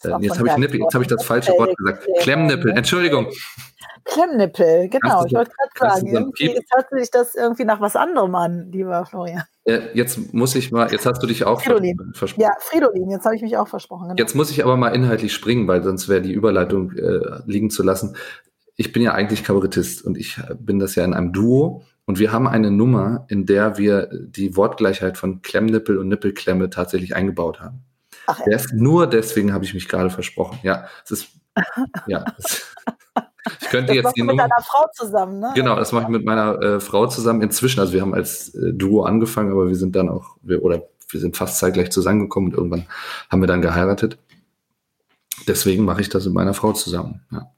jetzt 0.04 0.38
von 0.38 0.40
habe 0.40 0.48
ich, 0.50 0.58
Nippel, 0.58 0.80
jetzt 0.82 0.94
hab 0.94 1.02
ich 1.02 1.08
das 1.08 1.24
falsche 1.24 1.52
Wort 1.54 1.76
gesagt, 1.78 2.08
Klemmnippel, 2.20 2.72
Entschuldigung. 2.72 3.28
Klemmnippel, 4.06 4.90
genau. 4.90 5.26
Ich 5.26 5.34
wollte 5.34 5.52
gerade 5.76 5.96
sagen, 5.96 6.08
irgendwie 6.08 6.48
jetzt 6.48 6.70
hört 6.76 6.88
sich 6.92 7.10
das 7.10 7.36
irgendwie 7.36 7.64
nach 7.64 7.80
was 7.80 7.96
anderem 7.96 8.36
an, 8.36 8.70
lieber 8.72 9.06
Florian. 9.06 9.44
Äh, 9.64 9.80
jetzt 9.94 10.34
muss 10.34 10.56
ich 10.56 10.72
mal, 10.72 10.92
jetzt 10.92 11.06
hast 11.06 11.24
du 11.24 11.28
dich 11.28 11.46
auch 11.46 11.62
Fridolin. 11.62 11.98
vers- 11.98 12.18
versprochen. 12.18 12.42
Ja, 12.42 12.52
Fridolin, 12.60 13.10
jetzt 13.12 13.24
habe 13.26 13.36
ich 13.36 13.42
mich 13.42 13.56
auch 13.56 13.68
versprochen. 13.68 14.10
Genau. 14.10 14.18
Jetzt 14.18 14.36
muss 14.36 14.52
ich 14.52 14.62
aber 14.64 14.76
mal 14.76 14.90
inhaltlich 14.90 15.34
springen, 15.34 15.68
weil 15.70 15.84
sonst 15.84 16.10
wäre 16.10 16.22
die 16.22 16.34
Überleitung 16.34 16.92
äh, 16.92 17.40
liegen 17.46 17.70
zu 17.70 17.82
lassen. 17.82 18.18
Ich 18.76 18.92
bin 18.92 19.04
ja 19.04 19.14
eigentlich 19.14 19.44
Kabarettist 19.44 20.04
und 20.04 20.18
ich 20.18 20.38
bin 20.60 20.80
das 20.80 20.96
ja 20.96 21.06
in 21.06 21.14
einem 21.14 21.32
Duo 21.32 21.84
und 22.06 22.20
wir 22.20 22.34
haben 22.34 22.48
eine 22.48 22.72
Nummer, 22.72 23.26
in 23.30 23.46
der 23.46 23.78
wir 23.78 24.10
die 24.12 24.58
Wortgleichheit 24.58 25.18
von 25.18 25.42
Klemmnippel 25.42 25.98
und 25.98 26.10
Nippelklemme 26.10 26.70
tatsächlich 26.70 27.16
eingebaut 27.16 27.62
haben. 27.62 27.86
Ach, 28.28 28.40
ja. 28.46 28.56
Ist 28.56 28.74
nur 28.74 29.08
deswegen 29.08 29.54
habe 29.54 29.66
ich 29.66 29.74
mich 29.74 29.88
gerade 29.88 30.10
versprochen. 30.10 30.60
Ja, 30.64 30.88
es 31.04 31.12
ist 31.12 31.28
ja. 32.08 32.26
Es, 32.38 32.76
ich 33.62 33.70
könnte 33.70 33.88
das 33.88 33.96
jetzt 33.96 34.16
die 34.16 34.24
mit 34.24 34.40
deiner 34.40 34.62
Frau 34.62 34.86
zusammen, 34.94 35.40
ne? 35.40 35.52
Genau, 35.56 35.76
das 35.76 35.92
mache 35.92 36.04
ich 36.04 36.10
mit 36.10 36.26
meiner 36.26 36.62
äh, 36.62 36.80
Frau 36.80 37.08
zusammen 37.08 37.42
inzwischen. 37.42 37.80
Also 37.80 37.94
wir 37.94 38.02
haben 38.02 38.14
als 38.14 38.56
äh, 38.56 38.74
Duo 38.74 39.04
angefangen, 39.04 39.52
aber 39.52 39.68
wir 39.68 39.76
sind 39.76 39.96
dann 39.96 40.10
auch, 40.10 40.38
wir, 40.42 40.64
oder 40.64 40.84
wir 41.10 41.20
sind 41.20 41.36
fast 41.36 41.60
zeitgleich 41.60 41.92
zusammengekommen 41.92 42.52
und 42.52 42.58
irgendwann 42.58 42.86
haben 43.30 43.42
wir 43.42 43.48
dann 43.48 43.62
geheiratet. 43.62 44.18
Deswegen 45.48 45.84
mache 45.84 46.02
ich 46.02 46.10
das 46.10 46.26
mit 46.26 46.34
meiner 46.34 46.54
Frau 46.54 46.74
zusammen. 46.74 47.26
Ja. 47.32 47.52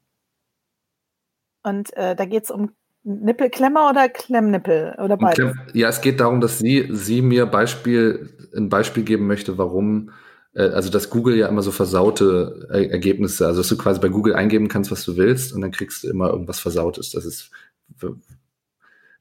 Und 1.63 1.95
äh, 1.95 2.15
da 2.15 2.25
geht 2.25 2.45
es 2.45 2.51
um 2.51 2.72
Nippelklemmer 3.03 3.89
oder 3.89 4.10
Klemmnippel 4.10 4.95
oder 4.98 5.17
beides? 5.17 5.55
Ja, 5.74 5.89
es 5.89 6.01
geht 6.01 6.19
darum, 6.19 6.41
dass 6.41 6.57
sie, 6.57 6.89
sie 6.91 7.22
mir 7.22 7.45
Beispiel, 7.45 8.50
ein 8.55 8.69
Beispiel 8.69 9.03
geben 9.03 9.27
möchte, 9.27 9.60
warum, 9.60 10.10
also 10.55 10.89
dass 10.89 11.09
Google 11.09 11.35
ja 11.35 11.47
immer 11.47 11.62
so 11.62 11.71
versaute 11.71 12.67
er 12.69 12.91
Ergebnisse, 12.91 13.45
also 13.45 13.59
dass 13.59 13.67
du 13.67 13.77
quasi 13.77 14.00
bei 14.00 14.09
Google 14.09 14.35
eingeben 14.35 14.67
kannst, 14.69 14.91
was 14.91 15.03
du 15.03 15.17
willst 15.17 15.53
und 15.53 15.62
dann 15.62 15.71
kriegst 15.71 16.03
du 16.03 16.09
immer 16.09 16.29
irgendwas 16.29 16.59
Versautes. 16.59 17.12
Das 17.12 17.25
ist, 17.25 17.51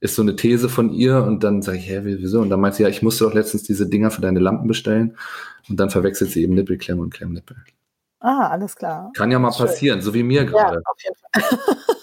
ist 0.01 0.15
so 0.15 0.23
eine 0.23 0.37
These 0.37 0.69
von 0.69 0.93
ihr 0.93 1.25
und 1.25 1.43
dann 1.43 1.63
sage 1.63 1.79
ich, 1.79 1.89
hä, 1.89 2.01
wieso? 2.05 2.41
Und 2.41 2.51
dann 2.51 2.61
meint 2.61 2.77
sie, 2.77 2.85
ja, 2.85 2.89
ich 2.89 3.03
musste 3.03 3.25
doch 3.25 3.35
letztens 3.35 3.65
diese 3.65 3.89
Dinger 3.89 4.11
für 4.11 4.21
deine 4.21 4.39
Lampen 4.39 4.69
bestellen 4.69 5.17
und 5.69 5.81
dann 5.81 5.91
verwechselt 5.91 6.31
sie 6.31 6.43
eben 6.43 6.55
Nippelklemme 6.55 7.03
und 7.03 7.13
Klemmnippel. 7.13 7.57
Ah, 8.21 8.49
alles 8.49 8.77
klar. 8.77 9.11
Kann 9.15 9.31
ja 9.31 9.39
mal 9.39 9.53
Schön. 9.53 9.67
passieren, 9.67 10.01
so 10.01 10.15
wie 10.15 10.23
mir 10.23 10.45
gerade. 10.45 10.77
Ja, 10.77 10.83
auf 10.85 11.03
jeden 11.03 11.17
Fall. 11.17 11.59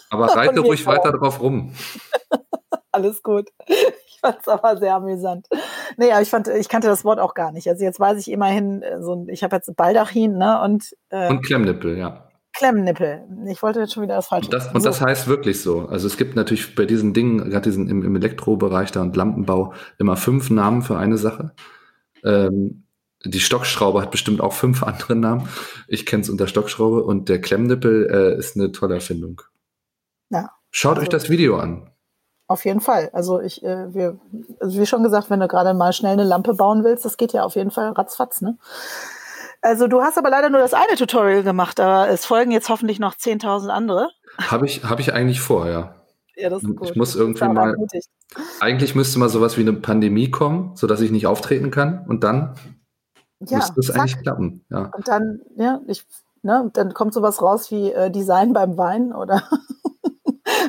Aber 0.09 0.25
reite 0.35 0.59
ruhig 0.59 0.85
weiter 0.85 1.13
drauf 1.13 1.41
rum. 1.41 1.73
alles 2.91 3.23
gut. 3.23 3.49
Fand 4.25 4.37
es 4.39 4.47
aber 4.47 4.77
sehr 4.77 4.95
amüsant. 4.95 5.47
Nee, 5.97 6.11
aber 6.11 6.21
ich 6.21 6.29
fand, 6.29 6.47
ich 6.47 6.69
kannte 6.69 6.87
das 6.87 7.03
Wort 7.03 7.19
auch 7.19 7.33
gar 7.33 7.51
nicht. 7.51 7.67
Also 7.67 7.83
jetzt 7.83 7.99
weiß 7.99 8.19
ich 8.19 8.31
immerhin, 8.31 8.81
äh, 8.81 9.01
so 9.01 9.25
ich 9.29 9.43
habe 9.43 9.55
jetzt 9.55 9.75
Baldachin, 9.75 10.37
ne? 10.37 10.61
Und, 10.61 10.95
äh, 11.09 11.29
und 11.29 11.41
Klemmnippel, 11.43 11.97
ja. 11.97 12.27
Klemmnippel. 12.53 13.23
Ich 13.47 13.63
wollte 13.63 13.79
jetzt 13.79 13.93
schon 13.93 14.03
wieder 14.03 14.15
das 14.15 14.27
falsche. 14.27 14.47
Und 14.47 14.53
das, 14.53 14.73
und 14.73 14.85
das 14.85 15.01
heißt 15.01 15.27
wirklich 15.27 15.61
so. 15.61 15.87
Also 15.87 16.07
es 16.07 16.17
gibt 16.17 16.35
natürlich 16.35 16.75
bei 16.75 16.85
diesen 16.85 17.13
Dingen, 17.13 17.49
gerade 17.49 17.69
diesen 17.69 17.87
im, 17.87 18.03
im 18.03 18.15
Elektrobereich 18.15 18.91
da 18.91 19.01
und 19.01 19.15
Lampenbau, 19.15 19.73
immer 19.97 20.17
fünf 20.17 20.49
Namen 20.49 20.81
für 20.81 20.97
eine 20.97 21.17
Sache. 21.17 21.53
Ähm, 22.23 22.83
die 23.23 23.39
Stockschraube 23.39 24.01
hat 24.01 24.11
bestimmt 24.11 24.41
auch 24.41 24.53
fünf 24.53 24.83
andere 24.83 25.15
Namen. 25.15 25.47
Ich 25.87 26.05
kenne 26.05 26.23
es 26.23 26.29
unter 26.29 26.47
Stockschraube 26.47 27.03
und 27.03 27.29
der 27.29 27.39
Klemmnippel 27.39 28.09
äh, 28.11 28.37
ist 28.37 28.55
eine 28.55 28.71
tolle 28.71 28.95
Erfindung. 28.95 29.41
Ja. 30.29 30.49
Schaut 30.71 30.97
also, 30.97 31.03
euch 31.03 31.09
das 31.09 31.29
Video 31.29 31.57
an. 31.57 31.89
Auf 32.51 32.65
jeden 32.65 32.81
Fall. 32.81 33.09
Also 33.13 33.39
ich, 33.39 33.63
äh, 33.63 33.93
wir, 33.93 34.19
also 34.59 34.77
wie 34.77 34.85
schon 34.85 35.03
gesagt, 35.03 35.29
wenn 35.29 35.39
du 35.39 35.47
gerade 35.47 35.73
mal 35.73 35.93
schnell 35.93 36.11
eine 36.11 36.25
Lampe 36.25 36.53
bauen 36.53 36.83
willst, 36.83 37.05
das 37.05 37.15
geht 37.15 37.31
ja 37.31 37.45
auf 37.45 37.55
jeden 37.55 37.71
Fall 37.71 37.93
ratzfatz, 37.93 38.41
ne? 38.41 38.57
Also 39.61 39.87
du 39.87 40.01
hast 40.01 40.17
aber 40.17 40.29
leider 40.29 40.49
nur 40.49 40.59
das 40.59 40.73
eine 40.73 40.97
Tutorial 40.97 41.43
gemacht, 41.43 41.79
aber 41.79 42.09
es 42.09 42.25
folgen 42.25 42.51
jetzt 42.51 42.67
hoffentlich 42.67 42.99
noch 42.99 43.15
10.000 43.15 43.69
andere. 43.69 44.09
Habe 44.37 44.65
ich, 44.65 44.83
hab 44.83 44.99
ich 44.99 45.13
eigentlich 45.13 45.39
vor, 45.39 45.69
ja. 45.69 45.95
Ja, 46.35 46.49
das 46.49 46.61
ist 46.61 46.75
gut. 46.75 46.89
Ich 46.89 46.97
muss 46.97 47.15
irgendwie 47.15 47.47
mal. 47.47 47.73
Eigentlich 48.59 48.95
müsste 48.95 49.17
mal 49.17 49.29
sowas 49.29 49.55
wie 49.55 49.61
eine 49.61 49.73
Pandemie 49.73 50.29
kommen, 50.29 50.75
sodass 50.75 50.99
ich 50.99 51.11
nicht 51.11 51.25
auftreten 51.25 51.71
kann 51.71 52.05
und 52.05 52.25
dann 52.25 52.55
ja, 53.39 53.59
müsste 53.59 53.79
es 53.79 53.91
eigentlich 53.91 54.21
klappen. 54.21 54.65
Ja. 54.69 54.91
Und 54.93 55.07
dann, 55.07 55.39
ja, 55.55 55.79
ich, 55.87 56.05
ne, 56.41 56.69
dann 56.73 56.93
kommt 56.93 57.13
sowas 57.13 57.41
raus 57.41 57.71
wie 57.71 57.93
äh, 57.93 58.11
Design 58.11 58.51
beim 58.51 58.77
Wein 58.77 59.13
oder, 59.13 59.41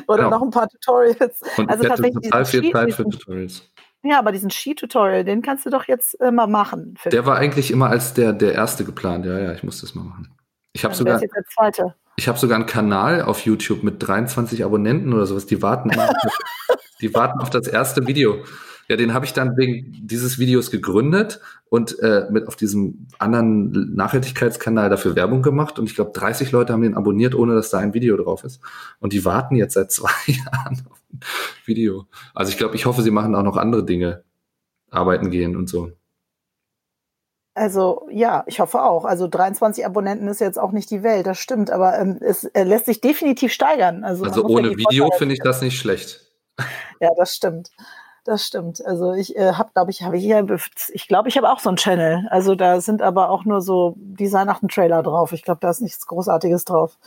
oder 0.07 0.23
genau. 0.23 0.37
noch 0.37 0.41
ein 0.43 0.51
paar 0.51 0.67
Tutorials. 0.67 1.41
Und 1.57 1.69
also 1.69 1.83
tatsächlich 1.83 2.23
total 2.23 2.45
viel 2.45 2.71
Zeit 2.71 2.93
für 2.93 3.03
Tutorials. 3.03 3.73
Ja, 4.03 4.19
aber 4.19 4.33
diesen 4.33 4.51
Ski-Tutorial, 4.51 5.23
den 5.23 5.41
kannst 5.41 5.65
du 5.65 5.69
doch 5.69 5.87
jetzt 5.87 6.19
äh, 6.19 6.29
mal 6.29 6.47
machen. 6.47 6.95
Der 7.05 7.25
war 7.25 7.37
eigentlich 7.37 7.71
immer 7.71 7.89
als 7.89 8.13
der, 8.13 8.33
der 8.33 8.53
erste 8.53 8.83
geplant. 8.83 9.25
Ja, 9.25 9.39
ja, 9.39 9.53
ich 9.53 9.63
muss 9.63 9.79
das 9.79 9.95
mal 9.95 10.03
machen. 10.03 10.35
Ich 10.73 10.83
habe 10.83 10.93
sogar, 10.93 11.21
ich 12.17 12.27
habe 12.27 12.37
sogar 12.37 12.57
einen 12.57 12.65
Kanal 12.65 13.21
auf 13.21 13.45
YouTube 13.45 13.83
mit 13.83 14.05
23 14.05 14.65
Abonnenten 14.65 15.13
oder 15.13 15.25
sowas. 15.25 15.45
Die 15.45 15.61
warten, 15.61 15.91
die 17.01 17.13
warten 17.13 17.39
auf 17.39 17.49
das 17.49 17.67
erste 17.67 18.05
Video. 18.05 18.43
Ja, 18.89 18.97
den 18.97 19.13
habe 19.13 19.25
ich 19.25 19.33
dann 19.33 19.55
wegen 19.55 20.07
dieses 20.07 20.39
Videos 20.39 20.69
gegründet 20.69 21.39
und 21.69 21.97
äh, 21.99 22.27
mit 22.29 22.47
auf 22.47 22.55
diesem 22.55 23.07
anderen 23.17 23.95
Nachhaltigkeitskanal 23.95 24.89
dafür 24.89 25.15
Werbung 25.15 25.41
gemacht. 25.41 25.79
Und 25.79 25.85
ich 25.89 25.95
glaube, 25.95 26.11
30 26.11 26.51
Leute 26.51 26.73
haben 26.73 26.81
den 26.81 26.95
abonniert, 26.95 27.33
ohne 27.33 27.55
dass 27.55 27.69
da 27.69 27.79
ein 27.79 27.93
Video 27.93 28.17
drauf 28.17 28.43
ist. 28.43 28.61
Und 28.99 29.13
die 29.13 29.23
warten 29.25 29.55
jetzt 29.55 29.73
seit 29.73 29.91
zwei 29.91 30.11
Jahren 30.25 30.83
auf 30.89 31.01
ein 31.11 31.19
Video. 31.65 32.07
Also 32.33 32.51
ich 32.51 32.57
glaube, 32.57 32.75
ich 32.75 32.85
hoffe, 32.85 33.01
sie 33.01 33.11
machen 33.11 33.35
auch 33.35 33.43
noch 33.43 33.57
andere 33.57 33.85
Dinge, 33.85 34.23
arbeiten 34.91 35.31
gehen 35.31 35.55
und 35.55 35.69
so. 35.69 35.91
Also 37.55 38.07
ja, 38.11 38.43
ich 38.47 38.59
hoffe 38.59 38.81
auch. 38.81 39.05
Also 39.05 39.27
23 39.27 39.85
Abonnenten 39.85 40.27
ist 40.27 40.41
jetzt 40.41 40.57
auch 40.57 40.71
nicht 40.71 40.89
die 40.89 41.03
Welt, 41.03 41.27
das 41.27 41.37
stimmt, 41.37 41.69
aber 41.69 41.99
ähm, 41.99 42.17
es 42.19 42.45
äh, 42.45 42.63
lässt 42.63 42.85
sich 42.85 42.99
definitiv 42.99 43.53
steigern. 43.53 44.03
Also, 44.03 44.23
also 44.23 44.43
ohne 44.45 44.75
Video 44.75 45.11
finde 45.17 45.35
ich 45.35 45.39
das 45.39 45.61
nicht 45.61 45.77
schlecht. 45.77 46.21
Ja, 46.99 47.09
das 47.15 47.35
stimmt. 47.35 47.69
Das 48.25 48.45
stimmt. 48.45 48.85
Also 48.85 49.13
ich 49.13 49.35
äh, 49.35 49.53
habe, 49.53 49.71
glaube 49.73 49.91
ich, 49.91 50.03
habe 50.03 50.17
ich 50.17 50.23
hier, 50.23 50.45
ich 50.93 51.07
glaube, 51.07 51.27
ich 51.27 51.35
habe 51.35 51.51
auch 51.51 51.59
so 51.59 51.69
einen 51.69 51.77
Channel. 51.77 52.25
Also 52.29 52.55
da 52.55 52.79
sind 52.79 53.01
aber 53.01 53.29
auch 53.29 53.43
nur 53.43 53.61
so 53.61 53.95
Design-Trailer 53.97 55.03
drauf. 55.03 55.33
Ich 55.33 55.43
glaube, 55.43 55.59
da 55.61 55.69
ist 55.69 55.81
nichts 55.81 56.07
Großartiges 56.07 56.63
drauf. 56.63 56.97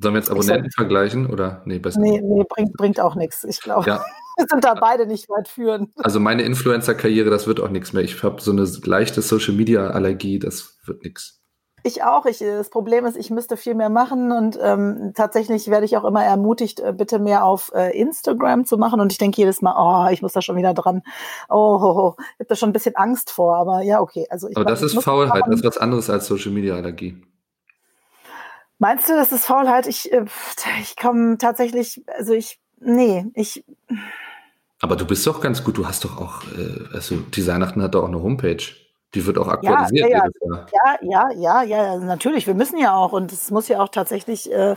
Sollen 0.00 0.14
wir 0.14 0.18
jetzt 0.18 0.30
Abonnenten 0.30 0.70
so, 0.70 0.74
vergleichen 0.74 1.26
oder 1.30 1.62
nee, 1.64 1.78
besser? 1.78 2.00
Nee, 2.00 2.20
nee 2.20 2.44
bringt, 2.48 2.72
bringt 2.74 3.00
auch 3.00 3.14
nichts. 3.14 3.44
Ich 3.44 3.60
glaube, 3.60 3.86
ja. 3.86 4.04
wir 4.36 4.46
sind 4.48 4.64
da 4.64 4.74
beide 4.74 5.06
nicht 5.06 5.28
weit 5.30 5.48
führend. 5.48 5.90
Also 5.96 6.18
meine 6.18 6.42
Influencer-Karriere, 6.42 7.30
das 7.30 7.46
wird 7.46 7.60
auch 7.60 7.70
nichts 7.70 7.92
mehr. 7.92 8.02
Ich 8.02 8.22
habe 8.22 8.40
so 8.42 8.50
eine 8.50 8.64
leichte 8.84 9.22
Social-Media-Allergie, 9.22 10.38
das 10.40 10.76
wird 10.84 11.04
nichts. 11.04 11.40
Ich 11.86 12.02
auch. 12.02 12.26
Ich, 12.26 12.38
das 12.40 12.68
Problem 12.68 13.06
ist, 13.06 13.16
ich 13.16 13.30
müsste 13.30 13.56
viel 13.56 13.76
mehr 13.76 13.90
machen 13.90 14.32
und 14.32 14.58
ähm, 14.60 15.12
tatsächlich 15.14 15.68
werde 15.68 15.84
ich 15.84 15.96
auch 15.96 16.02
immer 16.02 16.24
ermutigt, 16.24 16.80
äh, 16.80 16.92
bitte 16.92 17.20
mehr 17.20 17.44
auf 17.44 17.70
äh, 17.76 17.96
Instagram 17.96 18.64
zu 18.64 18.76
machen. 18.76 19.00
Und 19.00 19.12
ich 19.12 19.18
denke 19.18 19.40
jedes 19.40 19.62
Mal, 19.62 19.74
oh, 19.78 20.12
ich 20.12 20.20
muss 20.20 20.32
da 20.32 20.42
schon 20.42 20.56
wieder 20.56 20.74
dran. 20.74 21.02
Oh, 21.48 21.78
oh, 21.80 21.94
oh. 21.96 22.14
ich 22.18 22.40
habe 22.40 22.48
da 22.48 22.56
schon 22.56 22.70
ein 22.70 22.72
bisschen 22.72 22.96
Angst 22.96 23.30
vor. 23.30 23.56
Aber 23.56 23.82
ja, 23.82 24.00
okay. 24.00 24.26
Also 24.30 24.48
ich 24.48 24.56
aber 24.56 24.64
das 24.64 24.82
ist 24.82 25.00
Faulheit. 25.00 25.44
Das 25.46 25.60
ist 25.60 25.64
was 25.64 25.78
anderes 25.78 26.10
als 26.10 26.26
Social 26.26 26.50
Media 26.50 26.74
Allergie. 26.74 27.22
Meinst 28.80 29.08
du, 29.08 29.14
das 29.14 29.30
ist 29.30 29.46
Faulheit? 29.46 29.86
Ich, 29.86 30.12
äh, 30.12 30.24
ich 30.80 30.96
komme 30.96 31.38
tatsächlich, 31.38 32.02
also 32.18 32.32
ich, 32.32 32.58
nee, 32.80 33.26
ich. 33.34 33.64
Aber 34.80 34.96
du 34.96 35.06
bist 35.06 35.24
doch 35.24 35.40
ganz 35.40 35.62
gut. 35.62 35.78
Du 35.78 35.86
hast 35.86 36.04
doch 36.04 36.20
auch, 36.20 36.42
äh, 36.58 36.92
also 36.92 37.14
Designachten 37.14 37.80
hat 37.80 37.94
doch 37.94 38.02
auch 38.02 38.08
eine 38.08 38.20
Homepage. 38.20 38.64
Die 39.16 39.24
wird 39.24 39.38
auch 39.38 39.48
aktualisiert. 39.48 40.10
Ja, 40.10 40.28
ja, 40.70 40.98
ja, 41.00 41.30
ja, 41.34 41.62
ja, 41.62 41.96
natürlich. 41.96 42.46
Wir 42.46 42.52
müssen 42.52 42.76
ja 42.76 42.94
auch 42.94 43.12
und 43.12 43.32
es 43.32 43.50
muss 43.50 43.66
ja 43.66 43.80
auch 43.80 43.88
tatsächlich, 43.88 44.52
äh, 44.52 44.74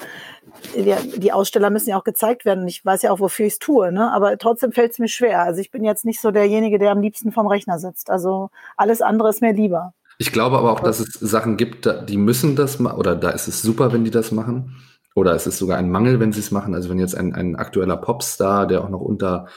die, 0.74 1.20
die, 1.20 1.34
Aussteller 1.34 1.70
müssen 1.70 1.90
ja 1.90 2.00
auch 2.00 2.06
gezeigt 2.06 2.46
werden. 2.46 2.66
Ich 2.66 2.86
weiß 2.86 3.02
ja 3.02 3.12
auch, 3.12 3.20
wofür 3.20 3.48
ich 3.48 3.54
es 3.54 3.60
tue, 3.60 3.92
ne? 3.92 4.14
aber 4.14 4.38
trotzdem 4.38 4.72
fällt 4.72 4.94
es 4.94 5.00
mir 5.00 5.10
schwer. 5.10 5.42
Also 5.42 5.60
ich 5.60 5.72
bin 5.72 5.84
jetzt 5.84 6.06
nicht 6.06 6.22
so 6.22 6.32
derjenige, 6.32 6.80
der 6.80 6.92
am 6.92 7.02
liebsten 7.02 7.34
vom 7.34 7.48
Rechner 7.48 7.80
sitzt. 7.80 8.10
Also 8.10 8.50
alles 8.78 9.02
andere 9.02 9.30
ist 9.30 9.42
mir 9.42 9.52
lieber. 9.52 9.94
Ich 10.20 10.32
glaube 10.32 10.58
aber 10.58 10.72
auch, 10.72 10.80
dass 10.80 11.02
es 11.02 11.14
Sachen 11.16 11.58
gibt, 11.58 11.90
die 12.08 12.18
müssen 12.18 12.56
das 12.56 12.80
machen 12.80 12.98
oder 12.98 13.18
da 13.18 13.32
ist 13.32 13.50
es 13.50 13.62
super, 13.62 13.92
wenn 13.92 14.06
die 14.06 14.12
das 14.12 14.32
machen. 14.32 14.78
Oder 15.16 15.34
es 15.36 15.48
ist 15.48 15.58
sogar 15.58 15.78
ein 15.78 15.92
Mangel, 15.92 16.22
wenn 16.22 16.32
sie 16.32 16.40
es 16.40 16.52
machen. 16.52 16.74
Also 16.74 16.90
wenn 16.90 17.00
jetzt 17.00 17.18
ein, 17.18 17.36
ein 17.36 17.58
aktueller 17.58 17.98
Popstar, 17.98 18.68
der 18.68 18.86
auch 18.86 18.90
noch 18.90 19.02
unter 19.02 19.48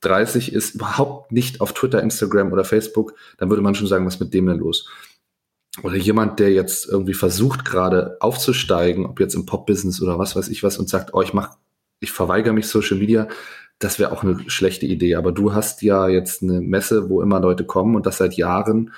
30 0.00 0.52
ist, 0.52 0.74
überhaupt 0.74 1.32
nicht 1.32 1.60
auf 1.60 1.72
Twitter, 1.72 2.02
Instagram 2.02 2.52
oder 2.52 2.64
Facebook, 2.64 3.14
dann 3.38 3.50
würde 3.50 3.62
man 3.62 3.74
schon 3.74 3.86
sagen, 3.86 4.06
was 4.06 4.14
ist 4.14 4.20
mit 4.20 4.34
dem 4.34 4.46
denn 4.46 4.58
los? 4.58 4.88
Oder 5.82 5.96
jemand, 5.96 6.40
der 6.40 6.50
jetzt 6.50 6.88
irgendwie 6.88 7.14
versucht 7.14 7.64
gerade 7.64 8.16
aufzusteigen, 8.20 9.06
ob 9.06 9.20
jetzt 9.20 9.34
im 9.34 9.46
Pop-Business 9.46 10.02
oder 10.02 10.18
was 10.18 10.34
weiß 10.34 10.48
ich 10.48 10.62
was 10.62 10.78
und 10.78 10.88
sagt, 10.88 11.14
oh, 11.14 11.22
ich 11.22 11.32
mach, 11.32 11.56
ich 12.00 12.10
verweigere 12.12 12.52
mich 12.52 12.66
Social 12.66 12.98
Media, 12.98 13.28
das 13.78 13.98
wäre 13.98 14.12
auch 14.12 14.22
eine 14.22 14.48
schlechte 14.50 14.86
Idee. 14.86 15.14
Aber 15.14 15.32
du 15.32 15.54
hast 15.54 15.82
ja 15.82 16.08
jetzt 16.08 16.42
eine 16.42 16.60
Messe, 16.60 17.08
wo 17.08 17.22
immer 17.22 17.40
Leute 17.40 17.64
kommen 17.64 17.94
und 17.94 18.06
das 18.06 18.18
seit 18.18 18.34
Jahren. 18.34 18.92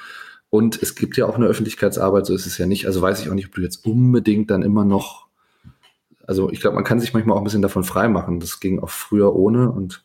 Und 0.50 0.82
es 0.82 0.94
gibt 0.94 1.16
ja 1.16 1.26
auch 1.26 1.36
eine 1.36 1.46
Öffentlichkeitsarbeit, 1.46 2.26
so 2.26 2.34
ist 2.34 2.46
es 2.46 2.58
ja 2.58 2.66
nicht. 2.66 2.86
Also 2.86 3.00
weiß 3.00 3.20
ich 3.20 3.30
auch 3.30 3.34
nicht, 3.34 3.46
ob 3.46 3.54
du 3.54 3.62
jetzt 3.62 3.86
unbedingt 3.86 4.50
dann 4.50 4.62
immer 4.62 4.84
noch, 4.84 5.28
also 6.26 6.50
ich 6.50 6.60
glaube, 6.60 6.74
man 6.74 6.84
kann 6.84 7.00
sich 7.00 7.14
manchmal 7.14 7.36
auch 7.36 7.40
ein 7.40 7.44
bisschen 7.44 7.62
davon 7.62 7.84
freimachen. 7.84 8.40
Das 8.40 8.60
ging 8.60 8.80
auch 8.80 8.90
früher 8.90 9.34
ohne 9.34 9.70
und 9.70 10.04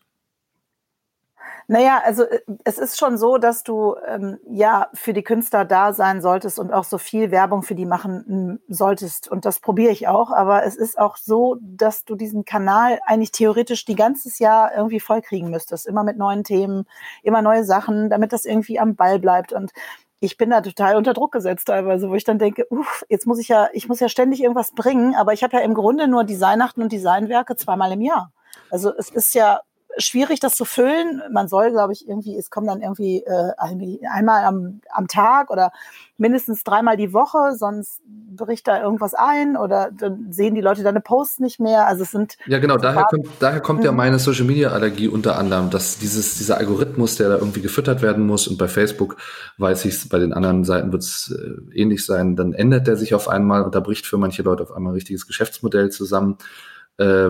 naja, 1.70 2.02
also 2.04 2.24
äh, 2.24 2.40
es 2.64 2.78
ist 2.78 2.98
schon 2.98 3.18
so, 3.18 3.38
dass 3.38 3.64
du 3.64 3.96
ähm, 4.08 4.40
ja 4.50 4.88
für 4.94 5.12
die 5.14 5.24
Künstler 5.24 5.66
da 5.66 5.92
sein 5.92 6.22
solltest 6.22 6.60
und 6.60 6.72
auch 6.72 6.86
so 6.86 6.98
viel 6.98 7.30
Werbung 7.30 7.62
für 7.62 7.76
die 7.76 7.86
machen 7.86 8.60
solltest. 8.70 9.30
Und 9.30 9.44
das 9.46 9.60
probiere 9.60 9.92
ich 9.92 10.08
auch. 10.08 10.32
Aber 10.32 10.64
es 10.64 10.78
ist 10.78 10.98
auch 10.98 11.18
so, 11.18 11.58
dass 11.62 12.06
du 12.06 12.16
diesen 12.16 12.46
Kanal 12.46 13.00
eigentlich 13.06 13.32
theoretisch 13.32 13.84
die 13.84 13.96
ganzes 13.96 14.40
Jahr 14.40 14.74
irgendwie 14.76 15.02
vollkriegen 15.02 15.50
müsstest. 15.50 15.88
Immer 15.88 16.04
mit 16.04 16.18
neuen 16.18 16.46
Themen, 16.46 16.86
immer 17.22 17.42
neue 17.42 17.66
Sachen, 17.66 18.10
damit 18.10 18.32
das 18.32 18.46
irgendwie 18.46 18.80
am 18.80 18.96
Ball 18.96 19.20
bleibt. 19.20 19.52
Und 19.52 19.72
ich 20.22 20.38
bin 20.38 20.50
da 20.50 20.62
total 20.62 20.96
unter 20.96 21.14
Druck 21.14 21.34
gesetzt 21.34 21.68
teilweise, 21.68 22.10
wo 22.10 22.16
ich 22.16 22.24
dann 22.24 22.40
denke, 22.40 22.66
uff, 22.70 23.06
jetzt 23.10 23.28
muss 23.28 23.40
ich 23.40 23.50
ja, 23.50 23.68
ich 23.74 23.90
muss 23.90 24.00
ja 24.00 24.08
ständig 24.08 24.42
irgendwas 24.42 24.72
bringen, 24.72 25.16
aber 25.16 25.34
ich 25.34 25.44
habe 25.44 25.58
ja 25.58 25.64
im 25.64 25.74
Grunde 25.74 26.08
nur 26.08 26.24
Designachten 26.24 26.82
und 26.82 26.92
Designwerke 26.94 27.58
zweimal 27.58 27.92
im 27.92 28.02
Jahr. 28.02 28.32
Also 28.72 28.94
es 28.98 29.10
ist 29.10 29.36
ja 29.36 29.62
schwierig, 29.98 30.40
das 30.40 30.56
zu 30.56 30.66
füllen. 30.66 31.22
Man 31.32 31.48
soll, 31.48 31.72
glaube 31.72 31.94
ich, 31.94 32.08
irgendwie, 32.08 32.38
es 32.38 32.50
kommen 32.50 32.68
dann 32.68 32.82
irgendwie 32.82 33.24
äh, 33.24 33.52
einmal 33.58 34.44
am, 34.46 34.82
am 34.92 35.08
Tag 35.08 35.50
oder 35.50 35.72
mindestens 36.18 36.64
dreimal 36.64 36.98
die 36.98 37.14
Woche, 37.14 37.56
sonst 37.56 38.02
bricht 38.36 38.68
da 38.68 38.82
irgendwas 38.82 39.14
ein 39.14 39.56
oder 39.56 39.92
dann 39.92 40.32
sehen 40.32 40.56
die 40.56 40.62
Leute 40.62 40.84
deine 40.84 41.02
Posts 41.02 41.40
nicht 41.40 41.60
mehr. 41.60 41.88
Also 41.88 42.04
es 42.04 42.12
sind. 42.12 42.38
Ja, 42.48 42.60
genau, 42.60 42.78
daher 42.78 43.06
kommt, 43.06 43.28
daher 43.40 43.62
kommt 43.62 43.84
ja 43.84 43.92
mhm. 43.92 43.98
meine 43.98 44.20
Social 44.20 44.46
Media 44.46 44.70
Allergie 44.70 45.08
unter 45.08 45.38
anderem, 45.38 45.70
dass 45.70 46.00
dieses, 46.00 46.38
dieser 46.38 46.58
Algorithmus, 46.58 47.16
der 47.16 47.30
da 47.30 47.38
irgendwie 47.38 47.62
gefüttert 47.62 48.02
werden 48.02 48.26
muss 48.26 48.48
und 48.48 48.58
bei 48.58 48.68
Facebook 48.68 49.18
weiß 49.58 49.86
ich 49.86 49.94
es, 49.96 50.10
bei 50.10 50.20
den 50.20 50.34
anderen 50.34 50.64
Seiten 50.64 50.92
wird 50.92 51.04
es 51.04 51.32
äh, 51.32 51.80
ähnlich 51.80 52.06
sein, 52.06 52.36
dann 52.36 52.54
ändert 52.54 52.88
der 52.88 52.98
sich 52.98 53.14
auf 53.14 53.28
einmal 53.28 53.64
und 53.64 53.76
da 53.76 53.80
bricht 53.80 54.06
für 54.06 54.18
manche 54.18 54.42
Leute 54.42 54.64
auf 54.64 54.72
einmal 54.72 54.92
ein 54.92 54.96
richtiges 54.96 55.28
Geschäftsmodell 55.28 55.90
zusammen. 55.90 56.38
Äh, 56.98 57.30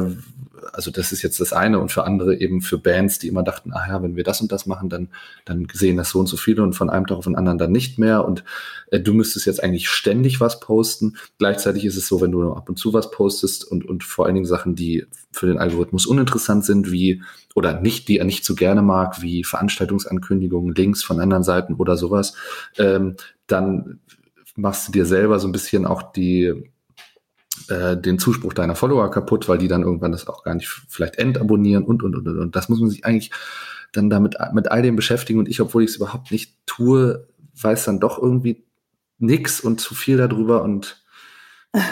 also 0.73 0.91
das 0.91 1.11
ist 1.11 1.21
jetzt 1.21 1.39
das 1.39 1.53
eine 1.53 1.79
und 1.79 1.91
für 1.91 2.03
andere 2.03 2.35
eben 2.39 2.61
für 2.61 2.77
Bands, 2.77 3.19
die 3.19 3.27
immer 3.27 3.43
dachten, 3.43 3.73
ah 3.73 3.85
ja, 3.87 4.03
wenn 4.03 4.15
wir 4.15 4.23
das 4.23 4.41
und 4.41 4.51
das 4.51 4.65
machen, 4.65 4.89
dann, 4.89 5.09
dann 5.45 5.67
sehen 5.71 5.97
das 5.97 6.09
so 6.09 6.19
und 6.19 6.27
so 6.27 6.37
viele 6.37 6.63
und 6.63 6.73
von 6.73 6.89
einem 6.89 7.05
Tag 7.05 7.17
auf 7.17 7.25
den 7.25 7.35
anderen 7.35 7.57
dann 7.57 7.71
nicht 7.71 7.99
mehr 7.99 8.25
und 8.25 8.43
äh, 8.91 8.99
du 8.99 9.13
müsstest 9.13 9.45
jetzt 9.45 9.63
eigentlich 9.63 9.89
ständig 9.89 10.39
was 10.39 10.59
posten. 10.59 11.17
Gleichzeitig 11.37 11.85
ist 11.85 11.97
es 11.97 12.07
so, 12.07 12.21
wenn 12.21 12.31
du 12.31 12.41
nur 12.41 12.57
ab 12.57 12.69
und 12.69 12.77
zu 12.77 12.93
was 12.93 13.11
postest 13.11 13.65
und, 13.65 13.85
und 13.85 14.03
vor 14.03 14.25
allen 14.25 14.35
Dingen 14.35 14.45
Sachen, 14.45 14.75
die 14.75 15.05
für 15.31 15.47
den 15.47 15.57
Algorithmus 15.57 16.05
uninteressant 16.05 16.65
sind, 16.65 16.91
wie 16.91 17.21
oder 17.55 17.79
nicht, 17.79 18.07
die 18.07 18.19
er 18.19 18.25
nicht 18.25 18.45
so 18.45 18.55
gerne 18.55 18.81
mag, 18.81 19.21
wie 19.21 19.43
Veranstaltungsankündigungen, 19.43 20.75
Links 20.75 21.03
von 21.03 21.19
anderen 21.19 21.43
Seiten 21.43 21.75
oder 21.75 21.97
sowas, 21.97 22.35
ähm, 22.77 23.15
dann 23.47 23.99
machst 24.55 24.87
du 24.87 24.91
dir 24.91 25.05
selber 25.05 25.39
so 25.39 25.47
ein 25.47 25.51
bisschen 25.51 25.85
auch 25.85 26.11
die 26.11 26.69
äh, 27.69 27.97
den 27.97 28.19
Zuspruch 28.19 28.53
deiner 28.53 28.75
Follower 28.75 29.09
kaputt, 29.11 29.47
weil 29.47 29.57
die 29.57 29.67
dann 29.67 29.83
irgendwann 29.83 30.11
das 30.11 30.27
auch 30.27 30.43
gar 30.43 30.55
nicht 30.55 30.67
vielleicht 30.67 31.17
entabonnieren 31.17 31.83
und, 31.83 32.03
und, 32.03 32.15
und, 32.15 32.27
und. 32.27 32.55
Das 32.55 32.69
muss 32.69 32.79
man 32.79 32.89
sich 32.89 33.05
eigentlich 33.05 33.31
dann 33.93 34.09
damit 34.09 34.37
mit 34.53 34.71
all 34.71 34.81
dem 34.81 34.95
beschäftigen. 34.95 35.39
Und 35.39 35.47
ich, 35.47 35.61
obwohl 35.61 35.83
ich 35.83 35.91
es 35.91 35.95
überhaupt 35.95 36.31
nicht 36.31 36.55
tue, 36.65 37.27
weiß 37.61 37.85
dann 37.85 37.99
doch 37.99 38.21
irgendwie 38.21 38.65
nix 39.19 39.59
und 39.59 39.79
zu 39.81 39.95
viel 39.95 40.17
darüber. 40.17 40.63
Und 40.63 41.03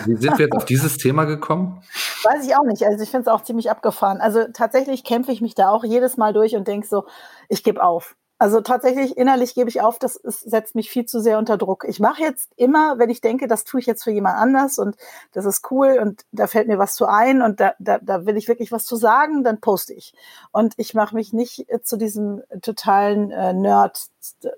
wie 0.06 0.16
sind 0.16 0.38
wir 0.38 0.46
jetzt 0.46 0.56
auf 0.56 0.66
dieses 0.66 0.98
Thema 1.00 1.26
gekommen? 1.26 1.82
Weiß 2.24 2.46
ich 2.46 2.56
auch 2.56 2.66
nicht. 2.66 2.84
Also 2.84 3.04
ich 3.04 3.10
finde 3.10 3.30
es 3.30 3.34
auch 3.34 3.44
ziemlich 3.44 3.70
abgefahren. 3.70 4.22
Also 4.22 4.46
tatsächlich 4.54 5.04
kämpfe 5.04 5.32
ich 5.32 5.42
mich 5.42 5.56
da 5.56 5.70
auch 5.70 5.84
jedes 5.84 6.18
Mal 6.18 6.34
durch 6.34 6.56
und 6.56 6.68
denke 6.68 6.88
so, 6.88 7.06
ich 7.50 7.64
gebe 7.64 7.84
auf. 7.84 8.16
Also 8.46 8.62
tatsächlich 8.62 9.18
innerlich 9.18 9.56
gebe 9.56 9.70
ich 9.70 9.82
auf, 9.82 9.98
das 9.98 10.16
ist, 10.16 10.42
setzt 10.42 10.76
mich 10.76 10.92
viel 10.92 11.08
zu 11.08 11.20
sehr 11.20 11.40
unter 11.40 11.58
Druck. 11.58 11.84
Ich 11.88 12.00
mache 12.00 12.22
jetzt 12.22 12.52
immer, 12.58 13.00
wenn 13.00 13.10
ich 13.10 13.20
denke, 13.20 13.48
das 13.48 13.64
tue 13.64 13.80
ich 13.80 13.88
jetzt 13.88 14.04
für 14.04 14.12
jemand 14.12 14.38
anders 14.38 14.78
und 14.78 14.98
das 15.32 15.46
ist 15.46 15.72
cool 15.72 15.98
und 16.00 16.28
da 16.32 16.46
fällt 16.46 16.68
mir 16.68 16.78
was 16.78 16.94
zu 16.94 17.08
ein 17.08 17.42
und 17.42 17.60
da, 17.60 17.74
da, 17.80 17.98
da 17.98 18.28
will 18.28 18.38
ich 18.38 18.48
wirklich 18.48 18.72
was 18.72 18.86
zu 18.86 18.98
sagen, 18.98 19.44
dann 19.44 19.62
poste 19.62 19.96
ich. 19.96 20.14
Und 20.52 20.76
ich 20.78 20.94
mache 20.94 21.16
mich 21.16 21.34
nicht 21.34 21.66
zu 21.82 21.98
diesem 21.98 22.44
totalen 22.62 23.32
äh, 23.32 23.52
Nerd 23.52 24.10
äh, 24.44 24.50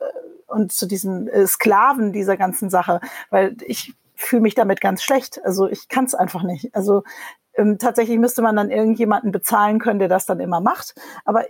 und 0.47 0.73
zu 0.73 0.85
diesem 0.85 1.29
äh, 1.29 1.47
Sklaven 1.47 2.11
dieser 2.11 2.35
ganzen 2.35 2.69
Sache, 2.69 2.99
weil 3.29 3.55
ich 3.65 3.93
fühle 4.15 4.41
mich 4.41 4.55
damit 4.55 4.81
ganz 4.81 5.01
schlecht. 5.01 5.39
Also 5.45 5.65
ich 5.65 5.87
kann 5.87 6.03
es 6.03 6.13
einfach 6.13 6.43
nicht. 6.43 6.75
Also 6.75 7.03
ähm, 7.57 7.77
tatsächlich 7.79 8.19
müsste 8.19 8.41
man 8.41 8.55
dann 8.55 8.69
irgendjemanden 8.69 9.31
bezahlen 9.31 9.79
können, 9.79 9.99
der 9.99 10.07
das 10.07 10.25
dann 10.25 10.39
immer 10.39 10.61
macht. 10.61 10.93
Aber 11.25 11.45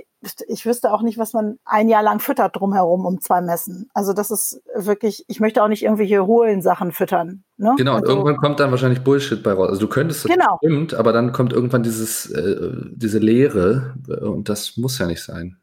ich 0.48 0.65
wüsste 0.65 0.91
auch 0.91 1.02
nicht, 1.02 1.17
was 1.17 1.34
man 1.34 1.60
ein 1.65 1.89
Jahr 1.89 2.02
lang 2.02 2.20
füttert 2.20 2.56
drumherum 2.56 3.06
um 3.06 3.22
zwei 3.22 3.41
Messen. 3.41 3.89
Also 3.93 4.13
das 4.13 4.32
ist 4.32 4.62
wirklich, 4.74 5.26
ich 5.28 5.39
möchte 5.39 5.62
auch 5.62 5.67
nicht 5.67 5.84
irgendwelche 5.84 6.26
hohlen 6.26 6.62
Sachen 6.62 6.91
füttern. 6.91 7.43
Ne? 7.58 7.76
Genau, 7.78 7.96
und 7.96 8.02
also, 8.02 8.13
irgendwann 8.13 8.38
kommt 8.38 8.60
dann 8.60 8.72
wahrscheinlich 8.72 9.04
Bullshit 9.04 9.43
bei 9.43 9.52
raus. 9.52 9.70
Also 9.70 9.82
du 9.82 9.88
könntest 9.88 10.26
das 10.26 10.32
genau. 10.32 10.58
bestimmt, 10.62 10.93
aber 10.93 11.13
dann 11.13 11.34
kommt 11.34 11.54
irgendwann 11.54 11.84
dieses, 11.84 12.32
äh, 12.32 12.72
diese 12.91 13.20
Leere 13.20 13.96
und 14.22 14.50
das 14.50 14.78
muss 14.78 14.98
ja 14.98 15.06
nicht 15.06 15.24
sein. 15.24 15.58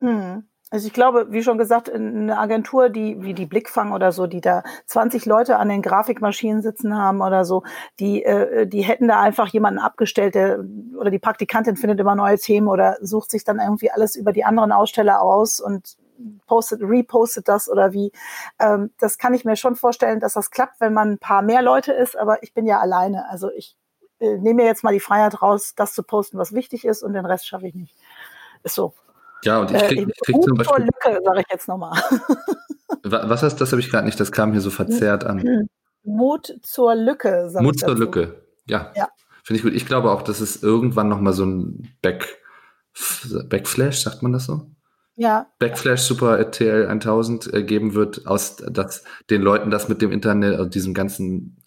Hm. 0.00 0.44
Also 0.74 0.88
ich 0.88 0.92
glaube, 0.92 1.28
wie 1.30 1.44
schon 1.44 1.56
gesagt, 1.56 1.88
eine 1.88 2.36
Agentur, 2.36 2.88
die 2.88 3.22
wie 3.22 3.32
die 3.32 3.46
Blickfang 3.46 3.92
oder 3.92 4.10
so, 4.10 4.26
die 4.26 4.40
da 4.40 4.64
20 4.86 5.24
Leute 5.24 5.56
an 5.56 5.68
den 5.68 5.82
Grafikmaschinen 5.82 6.62
sitzen 6.62 6.96
haben 6.96 7.20
oder 7.20 7.44
so, 7.44 7.62
die 8.00 8.24
äh, 8.24 8.66
die 8.66 8.82
hätten 8.82 9.06
da 9.06 9.20
einfach 9.20 9.46
jemanden 9.46 9.78
abgestellt, 9.78 10.34
der 10.34 10.64
oder 10.98 11.12
die 11.12 11.20
Praktikantin 11.20 11.76
findet 11.76 12.00
immer 12.00 12.16
neue 12.16 12.38
Themen 12.38 12.66
oder 12.66 12.96
sucht 13.00 13.30
sich 13.30 13.44
dann 13.44 13.60
irgendwie 13.60 13.92
alles 13.92 14.16
über 14.16 14.32
die 14.32 14.44
anderen 14.44 14.72
Aussteller 14.72 15.22
aus 15.22 15.60
und 15.60 15.96
postet, 16.48 16.80
repostet 16.82 17.46
das 17.46 17.68
oder 17.68 17.92
wie. 17.92 18.10
Ähm, 18.58 18.90
das 18.98 19.16
kann 19.16 19.32
ich 19.32 19.44
mir 19.44 19.54
schon 19.54 19.76
vorstellen, 19.76 20.18
dass 20.18 20.32
das 20.32 20.50
klappt, 20.50 20.80
wenn 20.80 20.92
man 20.92 21.12
ein 21.12 21.18
paar 21.18 21.42
mehr 21.42 21.62
Leute 21.62 21.92
ist, 21.92 22.18
aber 22.18 22.42
ich 22.42 22.52
bin 22.52 22.66
ja 22.66 22.80
alleine. 22.80 23.28
Also 23.30 23.48
ich 23.52 23.76
äh, 24.18 24.38
nehme 24.38 24.62
mir 24.62 24.66
jetzt 24.66 24.82
mal 24.82 24.92
die 24.92 24.98
Freiheit 24.98 25.40
raus, 25.40 25.74
das 25.76 25.94
zu 25.94 26.02
posten, 26.02 26.36
was 26.36 26.52
wichtig 26.52 26.84
ist 26.84 27.04
und 27.04 27.12
den 27.12 27.26
Rest 27.26 27.46
schaffe 27.46 27.68
ich 27.68 27.76
nicht. 27.76 27.94
Ist 28.64 28.74
so. 28.74 28.92
Ja, 29.44 29.60
und 29.60 29.70
ich 29.70 29.82
krieg, 29.82 29.98
äh, 29.98 30.06
ich 30.08 30.20
krieg 30.24 30.42
zum 30.42 30.56
Beispiel. 30.56 30.84
Lücke, 30.84 31.20
sage 31.24 31.40
ich 31.40 31.46
jetzt 31.50 31.68
nochmal. 31.68 31.92
Was 33.02 33.42
heißt, 33.42 33.60
das 33.60 33.72
habe 33.72 33.80
ich 33.80 33.90
gerade 33.90 34.06
nicht, 34.06 34.18
das 34.18 34.32
kam 34.32 34.52
hier 34.52 34.60
so 34.60 34.70
verzerrt 34.70 35.24
an. 35.24 35.68
Mut 36.04 36.54
zur 36.62 36.94
Lücke, 36.94 37.48
sag 37.50 37.62
Mut 37.62 37.78
zur 37.78 37.96
Lücke, 37.96 38.42
ja. 38.66 38.92
ja. 38.94 39.08
Finde 39.42 39.58
ich 39.58 39.62
gut. 39.62 39.74
Ich 39.74 39.86
glaube 39.86 40.10
auch, 40.10 40.22
dass 40.22 40.40
es 40.40 40.62
irgendwann 40.62 41.08
nochmal 41.08 41.32
so 41.32 41.44
ein 41.44 41.96
Back, 42.02 42.38
Backflash, 43.48 44.02
sagt 44.02 44.22
man 44.22 44.32
das 44.32 44.46
so? 44.46 44.70
Ja. 45.16 45.46
Backflash 45.58 46.00
Super 46.00 46.38
RTL 46.38 46.88
1000 46.88 47.52
äh, 47.52 47.62
geben 47.62 47.94
wird, 47.94 48.26
aus 48.26 48.56
dass 48.56 49.04
den 49.30 49.42
Leuten 49.42 49.70
das 49.70 49.88
mit 49.88 50.02
dem 50.02 50.10
Internet 50.10 50.58
und 50.58 50.74
diesem 50.74 50.92
ganzen 50.92 51.62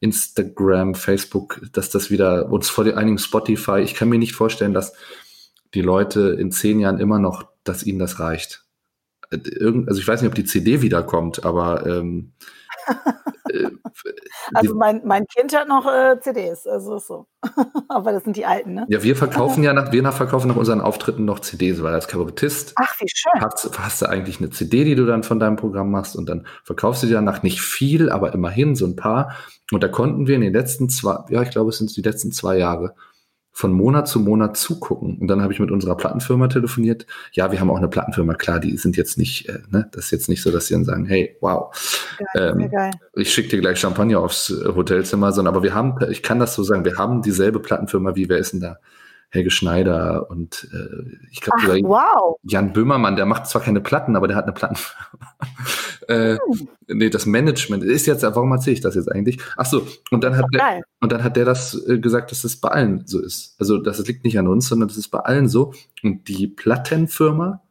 Instagram, 0.00 0.94
Facebook, 0.94 1.60
dass 1.72 1.90
das 1.90 2.10
wieder 2.10 2.50
uns 2.50 2.68
vor 2.68 2.84
einigen 2.84 3.18
Spotify, 3.18 3.80
ich 3.80 3.94
kann 3.94 4.08
mir 4.08 4.18
nicht 4.18 4.34
vorstellen, 4.34 4.74
dass 4.74 4.94
die 5.74 5.82
Leute 5.82 6.36
in 6.38 6.50
zehn 6.50 6.80
Jahren 6.80 6.98
immer 6.98 7.18
noch, 7.18 7.44
dass 7.64 7.82
ihnen 7.82 7.98
das 7.98 8.20
reicht. 8.20 8.64
Äh, 9.30 9.38
also 9.86 10.00
ich 10.00 10.08
weiß 10.08 10.22
nicht, 10.22 10.28
ob 10.28 10.34
die 10.34 10.44
CD 10.44 10.82
wiederkommt, 10.82 11.44
aber 11.44 11.86
ähm, 11.86 12.32
äh, 13.50 13.68
also 14.54 14.74
mein, 14.74 15.02
mein 15.04 15.26
Kind 15.26 15.54
hat 15.54 15.68
noch 15.68 15.86
äh, 15.86 16.18
CDs, 16.20 16.66
also 16.66 16.98
so. 16.98 17.26
aber 17.88 18.12
das 18.12 18.24
sind 18.24 18.36
die 18.36 18.46
alten, 18.46 18.74
ne? 18.74 18.86
Ja, 18.88 19.02
wir 19.02 19.16
verkaufen 19.16 19.62
ja 19.62 19.72
nach, 19.72 19.92
wir 19.92 20.12
verkaufen 20.12 20.48
nach 20.48 20.56
unseren 20.56 20.80
Auftritten 20.80 21.24
noch 21.24 21.40
CDs, 21.40 21.82
weil 21.82 21.94
als 21.94 22.08
Kabarettist 22.08 22.72
Ach, 22.76 22.94
wie 23.00 23.08
schön. 23.08 23.40
Hast, 23.40 23.78
hast, 23.78 24.02
du 24.02 24.08
eigentlich 24.08 24.38
eine 24.38 24.50
CD, 24.50 24.84
die 24.84 24.94
du 24.94 25.06
dann 25.06 25.22
von 25.22 25.38
deinem 25.38 25.56
Programm 25.56 25.90
machst 25.90 26.16
und 26.16 26.28
dann 26.28 26.46
verkaufst 26.64 27.02
du 27.02 27.06
dir 27.06 27.14
danach 27.14 27.42
nicht 27.42 27.60
viel, 27.60 28.10
aber 28.10 28.32
immerhin 28.32 28.74
so 28.74 28.86
ein 28.86 28.96
paar. 28.96 29.32
Und 29.70 29.82
da 29.82 29.88
konnten 29.88 30.26
wir 30.26 30.36
in 30.36 30.40
den 30.40 30.52
letzten 30.52 30.88
zwei, 30.88 31.18
ja, 31.28 31.42
ich 31.42 31.50
glaube, 31.50 31.70
es 31.70 31.78
sind 31.78 31.94
die 31.96 32.02
letzten 32.02 32.32
zwei 32.32 32.56
Jahre, 32.56 32.94
von 33.58 33.72
Monat 33.72 34.06
zu 34.06 34.20
Monat 34.20 34.56
zugucken. 34.56 35.18
Und 35.18 35.26
dann 35.26 35.42
habe 35.42 35.52
ich 35.52 35.58
mit 35.58 35.72
unserer 35.72 35.96
Plattenfirma 35.96 36.46
telefoniert. 36.46 37.06
Ja, 37.32 37.50
wir 37.50 37.58
haben 37.58 37.70
auch 37.70 37.78
eine 37.78 37.88
Plattenfirma, 37.88 38.34
klar, 38.34 38.60
die 38.60 38.76
sind 38.76 38.96
jetzt 38.96 39.18
nicht, 39.18 39.48
äh, 39.48 39.58
ne, 39.68 39.88
das 39.90 40.04
ist 40.04 40.10
jetzt 40.12 40.28
nicht 40.28 40.42
so, 40.42 40.52
dass 40.52 40.68
sie 40.68 40.74
dann 40.74 40.84
sagen, 40.84 41.06
hey, 41.06 41.36
wow, 41.40 41.76
geil, 42.34 42.54
ähm, 42.56 42.70
geil. 42.70 42.92
ich 43.16 43.34
schicke 43.34 43.48
dir 43.48 43.60
gleich 43.60 43.80
Champagner 43.80 44.20
aufs 44.20 44.54
Hotelzimmer, 44.64 45.32
sondern 45.32 45.56
aber 45.56 45.64
wir 45.64 45.74
haben, 45.74 45.96
ich 46.08 46.22
kann 46.22 46.38
das 46.38 46.54
so 46.54 46.62
sagen, 46.62 46.84
wir 46.84 46.98
haben 46.98 47.20
dieselbe 47.20 47.58
Plattenfirma, 47.58 48.14
wie 48.14 48.28
wer 48.28 48.38
ist 48.38 48.52
denn 48.52 48.60
da? 48.60 48.78
Helge 49.30 49.50
Schneider 49.50 50.30
und 50.30 50.68
äh, 50.72 51.26
ich 51.32 51.40
glaube 51.40 51.80
wow. 51.82 52.36
Jan 52.44 52.72
Böhmermann, 52.72 53.16
der 53.16 53.26
macht 53.26 53.48
zwar 53.48 53.60
keine 53.60 53.80
Platten, 53.80 54.14
aber 54.14 54.28
der 54.28 54.36
hat 54.36 54.44
eine 54.44 54.54
Plattenfirma. 54.54 55.34
Äh, 56.08 56.38
hm. 56.38 56.68
Nee, 56.88 57.10
das 57.10 57.26
Management 57.26 57.84
ist 57.84 58.06
jetzt, 58.06 58.22
warum 58.22 58.50
erzähle 58.52 58.74
ich 58.74 58.80
das 58.80 58.94
jetzt 58.94 59.12
eigentlich? 59.12 59.38
Ach 59.56 59.66
so, 59.66 59.86
und 60.10 60.24
dann 60.24 60.36
hat 60.36 60.46
der, 60.52 60.82
und 61.00 61.12
dann 61.12 61.22
hat 61.22 61.36
der 61.36 61.44
das 61.44 61.74
äh, 61.86 61.98
gesagt, 61.98 62.30
dass 62.30 62.42
das 62.42 62.56
bei 62.56 62.70
allen 62.70 63.06
so 63.06 63.20
ist. 63.20 63.56
Also, 63.58 63.78
das 63.78 63.98
liegt 64.06 64.24
nicht 64.24 64.38
an 64.38 64.48
uns, 64.48 64.68
sondern 64.68 64.88
das 64.88 64.96
ist 64.96 65.08
bei 65.08 65.20
allen 65.20 65.48
so. 65.48 65.74
Und 66.02 66.26
die 66.28 66.46
Plattenfirma 66.46 67.62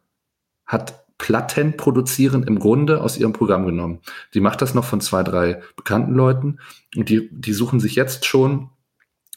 hat 0.65 1.07
Platten 1.17 1.77
produzieren 1.77 2.43
im 2.43 2.59
Grunde 2.59 3.01
aus 3.01 3.17
ihrem 3.17 3.33
Programm 3.33 3.65
genommen. 3.65 4.01
Die 4.35 4.39
macht 4.39 4.61
das 4.61 4.75
noch 4.75 4.85
von 4.85 5.01
zwei, 5.01 5.23
drei 5.23 5.63
bekannten 5.75 6.13
Leuten 6.13 6.59
und 6.95 7.09
die, 7.09 7.29
die 7.31 7.53
suchen 7.53 7.79
sich 7.79 7.95
jetzt 7.95 8.25
schon 8.25 8.69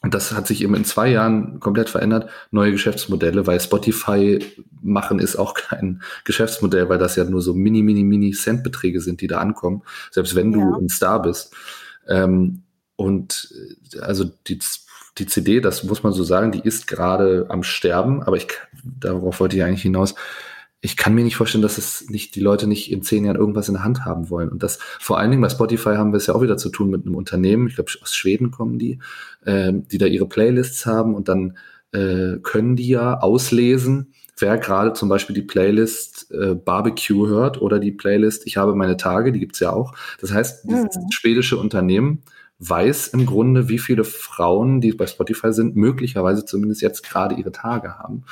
und 0.03 0.15
das 0.15 0.33
hat 0.33 0.47
sich 0.47 0.63
eben 0.63 0.75
in 0.75 0.85
zwei 0.85 1.09
Jahren 1.09 1.61
komplett 1.61 1.91
verändert. 1.91 2.31
Neue 2.51 2.73
Geschäftsmodelle, 2.73 3.47
weil 3.47 3.61
Spotify 3.61 4.39
machen 4.81 5.19
ist 5.19 5.37
auch 5.37 5.53
kein 5.55 6.03
Geschäftsmodell, 6.25 6.89
weil 6.89 6.99
das 6.99 7.17
ja 7.17 7.25
nur 7.25 7.43
so 7.43 7.53
mini, 7.53 7.83
mini, 7.83 8.03
mini 8.03 8.33
Centbeträge 8.33 9.01
sind, 9.01 9.21
die 9.21 9.27
da 9.27 9.39
ankommen, 9.39 9.83
selbst 10.11 10.35
wenn 10.35 10.53
du 10.53 10.61
ja. 10.61 10.77
ein 10.79 10.89
Star 10.89 11.21
bist. 11.21 11.55
Ähm, 12.09 12.63
und 12.97 13.53
äh, 13.95 13.99
also 14.01 14.25
die, 14.47 14.59
die 15.19 15.27
CD, 15.27 15.61
das 15.61 15.85
muss 15.85 16.03
man 16.03 16.15
so 16.15 16.25
sagen, 16.25 16.51
die 16.51 16.61
ist 16.61 16.87
gerade 16.87 17.47
am 17.51 17.63
Sterben, 17.63 18.23
aber 18.23 18.37
ich, 18.37 18.49
darauf 18.83 19.39
wollte 19.41 19.57
ich 19.57 19.63
eigentlich 19.63 19.83
hinaus, 19.83 20.15
ich 20.83 20.97
kann 20.97 21.15
mir 21.15 21.25
nicht 21.25 21.37
vorstellen, 21.37 21.63
dass 21.63 21.79
es 21.79 22.09
nicht 22.09 22.35
die 22.35 22.41
Leute 22.41 22.67
nicht 22.67 22.91
in 22.91 23.03
zehn 23.03 23.25
Jahren 23.25 23.37
irgendwas 23.37 23.69
in 23.69 23.75
der 23.75 23.85
Hand 23.85 24.05
haben 24.07 24.31
wollen. 24.31 24.49
Und 24.49 24.63
das 24.63 24.79
vor 24.99 25.19
allen 25.19 25.31
Dingen 25.31 25.43
bei 25.43 25.51
Spotify 25.51 25.97
haben 25.97 26.13
wir 26.13 26.17
es 26.17 26.27
ja 26.27 26.35
auch 26.35 26.43
wieder 26.43 26.57
zu 26.57 26.71
tun 26.71 26.89
mit 26.89 27.05
einem 27.05 27.17
Unternehmen. 27.17 27.67
Ich 27.69 27.75
glaube, 27.75 27.91
aus 28.01 28.15
Schweden 28.15 28.51
kommen 28.51 28.79
die, 28.79 28.99
äh, 29.45 29.73
die 29.75 29.99
da 29.99 30.07
ihre 30.07 30.27
Playlists 30.27 30.87
haben 30.87 31.15
und 31.15 31.29
dann 31.29 31.59
äh, 31.93 32.39
können 32.43 32.77
die 32.77 32.89
ja 32.89 33.19
auslesen, 33.19 34.15
wer 34.39 34.57
gerade 34.57 34.95
zum 34.95 35.11
Beispiel 35.11 35.35
die 35.35 35.43
Playlist 35.43 36.31
äh, 36.31 36.55
Barbecue 36.55 37.29
hört 37.29 37.61
oder 37.61 37.79
die 37.79 37.93
Playlist 37.93 38.47
Ich 38.47 38.57
habe 38.57 38.75
meine 38.75 38.97
Tage, 38.97 39.33
die 39.33 39.41
gibt's 39.41 39.61
ja 39.61 39.73
auch. 39.73 39.93
Das 40.21 40.33
heißt, 40.33 40.65
dieses 40.65 40.97
mhm. 40.97 41.11
schwedische 41.11 41.59
Unternehmen 41.59 42.23
weiß 42.59 43.09
im 43.09 43.27
Grunde, 43.27 43.69
wie 43.69 43.79
viele 43.79 44.05
Frauen, 44.05 44.81
die 44.81 44.93
bei 44.93 45.07
Spotify 45.07 45.53
sind, 45.53 45.77
möglicherweise 45.77 46.45
zumindest 46.45 46.81
jetzt 46.81 47.03
gerade 47.03 47.35
ihre 47.35 47.53
Tage 47.53 47.99
haben 47.99 48.25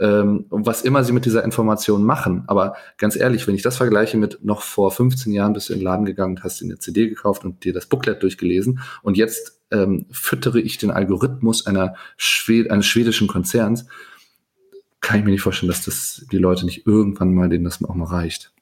ähm, 0.00 0.46
was 0.50 0.82
immer 0.82 1.04
sie 1.04 1.12
mit 1.12 1.24
dieser 1.24 1.44
Information 1.44 2.04
machen. 2.04 2.44
Aber 2.46 2.74
ganz 2.96 3.16
ehrlich, 3.16 3.46
wenn 3.46 3.54
ich 3.54 3.62
das 3.62 3.76
vergleiche 3.76 4.16
mit 4.16 4.44
noch 4.44 4.62
vor 4.62 4.90
15 4.90 5.32
Jahren 5.32 5.52
bist 5.52 5.68
du 5.68 5.72
in 5.72 5.80
den 5.80 5.84
Laden 5.84 6.04
gegangen 6.04 6.36
und 6.36 6.44
hast 6.44 6.60
dir 6.60 6.66
eine 6.66 6.78
CD 6.78 7.08
gekauft 7.08 7.44
und 7.44 7.64
dir 7.64 7.72
das 7.72 7.86
Booklet 7.86 8.22
durchgelesen 8.22 8.80
und 9.02 9.16
jetzt 9.16 9.60
ähm, 9.70 10.06
füttere 10.10 10.60
ich 10.60 10.78
den 10.78 10.90
Algorithmus 10.90 11.66
einer 11.66 11.94
Schwed 12.16 12.70
eines 12.70 12.86
schwedischen 12.86 13.28
Konzerns, 13.28 13.86
kann 15.00 15.18
ich 15.18 15.24
mir 15.24 15.30
nicht 15.30 15.42
vorstellen, 15.42 15.70
dass 15.70 15.84
das 15.84 16.26
die 16.32 16.38
Leute 16.38 16.64
nicht 16.64 16.86
irgendwann 16.86 17.34
mal, 17.34 17.48
denen 17.48 17.64
das 17.64 17.82
auch 17.84 17.94
mal 17.94 18.06
reicht. 18.06 18.52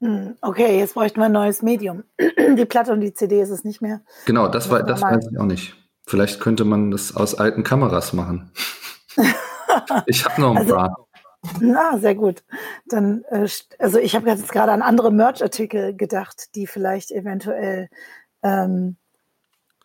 Hm, 0.00 0.34
okay, 0.40 0.78
jetzt 0.78 0.94
bräuchten 0.94 1.20
wir 1.20 1.26
ein 1.26 1.32
neues 1.32 1.62
Medium. 1.62 2.02
Die 2.58 2.64
Platte 2.64 2.92
und 2.92 3.00
die 3.00 3.14
CD 3.14 3.40
ist 3.40 3.50
es 3.50 3.62
nicht 3.62 3.80
mehr. 3.80 4.00
Genau, 4.26 4.48
das, 4.48 4.68
war, 4.68 4.82
das 4.82 5.00
weiß 5.00 5.28
ich 5.30 5.38
auch 5.38 5.46
nicht. 5.46 5.76
Vielleicht 6.06 6.40
könnte 6.40 6.64
man 6.64 6.90
das 6.90 7.14
aus 7.14 7.36
alten 7.36 7.62
Kameras 7.62 8.12
machen. 8.12 8.50
ich 10.06 10.24
habe 10.24 10.40
noch 10.40 10.52
ein 10.52 10.58
also, 10.58 10.74
paar. 10.74 11.06
Na, 11.60 11.98
sehr 11.98 12.14
gut. 12.14 12.44
Dann, 12.86 13.24
äh, 13.30 13.48
also 13.78 13.98
ich 13.98 14.14
habe 14.14 14.28
jetzt 14.28 14.50
gerade 14.52 14.72
an 14.72 14.82
andere 14.82 15.10
Merch-Artikel 15.12 15.96
gedacht, 15.96 16.54
die 16.54 16.66
vielleicht 16.66 17.10
eventuell 17.10 17.88
ähm, 18.42 18.96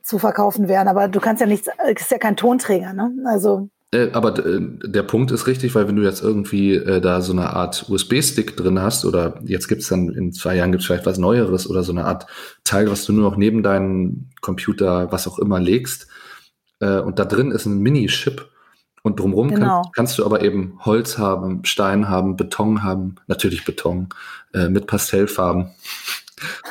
zu 0.04 0.20
verkaufen 0.20 0.68
wären. 0.68 0.88
Aber 0.88 1.08
du 1.08 1.20
kannst 1.20 1.42
ja 1.42 1.48
nichts, 1.48 1.70
ist 1.88 2.12
ja 2.12 2.18
kein 2.18 2.38
Tonträger, 2.38 2.94
ne? 2.94 3.12
Also 3.26 3.70
äh, 3.94 4.12
aber 4.12 4.38
äh, 4.46 4.60
der 4.84 5.04
Punkt 5.04 5.32
ist 5.32 5.48
richtig, 5.48 5.74
weil 5.74 5.88
wenn 5.88 5.96
du 5.96 6.04
jetzt 6.04 6.22
irgendwie 6.22 6.76
äh, 6.76 7.00
da 7.00 7.22
so 7.22 7.32
eine 7.32 7.54
Art 7.54 7.86
USB-Stick 7.88 8.58
drin 8.58 8.82
hast 8.82 9.06
oder 9.06 9.40
jetzt 9.46 9.70
gibt's 9.70 9.88
dann 9.88 10.10
in 10.10 10.34
zwei 10.34 10.56
Jahren 10.56 10.72
gibt's 10.72 10.86
vielleicht 10.86 11.06
was 11.06 11.18
Neueres 11.18 11.70
oder 11.70 11.84
so 11.84 11.94
eine 11.94 12.04
Art 12.04 12.28
Teil, 12.66 12.92
was 12.92 13.06
du 13.06 13.14
nur 13.14 13.30
noch 13.30 13.38
neben 13.38 13.64
deinen 13.64 14.30
Computer, 14.42 15.10
was 15.12 15.26
auch 15.26 15.40
immer 15.40 15.62
legst 15.62 16.08
äh, 16.82 17.00
und 17.00 17.18
da 17.20 17.26
drin 17.26 17.52
ist 17.52 17.66
ein 17.66 17.80
Mini-Chip 17.80 18.50
und 19.08 19.20
drumherum 19.20 19.50
genau. 19.50 19.82
kann, 19.82 19.92
kannst 19.94 20.18
du 20.20 20.26
aber 20.26 20.44
eben 20.44 20.80
Holz 20.86 21.18
haben, 21.18 21.66
Stein 21.66 22.10
haben, 22.10 22.36
Beton 22.36 22.84
haben, 22.84 23.16
natürlich 23.28 23.66
Beton 23.66 24.10
äh, 24.54 24.70
mit 24.70 24.86
Pastellfarben. 24.88 25.72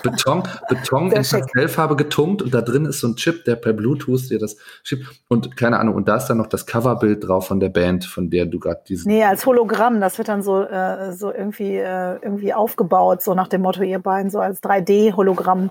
Beton, 0.02 0.42
Beton 0.68 1.12
in 1.12 1.22
Pastellfarbe 1.22 1.96
getunkt 1.96 2.42
und 2.42 2.54
da 2.54 2.60
drin 2.60 2.84
ist 2.84 3.00
so 3.00 3.08
ein 3.08 3.16
Chip, 3.16 3.44
der 3.44 3.56
per 3.56 3.72
Bluetooth 3.72 4.30
dir 4.30 4.38
das 4.38 4.56
Chip 4.84 5.06
und 5.28 5.56
keine 5.56 5.78
Ahnung 5.78 5.94
und 5.94 6.08
da 6.08 6.16
ist 6.16 6.26
dann 6.26 6.38
noch 6.38 6.46
das 6.46 6.66
Coverbild 6.66 7.26
drauf 7.26 7.48
von 7.48 7.60
der 7.60 7.68
Band, 7.68 8.04
von 8.04 8.30
der 8.30 8.46
du 8.46 8.58
gerade 8.58 8.82
diesen. 8.88 9.10
Nee, 9.10 9.24
als 9.24 9.44
Hologramm, 9.46 10.00
das 10.00 10.18
wird 10.18 10.28
dann 10.28 10.42
so, 10.42 10.62
äh, 10.62 11.12
so 11.12 11.32
irgendwie, 11.32 11.76
äh, 11.76 12.18
irgendwie 12.22 12.54
aufgebaut, 12.54 13.22
so 13.22 13.34
nach 13.34 13.48
dem 13.48 13.62
Motto, 13.62 13.82
ihr 13.82 13.98
beiden, 13.98 14.30
so 14.30 14.38
als 14.38 14.62
3D-Hologramm 14.62 15.70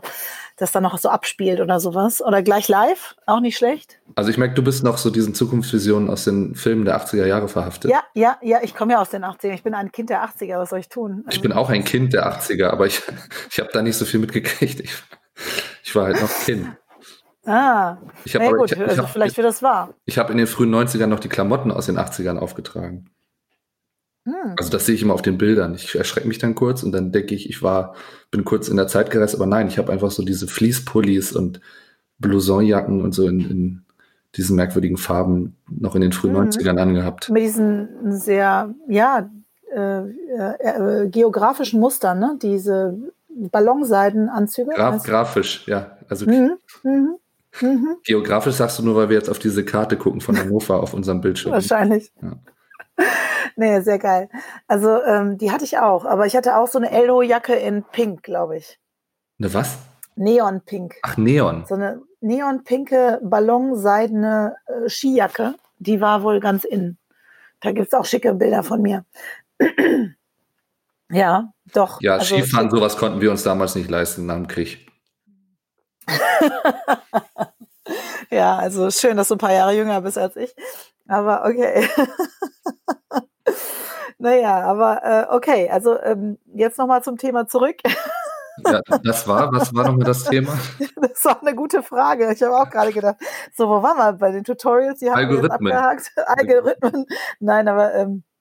das 0.58 0.72
dann 0.72 0.84
noch 0.84 0.98
so 0.98 1.10
abspielt 1.10 1.60
oder 1.60 1.80
sowas. 1.80 2.22
Oder 2.22 2.42
gleich 2.42 2.68
live, 2.68 3.16
auch 3.26 3.42
nicht 3.42 3.58
schlecht. 3.58 4.00
Also 4.16 4.30
ich 4.30 4.38
merke, 4.38 4.56
du 4.56 4.64
bist 4.64 4.84
noch 4.84 4.98
so 4.98 5.10
diesen 5.10 5.36
Zukunftsvisionen 5.36 6.10
aus 6.10 6.24
den 6.24 6.56
Filmen 6.56 6.86
der 6.86 7.00
80er 7.00 7.26
Jahre 7.26 7.50
verhaftet. 7.50 7.92
Ja, 7.92 8.04
ja, 8.14 8.38
ja, 8.42 8.60
ich 8.62 8.74
komme 8.74 8.94
ja 8.94 9.02
aus 9.02 9.10
den 9.10 9.26
80er. 9.26 9.54
Ich 9.54 9.64
bin 9.64 9.74
ein 9.74 9.92
Kind 9.92 10.10
der 10.10 10.24
80er, 10.24 10.58
was 10.58 10.70
soll 10.70 10.80
ich 10.80 10.88
tun? 10.88 11.26
Ich 11.30 11.42
bin 11.42 11.52
auch 11.52 11.70
ein 11.70 11.84
Kind 11.84 12.14
der 12.14 12.32
80er, 12.32 12.70
aber 12.70 12.88
ich, 12.88 13.02
ich 13.52 13.60
habe 13.60 13.70
da 13.74 13.82
nicht 13.86 13.98
so 13.98 14.06
viel 14.06 14.20
mitgekriegt. 14.20 14.82
Ich, 14.82 14.94
ich 15.84 15.96
war 15.96 16.06
halt 16.06 16.22
noch 16.22 16.30
Kind. 16.46 16.68
Ah, 17.46 17.98
ich 18.24 18.36
hab, 18.36 18.52
gut, 18.52 18.72
ich, 18.72 18.78
ich 18.78 18.84
also 18.84 19.04
hab, 19.04 19.10
vielleicht 19.12 19.38
wird 19.38 19.46
das 19.46 19.62
wahr. 19.62 19.94
Ich 20.06 20.18
habe 20.18 20.32
in 20.32 20.38
den 20.38 20.48
frühen 20.48 20.74
90ern 20.74 21.08
noch 21.08 21.20
die 21.20 21.30
Klamotten 21.30 21.72
aus 21.72 21.86
den 21.86 21.98
80ern 21.98 22.38
aufgetragen. 22.38 23.10
Hm. 24.26 24.56
Also 24.58 24.72
das 24.72 24.88
sehe 24.88 24.96
ich 24.96 25.04
immer 25.04 25.14
auf 25.14 25.22
den 25.22 25.38
Bildern. 25.38 25.76
Ich 25.76 25.96
erschrecke 25.96 26.28
mich 26.28 26.40
dann 26.40 26.56
kurz 26.56 26.82
und 26.82 26.92
dann 26.92 27.12
denke 27.12 27.36
ich, 27.36 27.48
ich 27.48 27.62
war, 27.62 27.96
bin 28.32 28.44
kurz 28.44 28.68
in 28.68 28.78
der 28.78 28.88
Zeit 28.88 29.12
gereist, 29.12 29.36
aber 29.36 29.46
nein, 29.46 29.68
ich 29.68 29.78
habe 29.78 29.92
einfach 29.92 30.10
so 30.10 30.24
diese 30.24 30.48
Fließpullis 30.48 31.34
und 31.34 31.62
Blousonjacken 32.18 33.02
und 33.02 33.14
so 33.14 33.28
in, 33.28 33.40
in 33.40 33.86
diesen 34.36 34.56
merkwürdigen 34.56 34.98
Farben 34.98 35.56
noch 35.70 35.96
in 35.96 36.02
den 36.02 36.12
frühen 36.12 36.34
mhm. 36.34 36.50
90ern 36.50 36.78
angehabt. 36.80 37.30
Mit 37.30 37.44
diesen 37.44 38.12
sehr, 38.12 38.74
ja, 38.88 39.30
äh, 39.72 40.00
äh, 40.00 41.04
äh, 41.04 41.10
geografischen 41.10 41.80
Mustern, 41.80 42.20
ne? 42.20 42.38
Diese 42.42 42.98
Ballonseidenanzüge. 43.36 44.72
Graf, 44.72 45.04
grafisch, 45.04 45.68
ja. 45.68 45.98
Also 46.10 46.26
mhm. 46.26 46.58
Mhm. 46.84 47.18
mhm. 47.62 47.98
Geografisch 48.04 48.56
sagst 48.56 48.80
du 48.80 48.84
nur, 48.84 48.96
weil 48.96 49.10
wir 49.10 49.18
jetzt 49.18 49.30
auf 49.30 49.40
diese 49.40 49.66
Karte 49.66 49.98
gucken 49.98 50.22
von 50.22 50.38
Hannover 50.38 50.82
auf 50.82 50.94
unserem 50.94 51.22
Bildschirm. 51.22 51.52
Wahrscheinlich. 51.52 52.12
Ja. 52.22 52.34
nee, 53.56 53.82
sehr 53.82 54.00
geil. 54.00 54.30
Also 54.68 55.02
ähm, 55.04 55.38
die 55.38 55.52
hatte 55.52 55.66
ich 55.66 55.78
auch, 55.78 56.06
aber 56.06 56.26
ich 56.26 56.36
hatte 56.36 56.58
auch 56.58 56.68
so 56.68 56.80
eine 56.80 56.92
Eldo-Jacke 56.92 57.54
in 57.54 57.84
Pink, 57.84 58.24
glaube 58.24 58.58
ich. 58.58 58.80
Eine 59.40 59.54
was? 59.54 59.78
Neon-Pink. 60.16 60.96
Ach, 61.02 61.18
Neon. 61.18 61.66
So 61.68 61.76
eine 61.76 62.02
neon-pinke, 62.22 63.20
ballonseidene 63.22 64.56
äh, 64.66 64.90
Skijacke. 64.90 65.56
Die 65.78 66.00
war 66.00 66.24
wohl 66.24 66.40
ganz 66.40 66.64
in. 66.64 66.98
Da 67.60 67.72
gibt 67.72 67.88
es 67.88 67.94
auch 67.94 68.06
schicke 68.06 68.34
Bilder 68.34 68.64
von 68.64 68.82
mir. 68.82 69.06
Ja, 71.12 71.52
doch. 71.74 72.02
Ja, 72.02 72.14
also, 72.16 72.36
Skifahren, 72.36 72.70
sowas 72.70 72.98
konnten 72.98 73.22
wir 73.22 73.32
uns 73.32 73.44
damals 73.44 73.76
nicht 73.76 73.90
leisten 73.90 74.26
nach 74.26 74.36
dem 74.36 74.48
Krieg. 74.48 74.86
ja, 78.32 78.58
also 78.58 78.90
schön, 78.92 79.18
dass 79.18 79.28
du 79.28 79.36
ein 79.36 79.40
paar 79.40 79.54
Jahre 79.54 79.76
jünger 79.76 80.02
bist 80.02 80.18
als 80.18 80.36
ich. 80.36 80.56
Aber 81.08 81.46
okay. 81.46 81.88
naja, 84.18 84.62
aber 84.64 85.04
äh, 85.04 85.26
okay, 85.36 85.70
also 85.70 86.00
ähm, 86.02 86.38
jetzt 86.54 86.78
nochmal 86.78 87.04
zum 87.04 87.18
Thema 87.18 87.48
zurück. 87.48 87.78
ja, 88.66 88.82
das 89.04 89.28
war, 89.28 89.52
was 89.52 89.74
war 89.74 89.86
nochmal 89.86 90.06
das 90.06 90.24
Thema? 90.24 90.58
Das 91.16 91.24
war 91.24 91.42
eine 91.42 91.56
gute 91.56 91.82
Frage. 91.82 92.32
Ich 92.34 92.44
habe 92.44 92.56
auch 92.56 92.70
gerade 92.70 92.92
gedacht, 92.92 93.16
so, 93.54 93.70
wo 93.70 93.82
waren 93.82 93.98
wir 93.98 94.14
bei 94.14 94.32
den 94.32 94.44
Tutorials? 94.44 95.00
Die 95.00 95.10
haben 95.10 95.18
Algorithmen. 95.18 95.72
Wir 95.72 95.78
abgehakt. 95.78 96.12
Algorithmen. 96.28 97.06
Nein, 97.40 97.68
aber 97.70 97.94
ähm, 97.96 98.24
äh, 98.28 98.35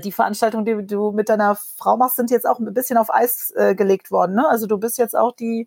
die 0.00 0.12
Veranstaltungen, 0.12 0.64
die 0.64 0.86
du 0.86 1.12
mit 1.12 1.28
deiner 1.28 1.56
Frau 1.76 1.96
machst, 1.96 2.16
sind 2.16 2.30
jetzt 2.30 2.46
auch 2.46 2.58
ein 2.58 2.72
bisschen 2.72 2.96
auf 2.96 3.12
Eis 3.12 3.52
äh, 3.56 3.74
gelegt 3.74 4.10
worden. 4.10 4.34
Ne? 4.34 4.48
Also 4.48 4.66
du 4.66 4.78
bist 4.78 4.98
jetzt 4.98 5.16
auch 5.16 5.34
die, 5.34 5.66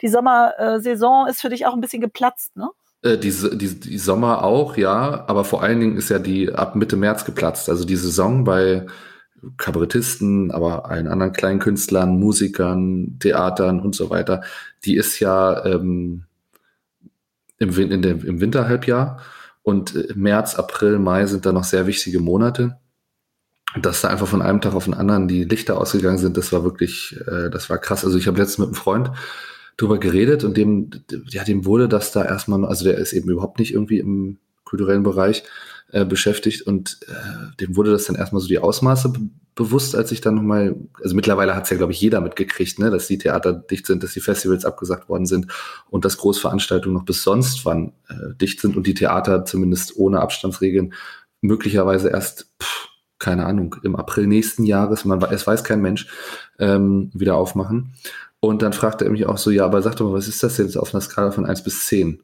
die 0.00 0.08
Sommersaison 0.08 1.26
ist 1.26 1.40
für 1.40 1.48
dich 1.48 1.66
auch 1.66 1.74
ein 1.74 1.80
bisschen 1.80 2.00
geplatzt, 2.00 2.56
ne? 2.56 2.70
Äh, 3.02 3.18
die, 3.18 3.30
die, 3.30 3.80
die 3.80 3.98
Sommer 3.98 4.44
auch, 4.44 4.76
ja, 4.76 5.24
aber 5.28 5.44
vor 5.44 5.62
allen 5.62 5.80
Dingen 5.80 5.96
ist 5.96 6.08
ja 6.08 6.18
die 6.18 6.52
ab 6.52 6.74
Mitte 6.74 6.96
März 6.96 7.24
geplatzt. 7.24 7.68
Also 7.68 7.84
die 7.84 7.96
Saison 7.96 8.44
bei 8.44 8.86
Kabarettisten, 9.56 10.50
aber 10.50 10.90
allen 10.90 11.06
anderen 11.06 11.32
kleinen 11.32 11.60
Künstlern, 11.60 12.18
Musikern, 12.18 13.18
Theatern 13.20 13.80
und 13.80 13.94
so 13.94 14.10
weiter, 14.10 14.42
die 14.84 14.96
ist 14.96 15.20
ja 15.20 15.64
ähm, 15.64 16.24
im, 17.58 17.76
in 17.78 18.02
der, 18.02 18.24
im 18.24 18.40
Winterhalbjahr 18.40 19.20
und 19.62 19.94
äh, 19.94 20.12
März, 20.14 20.56
April, 20.56 20.98
Mai 20.98 21.26
sind 21.26 21.46
da 21.46 21.52
noch 21.52 21.64
sehr 21.64 21.86
wichtige 21.86 22.20
Monate. 22.20 22.78
Dass 23.82 24.00
da 24.00 24.08
einfach 24.08 24.26
von 24.26 24.42
einem 24.42 24.60
Tag 24.60 24.74
auf 24.74 24.84
den 24.84 24.94
anderen 24.94 25.28
die 25.28 25.44
Lichter 25.44 25.78
ausgegangen 25.80 26.18
sind, 26.18 26.36
das 26.36 26.52
war 26.52 26.64
wirklich, 26.64 27.16
äh, 27.26 27.50
das 27.50 27.68
war 27.70 27.78
krass. 27.78 28.04
Also 28.04 28.18
ich 28.18 28.26
habe 28.26 28.38
letztens 28.38 28.58
mit 28.58 28.68
einem 28.68 28.74
Freund 28.74 29.10
drüber 29.76 29.98
geredet 29.98 30.44
und 30.44 30.56
dem, 30.56 30.90
ja, 31.28 31.44
dem 31.44 31.64
wurde 31.64 31.88
das 31.88 32.12
da 32.12 32.24
erstmal, 32.24 32.64
also 32.64 32.84
der 32.84 32.98
ist 32.98 33.12
eben 33.12 33.30
überhaupt 33.30 33.58
nicht 33.58 33.72
irgendwie 33.72 33.98
im 33.98 34.38
kulturellen 34.64 35.02
Bereich 35.02 35.44
äh, 35.92 36.04
beschäftigt 36.04 36.62
und 36.62 36.98
äh, 37.08 37.56
dem 37.60 37.76
wurde 37.76 37.92
das 37.92 38.04
dann 38.04 38.16
erstmal 38.16 38.42
so 38.42 38.48
die 38.48 38.58
Ausmaße 38.58 39.12
bewusst, 39.54 39.96
als 39.96 40.12
ich 40.12 40.20
dann 40.20 40.34
nochmal, 40.34 40.76
also 41.02 41.16
mittlerweile 41.16 41.54
hat 41.56 41.64
es 41.64 41.70
ja, 41.70 41.76
glaube 41.76 41.92
ich, 41.92 42.00
jeder 42.00 42.20
mitgekriegt, 42.20 42.78
ne, 42.78 42.90
dass 42.90 43.06
die 43.06 43.18
Theater 43.18 43.52
dicht 43.52 43.86
sind, 43.86 44.02
dass 44.02 44.12
die 44.12 44.20
Festivals 44.20 44.64
abgesagt 44.64 45.08
worden 45.08 45.26
sind 45.26 45.46
und 45.90 46.04
dass 46.04 46.18
Großveranstaltungen 46.18 46.96
noch 46.96 47.04
bis 47.04 47.22
sonst 47.22 47.64
wann 47.64 47.92
äh, 48.08 48.34
dicht 48.40 48.60
sind 48.60 48.76
und 48.76 48.86
die 48.86 48.94
Theater 48.94 49.44
zumindest 49.44 49.96
ohne 49.96 50.20
Abstandsregeln 50.20 50.92
möglicherweise 51.40 52.10
erst, 52.10 52.50
pff, 52.62 52.87
keine 53.18 53.46
Ahnung, 53.46 53.76
im 53.82 53.96
April 53.96 54.26
nächsten 54.26 54.64
Jahres, 54.64 55.04
man, 55.04 55.22
es 55.22 55.46
weiß 55.46 55.64
kein 55.64 55.80
Mensch, 55.80 56.06
ähm, 56.58 57.10
wieder 57.14 57.36
aufmachen. 57.36 57.94
Und 58.40 58.62
dann 58.62 58.72
fragte 58.72 59.04
er 59.04 59.10
mich 59.10 59.26
auch 59.26 59.38
so, 59.38 59.50
ja, 59.50 59.64
aber 59.64 59.82
sag 59.82 59.96
doch 59.96 60.08
mal, 60.08 60.14
was 60.14 60.28
ist 60.28 60.42
das 60.42 60.58
jetzt 60.58 60.76
auf 60.76 60.94
einer 60.94 61.00
Skala 61.00 61.32
von 61.32 61.44
1 61.44 61.64
bis 61.64 61.86
10? 61.86 62.22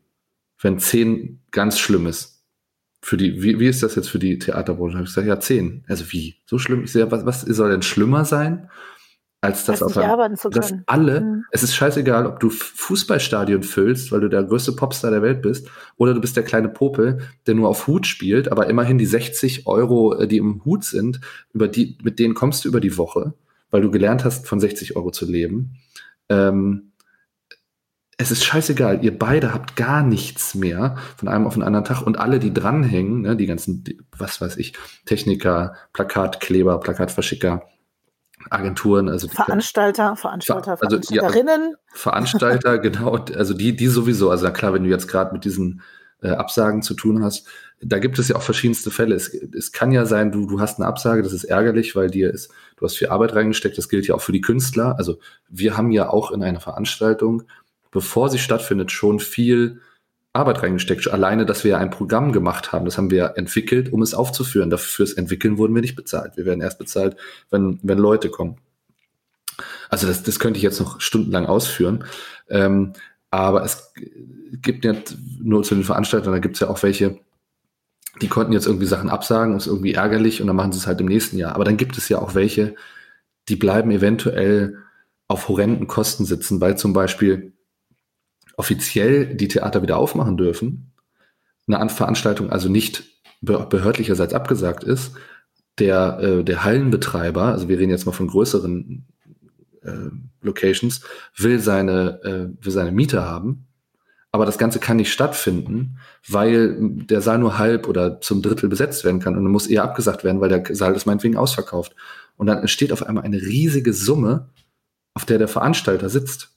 Wenn 0.61 0.79
10 0.79 1.41
ganz 1.51 1.79
schlimm 1.79 2.07
ist. 2.07 2.43
Für 3.03 3.17
die, 3.17 3.43
wie, 3.43 3.61
wie 3.61 3.67
ist 3.67 3.83
das 3.83 3.97
jetzt 3.97 4.09
für 4.09 4.19
die 4.19 4.39
Theaterbranche? 4.39 4.95
Habe 4.95 5.05
ich 5.05 5.11
gesagt, 5.11 5.27
ja, 5.27 5.39
10. 5.39 5.85
Also 5.89 6.11
wie? 6.13 6.37
So 6.47 6.59
schlimm? 6.59 6.85
Ich 6.85 6.93
sehe, 6.93 7.11
was, 7.11 7.27
was 7.27 7.43
soll 7.43 7.71
denn 7.71 7.83
schlimmer 7.83 8.25
sein? 8.25 8.71
Als 9.45 9.67
das 9.67 9.83
auf 9.83 9.95
einem, 9.99 10.37
dass 10.53 10.75
alle, 10.87 11.21
mhm. 11.21 11.45
es 11.51 11.63
ist 11.63 11.75
scheißegal, 11.75 12.27
ob 12.27 12.41
du 12.41 12.49
Fußballstadion 12.49 13.63
füllst, 13.63 14.11
weil 14.11 14.21
du 14.21 14.29
der 14.29 14.43
größte 14.43 14.73
Popstar 14.73 15.11
der 15.11 15.21
Welt 15.21 15.43
bist, 15.43 15.69
oder 15.99 16.15
du 16.15 16.21
bist 16.23 16.35
der 16.37 16.45
kleine 16.45 16.71
Popel, 16.71 17.19
der 17.47 17.55
nur 17.55 17.69
auf 17.69 17.87
Hut 17.87 18.07
spielt, 18.07 18.51
aber 18.51 18.69
immerhin 18.69 18.97
die 18.97 19.05
60 19.05 19.67
Euro, 19.67 20.15
äh, 20.15 20.27
die 20.27 20.39
im 20.39 20.65
Hut 20.65 20.85
sind, 20.85 21.21
über 21.53 21.69
die, 21.69 21.99
mit 22.03 22.19
denen 22.19 22.33
kommst 22.33 22.65
du 22.65 22.69
über 22.71 22.81
die 22.81 22.97
Woche, 22.97 23.35
weil 23.71 23.83
du 23.83 23.91
gelernt 23.91 24.25
hast, 24.25 24.49
von 24.49 24.61
60 24.61 24.97
Euro 24.97 25.11
zu 25.11 25.27
leben. 25.31 25.77
Ähm, 26.31 26.93
es 28.17 28.31
ist 28.31 28.45
scheißegal, 28.45 29.05
ihr 29.05 29.19
beide 29.19 29.53
habt 29.53 29.77
gar 29.77 30.03
nichts 30.03 30.55
mehr 30.55 30.97
von 31.19 31.29
einem 31.29 31.47
auf 31.47 31.55
den 31.55 31.63
anderen 31.63 31.85
Tag 31.85 32.01
und 32.01 32.19
alle, 32.19 32.39
die 32.39 32.55
dranhängen, 32.55 33.23
ne, 33.23 33.37
die 33.37 33.47
ganzen, 33.47 33.85
was 34.17 34.41
weiß 34.41 34.57
ich, 34.57 34.73
Techniker, 35.05 35.75
Plakatkleber, 35.93 36.81
Plakatverschicker, 36.81 37.63
Agenturen, 38.51 39.09
also 39.09 39.29
Veranstalter, 39.29 40.17
Veranstalter, 40.17 40.73
also, 40.73 41.01
Veranstalterinnen. 41.01 41.71
Ja, 41.73 41.79
Veranstalter, 41.93 42.79
genau, 42.81 43.17
also 43.35 43.55
die, 43.55 43.75
die 43.77 43.87
sowieso, 43.89 44.31
also 44.31 44.51
klar, 44.51 44.75
wenn 44.75 44.85
du 44.85 44.91
jetzt 44.91 45.09
gerade 45.09 45.33
mit 45.33 45.45
diesen 45.45 45.83
äh, 46.23 46.31
Absagen 46.31 46.83
zu 46.83 46.95
tun 46.95 47.23
hast, 47.23 47.47
da 47.81 47.99
gibt 47.99 48.19
es 48.19 48.29
ja 48.29 48.37
auch 48.37 48.43
verschiedenste 48.43 48.91
Fälle. 48.91 49.15
Es, 49.15 49.29
es 49.29 49.73
kann 49.73 49.93
ja 49.93 50.07
sein, 50.07 50.33
du, 50.33 50.47
du 50.47 50.61
hast 50.61 50.79
eine 50.79 50.89
Absage, 50.89 51.23
das 51.23 51.33
ist 51.33 51.45
ärgerlich, 51.45 51.95
weil 51.97 52.11
dir 52.11 52.33
ist, 52.33 52.51
du 52.77 52.85
hast 52.85 52.97
viel 52.97 53.09
Arbeit 53.09 53.35
reingesteckt, 53.35 53.77
das 53.77 53.89
gilt 53.89 54.07
ja 54.07 54.15
auch 54.15 54.23
für 54.23 54.33
die 54.33 54.41
Künstler. 54.41 54.97
Also 54.99 55.19
wir 55.49 55.77
haben 55.77 55.91
ja 55.91 56.09
auch 56.09 56.31
in 56.31 56.43
einer 56.43 56.61
Veranstaltung, 56.61 57.43
bevor 57.91 58.31
sie 58.31 58.39
stattfindet, 58.39 58.91
schon 58.91 59.21
viel 59.21 59.81
Arbeit 60.35 60.63
reingesteckt. 60.63 61.09
Alleine, 61.09 61.47
dass 61.47 61.65
wir 61.65 61.79
ein 61.79 61.91
Programm 61.91 62.33
gemacht 62.33 62.73
haben, 62.73 62.85
das 62.85 62.99
haben 62.99 63.11
wir 63.11 63.35
entwickelt, 63.37 63.93
um 63.93 64.03
es 64.03 64.15
aufzuführen. 64.15 64.69
Dafür 64.69 65.07
fürs 65.07 65.13
Entwickeln 65.13 65.59
wurden 65.59 65.75
wir 65.75 65.81
nicht 65.81 65.95
bezahlt. 65.95 66.37
Wir 66.37 66.45
werden 66.45 66.61
erst 66.61 66.79
bezahlt, 66.79 67.17
wenn, 67.51 67.79
wenn 67.83 67.99
Leute 67.99 68.29
kommen. 68.29 68.59
Also 69.89 70.09
das, 70.09 70.25
das 70.25 70.41
könnte 70.41 70.57
ich 70.59 70.65
jetzt 70.65 70.81
noch 70.81 71.01
stundenlang 71.01 71.47
ausführen. 71.47 72.05
Ähm, 72.49 72.95
aber 73.31 73.63
es 73.65 73.93
gibt 74.61 74.85
ja 74.85 74.95
nur 75.41 75.63
zu 75.63 75.77
den 75.77 75.85
Veranstaltern, 75.85 76.33
da 76.33 76.41
gibt 76.41 76.57
es 76.57 76.61
ja 76.61 76.69
auch 76.69 76.83
welche, 76.83 77.21
die 78.21 78.29
konnten 78.29 78.53
jetzt 78.53 78.67
irgendwie 78.67 78.87
Sachen 78.87 79.11
absagen, 79.11 79.57
ist 79.57 79.67
irgendwie 79.67 79.95
ärgerlich 79.95 80.41
und 80.41 80.49
dann 80.49 80.57
machen 80.57 80.73
sie 80.73 80.79
es 80.79 80.87
halt 80.87 81.01
im 81.01 81.07
nächsten 81.07 81.37
Jahr. 81.39 81.55
Aber 81.55 81.65
dann 81.65 81.77
gibt 81.77 81.97
es 81.97 82.09
ja 82.09 82.19
auch 82.19 82.35
welche, 82.35 82.75
die 83.49 83.57
bleiben 83.57 83.93
eventuell 83.93 84.79
auf 85.29 85.49
horrenden 85.49 85.87
Kosten 85.87 86.25
sitzen, 86.25 86.61
weil 86.61 86.77
zum 86.77 86.93
Beispiel 86.93 87.53
offiziell 88.57 89.35
die 89.35 89.49
Theater 89.49 89.83
wieder 89.83 89.97
aufmachen 89.97 90.37
dürfen, 90.37 90.93
eine 91.67 91.89
Veranstaltung 91.89 92.51
also 92.51 92.69
nicht 92.69 93.05
behördlicherseits 93.41 94.35
abgesagt 94.35 94.85
ist, 94.85 95.13
der, 95.79 96.19
äh, 96.21 96.45
der 96.45 96.65
Hallenbetreiber, 96.65 97.45
also 97.45 97.69
wir 97.69 97.79
reden 97.79 97.91
jetzt 97.91 98.07
mal 98.07 98.13
von 98.13 98.29
größeren 98.29 99.07
äh, 99.83 99.93
Locations, 100.41 101.01
will 101.37 101.59
seine, 101.59 102.23
äh, 102.23 102.65
will 102.65 102.73
seine 102.73 102.93
Miete 102.93 103.23
haben, 103.23 103.67
aber 104.31 104.47
das 104.47 104.59
Ganze 104.59 104.81
kann 104.81 104.97
nicht 104.97 105.13
stattfinden, 105.13 105.99
weil 106.29 106.77
der 106.81 107.21
Saal 107.21 107.39
nur 107.39 107.59
halb 107.59 107.87
oder 107.87 108.21
zum 108.21 108.43
Drittel 108.43 108.69
besetzt 108.69 109.05
werden 109.05 109.21
kann 109.21 109.37
und 109.37 109.47
muss 109.47 109.69
eher 109.69 109.85
abgesagt 109.85 110.25
werden, 110.25 110.41
weil 110.41 110.49
der 110.49 110.65
Saal 110.75 110.97
ist 110.97 111.07
meinetwegen 111.07 111.37
ausverkauft. 111.37 111.95
Und 112.37 112.49
dann 112.49 112.59
entsteht 112.59 112.93
auf 112.93 113.07
einmal 113.07 113.23
eine 113.23 113.41
riesige 113.41 113.93
Summe, 113.93 114.49
auf 115.13 115.25
der 115.25 115.39
der 115.39 115.47
Veranstalter 115.47 116.09
sitzt. 116.09 116.54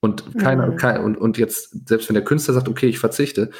Und 0.00 0.38
keiner, 0.38 0.68
mhm. 0.68 0.76
kein, 0.76 1.02
und, 1.02 1.16
und 1.16 1.36
jetzt, 1.38 1.88
selbst 1.88 2.08
wenn 2.08 2.14
der 2.14 2.24
Künstler 2.24 2.54
sagt, 2.54 2.68
okay, 2.68 2.86
ich 2.86 2.98
verzichte, 2.98 3.50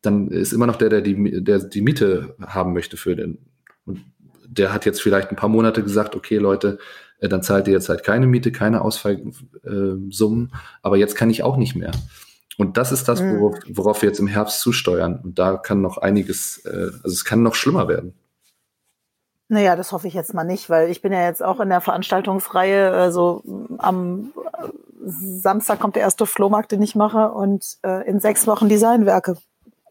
dann 0.00 0.28
ist 0.28 0.52
immer 0.52 0.66
noch 0.66 0.76
der, 0.76 0.88
der 0.90 1.00
die, 1.00 1.42
der 1.42 1.58
die 1.58 1.82
Miete 1.82 2.36
haben 2.40 2.72
möchte 2.72 2.96
für 2.96 3.16
den. 3.16 3.38
Und 3.84 4.04
der 4.46 4.72
hat 4.72 4.86
jetzt 4.86 5.02
vielleicht 5.02 5.30
ein 5.30 5.36
paar 5.36 5.48
Monate 5.48 5.82
gesagt, 5.82 6.14
okay, 6.14 6.38
Leute, 6.38 6.78
äh, 7.20 7.28
dann 7.28 7.42
zahlt 7.42 7.66
ihr 7.66 7.74
jetzt 7.74 7.88
halt 7.88 8.04
keine 8.04 8.26
Miete, 8.26 8.52
keine 8.52 8.82
Ausfallsummen, 8.82 10.46
äh, 10.52 10.56
aber 10.82 10.96
jetzt 10.96 11.16
kann 11.16 11.30
ich 11.30 11.42
auch 11.42 11.56
nicht 11.56 11.74
mehr. 11.74 11.90
Und 12.56 12.76
das 12.76 12.90
ist 12.90 13.08
das, 13.08 13.22
worauf, 13.22 13.54
mhm. 13.66 13.76
worauf 13.76 14.02
wir 14.02 14.08
jetzt 14.08 14.18
im 14.18 14.26
Herbst 14.26 14.60
zusteuern. 14.60 15.20
Und 15.22 15.38
da 15.38 15.56
kann 15.56 15.80
noch 15.80 15.98
einiges, 15.98 16.64
äh, 16.64 16.90
also 17.02 17.08
es 17.08 17.24
kann 17.24 17.42
noch 17.42 17.54
schlimmer 17.54 17.88
werden. 17.88 18.14
Naja, 19.48 19.76
das 19.76 19.92
hoffe 19.92 20.08
ich 20.08 20.14
jetzt 20.14 20.34
mal 20.34 20.44
nicht, 20.44 20.68
weil 20.68 20.90
ich 20.90 21.00
bin 21.00 21.12
ja 21.12 21.24
jetzt 21.24 21.42
auch 21.42 21.60
in 21.60 21.70
der 21.70 21.80
Veranstaltungsreihe. 21.80 22.90
Also 22.90 23.42
am 23.78 24.32
Samstag 25.04 25.80
kommt 25.80 25.96
der 25.96 26.02
erste 26.02 26.26
Flohmarkt, 26.26 26.72
den 26.72 26.82
ich 26.82 26.94
mache, 26.94 27.30
und 27.30 27.64
äh, 27.82 28.06
in 28.08 28.20
sechs 28.20 28.46
Wochen 28.46 28.68
Designwerke. 28.68 29.36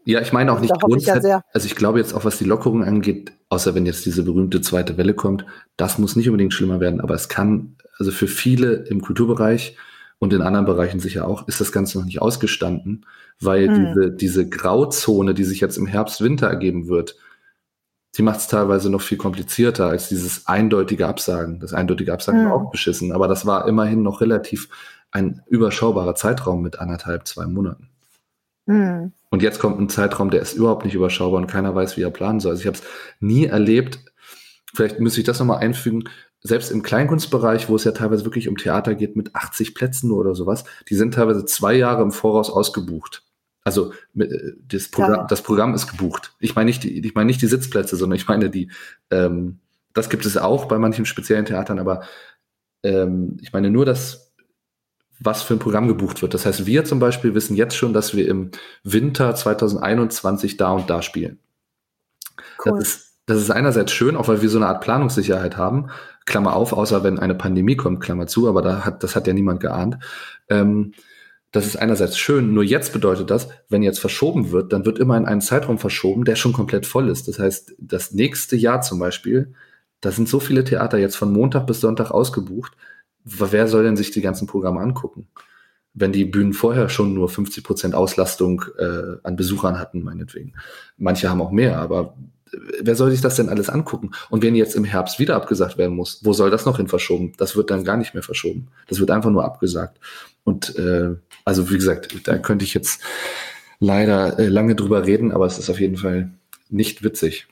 Ja, 0.08 0.22
ich 0.22 0.32
meine 0.32 0.54
auch 0.54 0.60
nicht 0.60 0.80
grundsätzlich. 0.80 1.32
Ja 1.32 1.44
also 1.52 1.66
ich 1.66 1.76
glaube 1.76 2.00
jetzt 2.00 2.14
auch, 2.14 2.24
was 2.24 2.38
die 2.38 2.46
Lockerung 2.46 2.84
angeht, 2.84 3.34
außer 3.50 3.76
wenn 3.76 3.86
jetzt 3.86 4.06
diese 4.06 4.24
berühmte 4.24 4.62
zweite 4.62 4.96
Welle 4.96 5.14
kommt, 5.14 5.46
das 5.76 5.98
muss 5.98 6.16
nicht 6.16 6.30
unbedingt 6.30 6.54
schlimmer 6.54 6.80
werden, 6.80 7.02
aber 7.02 7.14
es 7.14 7.28
kann, 7.28 7.76
also 7.98 8.12
für 8.12 8.28
viele 8.28 8.74
im 8.74 9.02
Kulturbereich 9.02 9.76
und 10.20 10.32
in 10.32 10.42
anderen 10.42 10.66
Bereichen 10.66 11.02
sicher 11.02 11.28
auch, 11.28 11.48
ist 11.48 11.60
das 11.60 11.74
Ganze 11.74 11.98
noch 11.98 12.06
nicht 12.06 12.22
ausgestanden, 12.22 13.06
weil 13.42 13.68
hm. 13.68 13.76
diese, 13.76 14.12
diese 14.12 14.48
Grauzone, 14.48 15.34
die 15.34 15.44
sich 15.44 15.60
jetzt 15.60 15.78
im 15.78 15.88
Herbst, 15.88 16.22
Winter 16.22 16.48
ergeben 16.48 16.88
wird, 16.88 17.18
die 18.18 18.24
macht 18.24 18.40
es 18.40 18.48
teilweise 18.48 18.90
noch 18.90 19.02
viel 19.02 19.18
komplizierter 19.18 19.88
als 19.88 20.10
dieses 20.10 20.48
eindeutige 20.48 21.08
Absagen. 21.08 21.60
Das 21.60 21.74
eindeutige 21.74 22.14
Absagen 22.14 22.42
hm. 22.42 22.50
war 22.50 22.56
auch 22.56 22.72
beschissen, 22.72 23.12
aber 23.12 23.28
das 23.28 23.46
war 23.46 23.68
immerhin 23.68 24.02
noch 24.02 24.22
relativ 24.22 24.70
ein 25.12 25.42
überschaubarer 25.48 26.16
Zeitraum 26.16 26.62
mit 26.62 26.80
anderthalb, 26.80 27.28
zwei 27.28 27.46
Monaten. 27.46 27.90
Mhm. 28.66 29.14
Und 29.30 29.42
jetzt 29.42 29.60
kommt 29.60 29.80
ein 29.80 29.90
Zeitraum, 29.90 30.30
der 30.30 30.42
ist 30.42 30.54
überhaupt 30.54 30.86
nicht 30.86 30.94
überschaubar 30.94 31.42
und 31.42 31.48
keiner 31.48 31.74
weiß, 31.74 31.98
wie 31.98 32.02
er 32.02 32.12
planen 32.12 32.40
soll. 32.40 32.52
Also 32.52 32.62
ich 32.62 32.68
habe 32.68 32.78
es 32.78 32.84
nie 33.20 33.46
erlebt. 33.46 34.00
Vielleicht 34.76 35.00
müsste 35.00 35.22
ich 35.22 35.26
das 35.26 35.40
nochmal 35.40 35.60
einfügen. 35.60 36.04
Selbst 36.42 36.72
im 36.72 36.84
Kleinkunstbereich, 36.84 37.68
wo 37.68 37.76
es 37.76 37.84
ja 37.84 37.92
teilweise 37.92 38.26
wirklich 38.26 38.48
um 38.48 38.58
Theater 38.58 38.94
geht 38.96 39.16
mit 39.16 39.36
80 39.36 39.74
Plätzen 39.74 40.12
oder 40.12 40.36
sowas, 40.36 40.66
die 40.90 40.96
sind 40.96 41.14
teilweise 41.14 41.46
zwei 41.46 41.74
Jahre 41.74 42.04
im 42.04 42.12
Voraus 42.12 42.50
ausgebucht. 42.50 43.24
Also 43.68 43.92
äh, 44.18 44.28
das 44.70 44.88
Programm, 44.88 45.20
ja. 45.20 45.28
das 45.28 45.42
Programm 45.42 45.76
ist 45.76 45.88
gebucht. 45.88 46.34
Ich 46.40 46.56
meine 46.56 46.68
nicht 46.68 46.84
die, 46.84 47.06
ich 47.06 47.16
meine 47.16 47.28
nicht 47.28 47.42
die 47.42 47.48
Sitzplätze, 47.48 47.98
sondern 47.98 48.16
ich 48.16 48.26
meine 48.26 48.50
die. 48.50 48.72
Ähm, 49.12 49.60
das 49.94 50.10
gibt 50.10 50.26
es 50.26 50.38
auch 50.38 50.66
bei 50.66 50.78
manchen 50.78 51.06
speziellen 51.06 51.44
Theatern, 51.44 51.78
aber 51.78 52.04
ähm, 52.84 53.36
ich 53.42 53.52
meine 53.52 53.70
nur 53.70 53.86
das 53.86 54.32
was 55.20 55.42
für 55.42 55.56
ein 55.56 55.60
Programm 55.60 55.88
gebucht 55.88 56.22
wird. 56.22 56.34
Das 56.34 56.46
heißt, 56.46 56.66
wir 56.66 56.86
zum 56.86 57.00
Beispiel 57.00 57.34
wissen 57.34 57.58
jetzt 57.58 57.76
schon, 57.76 57.92
dass 57.92 58.16
wir 58.16 58.28
im 58.28 58.52
Winter 58.84 59.36
2021 59.36 60.56
da 60.56 60.72
und 60.72 60.90
da 60.90 61.02
spielen. 61.02 61.40
Cool. 62.64 62.78
Das, 62.78 62.88
ist, 62.88 63.18
das 63.26 63.38
ist 63.40 63.50
einerseits 63.50 63.92
schön, 63.92 64.16
auch 64.16 64.28
weil 64.28 64.44
wir 64.44 64.50
so 64.50 64.60
eine 64.60 64.68
Art 64.68 64.82
Planungssicherheit 64.82 65.58
haben. 65.58 65.90
Klammer 66.26 66.56
auf, 66.56 66.72
außer 66.72 67.04
wenn 67.04 67.20
eine 67.20 67.34
Pandemie 67.36 67.76
kommt, 67.76 68.00
Klammer 68.00 68.28
zu, 68.28 68.48
aber 68.48 68.62
da 68.62 68.86
hat, 68.86 69.04
das 69.04 69.16
hat 69.16 69.26
ja 69.26 69.34
niemand 69.34 69.60
geahnt. 69.60 69.98
Ähm, 70.50 70.94
das 71.52 71.66
ist 71.66 71.78
einerseits 71.78 72.18
schön, 72.18 72.54
nur 72.54 72.64
jetzt 72.64 72.94
bedeutet 72.94 73.30
das, 73.30 73.48
wenn 73.70 73.82
jetzt 73.82 74.00
verschoben 74.00 74.52
wird, 74.52 74.74
dann 74.74 74.86
wird 74.86 75.00
immer 75.00 75.16
in 75.18 75.26
einen 75.26 75.42
Zeitraum 75.42 75.78
verschoben, 75.78 76.26
der 76.26 76.36
schon 76.36 76.54
komplett 76.54 76.86
voll 76.86 77.10
ist. 77.10 77.28
Das 77.28 77.40
heißt, 77.40 77.76
das 77.80 78.12
nächste 78.12 78.56
Jahr 78.56 78.82
zum 78.82 79.00
Beispiel, 79.00 79.54
da 80.02 80.12
sind 80.12 80.28
so 80.28 80.40
viele 80.40 80.64
Theater 80.64 80.98
jetzt 80.98 81.16
von 81.16 81.32
Montag 81.32 81.66
bis 81.66 81.82
Sonntag 81.82 82.12
ausgebucht, 82.12 82.74
wer 83.24 83.68
soll 83.68 83.84
denn 83.84 83.98
sich 83.98 84.12
die 84.12 84.22
ganzen 84.22 84.48
Programme 84.48 84.82
angucken? 84.82 85.28
Wenn 85.94 86.12
die 86.12 86.26
Bühnen 86.26 86.54
vorher 86.54 86.90
schon 86.90 87.14
nur 87.14 87.30
50 87.30 87.64
Prozent 87.64 87.96
Auslastung 87.96 88.64
äh, 88.78 89.18
an 89.24 89.36
Besuchern 89.36 89.80
hatten, 89.80 90.04
meinetwegen. 90.04 90.54
Manche 90.98 91.30
haben 91.30 91.42
auch 91.42 91.52
mehr, 91.52 91.80
aber 91.80 92.16
wer 92.82 92.96
soll 92.96 93.12
sich 93.12 93.22
das 93.22 93.36
denn 93.36 93.50
alles 93.50 93.70
angucken? 93.70 94.12
Und 94.30 94.44
wenn 94.44 94.56
jetzt 94.56 94.76
im 94.76 94.84
Herbst 94.84 95.20
wieder 95.20 95.36
abgesagt 95.36 95.78
werden 95.78 95.96
muss, 95.96 96.22
wo 96.24 96.34
soll 96.34 96.50
das 96.50 96.66
noch 96.66 96.78
hin 96.78 96.88
verschoben? 96.88 97.34
Das 97.38 97.56
wird 97.56 97.70
dann 97.70 97.84
gar 97.84 97.98
nicht 97.98 98.14
mehr 98.14 98.24
verschoben. 98.24 98.68
Das 98.88 99.00
wird 99.00 99.12
einfach 99.12 99.30
nur 99.30 99.46
abgesagt. 99.46 100.00
Und 100.44 100.76
äh, 100.78 101.16
also 101.46 101.70
wie 101.70 101.76
gesagt, 101.76 102.28
da 102.28 102.38
könnte 102.38 102.66
ich 102.66 102.74
jetzt 102.74 103.02
leider 103.80 104.40
äh, 104.40 104.48
lange 104.48 104.76
drüber 104.76 105.06
reden, 105.06 105.32
aber 105.32 105.46
es 105.46 105.60
ist 105.60 105.70
auf 105.70 105.80
jeden 105.80 105.98
Fall 105.98 106.32
nicht 106.70 107.04
witzig. 107.04 107.48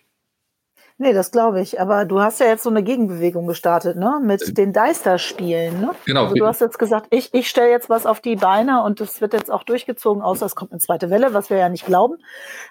Nee, 0.97 1.11
das 1.11 1.31
glaube 1.31 1.59
ich. 1.59 1.81
Aber 1.81 2.05
du 2.05 2.21
hast 2.21 2.39
ja 2.39 2.45
jetzt 2.45 2.63
so 2.63 2.69
eine 2.69 2.81
Gegenbewegung 2.81 3.47
gestartet, 3.47 3.97
ne? 3.97 4.21
Mit 4.23 4.41
äh, 4.41 4.53
den 4.53 4.71
Deister-Spielen, 4.71 5.81
ne? 5.81 5.91
Genau. 6.05 6.23
Also 6.23 6.35
du 6.35 6.45
hast 6.45 6.61
jetzt 6.61 6.79
gesagt, 6.79 7.07
ich, 7.09 7.33
ich 7.33 7.49
stelle 7.49 7.69
jetzt 7.69 7.89
was 7.89 8.05
auf 8.05 8.21
die 8.21 8.37
Beine 8.37 8.81
und 8.81 9.01
das 9.01 9.19
wird 9.19 9.33
jetzt 9.33 9.51
auch 9.51 9.63
durchgezogen, 9.63 10.23
außer 10.23 10.45
es 10.45 10.55
kommt 10.55 10.71
eine 10.71 10.79
zweite 10.79 11.09
Welle, 11.09 11.33
was 11.33 11.49
wir 11.49 11.57
ja 11.57 11.67
nicht 11.67 11.85
glauben. 11.85 12.15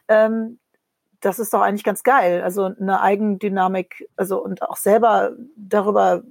Ähm, 0.08 0.58
das 1.24 1.38
ist 1.38 1.52
doch 1.54 1.60
eigentlich 1.60 1.84
ganz 1.84 2.02
geil. 2.02 2.42
Also 2.42 2.64
eine 2.78 3.00
Eigendynamik, 3.00 4.08
also 4.16 4.42
und 4.42 4.62
auch 4.62 4.76
selber 4.76 5.32
darüber 5.56 6.22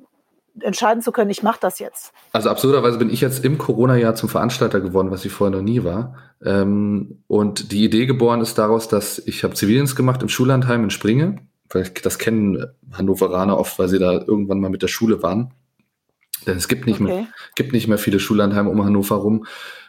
entscheiden 0.60 1.02
zu 1.02 1.12
können, 1.12 1.32
ich 1.32 1.42
mache 1.42 1.60
das 1.60 1.80
jetzt. 1.80 2.14
Also 2.32 2.50
absurderweise 2.50 3.00
bin 3.00 3.10
ich 3.10 3.22
jetzt 3.22 3.44
im 3.44 3.58
Corona-Jahr 3.58 4.14
zum 4.14 4.30
Veranstalter 4.30 4.82
geworden, 4.82 5.10
was 5.10 5.26
ich 5.26 5.32
vorher 5.32 5.58
noch 5.58 5.64
nie 5.64 5.84
war. 5.84 6.16
Ähm, 6.46 7.24
und 7.28 7.72
die 7.72 7.84
Idee 7.84 8.06
geboren 8.06 8.42
ist 8.42 8.58
daraus, 8.60 8.88
dass 8.88 9.18
ich 9.20 9.44
habe 9.44 9.56
Zivildienst 9.56 9.96
gemacht 9.96 10.22
im 10.22 10.30
Schullandheim 10.30 10.84
in 10.84 10.90
Springe 10.92 11.40
das 12.04 12.20
kennen 12.20 12.66
Hannoveraner 12.92 13.58
oft, 13.58 13.80
weil 13.80 13.88
sie 13.88 14.00
da 14.00 14.14
irgendwann 14.14 14.60
mal 14.60 14.70
mit 14.70 14.82
der 14.82 14.88
Schule 14.88 15.24
waren. 15.24 15.54
Denn 16.46 16.58
es 16.58 16.68
gibt 16.68 16.86
nicht, 16.86 17.02
okay. 17.02 17.04
mehr, 17.04 17.28
gibt 17.56 17.74
nicht 17.74 17.88
mehr 17.88 17.98
viele 17.98 18.20
Schullandheime 18.20 18.70
um 18.70 18.84
Hannover 18.84 19.16
rum. 19.16 19.46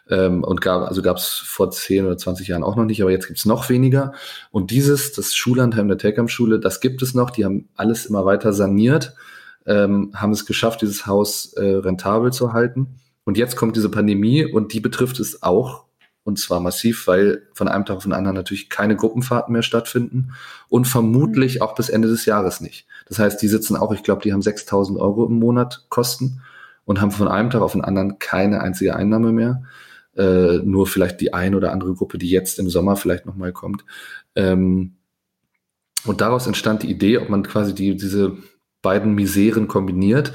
Ähm, 0.08 0.44
und 0.44 0.60
gab, 0.60 0.86
also 0.86 1.00
gab 1.00 1.16
es 1.16 1.26
vor 1.26 1.70
10 1.70 2.04
oder 2.04 2.18
20 2.18 2.48
Jahren 2.48 2.62
auch 2.62 2.76
noch 2.76 2.84
nicht, 2.84 3.00
aber 3.00 3.10
jetzt 3.10 3.26
gibt 3.26 3.38
es 3.38 3.46
noch 3.46 3.68
weniger. 3.70 4.12
Und 4.50 4.70
dieses, 4.70 5.12
das 5.12 5.34
Schullandheim 5.34 5.88
der 5.88 5.98
Telkamp-Schule, 5.98 6.60
das 6.60 6.80
gibt 6.80 7.02
es 7.02 7.14
noch. 7.14 7.30
Die 7.30 7.44
haben 7.44 7.68
alles 7.74 8.06
immer 8.06 8.26
weiter 8.26 8.52
saniert, 8.52 9.14
ähm, 9.66 10.12
haben 10.14 10.32
es 10.32 10.44
geschafft, 10.44 10.82
dieses 10.82 11.06
Haus 11.06 11.54
äh, 11.54 11.64
rentabel 11.64 12.32
zu 12.32 12.52
halten. 12.52 13.00
Und 13.24 13.38
jetzt 13.38 13.56
kommt 13.56 13.76
diese 13.76 13.88
Pandemie 13.88 14.44
und 14.44 14.74
die 14.74 14.80
betrifft 14.80 15.18
es 15.20 15.42
auch 15.42 15.84
und 16.24 16.38
zwar 16.38 16.58
massiv, 16.60 17.06
weil 17.06 17.42
von 17.52 17.68
einem 17.68 17.84
Tag 17.84 17.98
auf 17.98 18.02
den 18.04 18.14
anderen 18.14 18.34
natürlich 18.34 18.70
keine 18.70 18.96
Gruppenfahrten 18.96 19.52
mehr 19.52 19.62
stattfinden 19.62 20.32
und 20.68 20.86
vermutlich 20.86 21.56
mhm. 21.56 21.62
auch 21.62 21.74
bis 21.74 21.90
Ende 21.90 22.08
des 22.08 22.24
Jahres 22.24 22.60
nicht. 22.60 22.86
Das 23.06 23.18
heißt, 23.18 23.40
die 23.42 23.48
sitzen 23.48 23.76
auch, 23.76 23.92
ich 23.92 24.02
glaube, 24.02 24.22
die 24.22 24.32
haben 24.32 24.42
6000 24.42 24.98
Euro 24.98 25.26
im 25.26 25.38
Monat 25.38 25.86
Kosten 25.88 26.42
und 26.84 27.00
haben 27.00 27.10
von 27.10 27.28
einem 27.28 27.50
Tag 27.50 27.62
auf 27.62 27.72
den 27.72 27.84
anderen 27.84 28.18
keine 28.18 28.60
einzige 28.60 28.96
Einnahme 28.96 29.32
mehr. 29.32 29.62
Äh, 30.16 30.58
nur 30.62 30.86
vielleicht 30.86 31.20
die 31.20 31.34
ein 31.34 31.54
oder 31.54 31.72
andere 31.72 31.94
Gruppe, 31.94 32.18
die 32.18 32.30
jetzt 32.30 32.58
im 32.58 32.70
Sommer 32.70 32.96
vielleicht 32.96 33.26
nochmal 33.26 33.52
kommt. 33.52 33.84
Ähm, 34.36 34.94
und 36.04 36.20
daraus 36.20 36.46
entstand 36.46 36.82
die 36.82 36.90
Idee, 36.90 37.18
ob 37.18 37.30
man 37.30 37.42
quasi 37.42 37.74
die, 37.74 37.96
diese 37.96 38.36
beiden 38.82 39.14
Miseren 39.14 39.66
kombiniert 39.66 40.32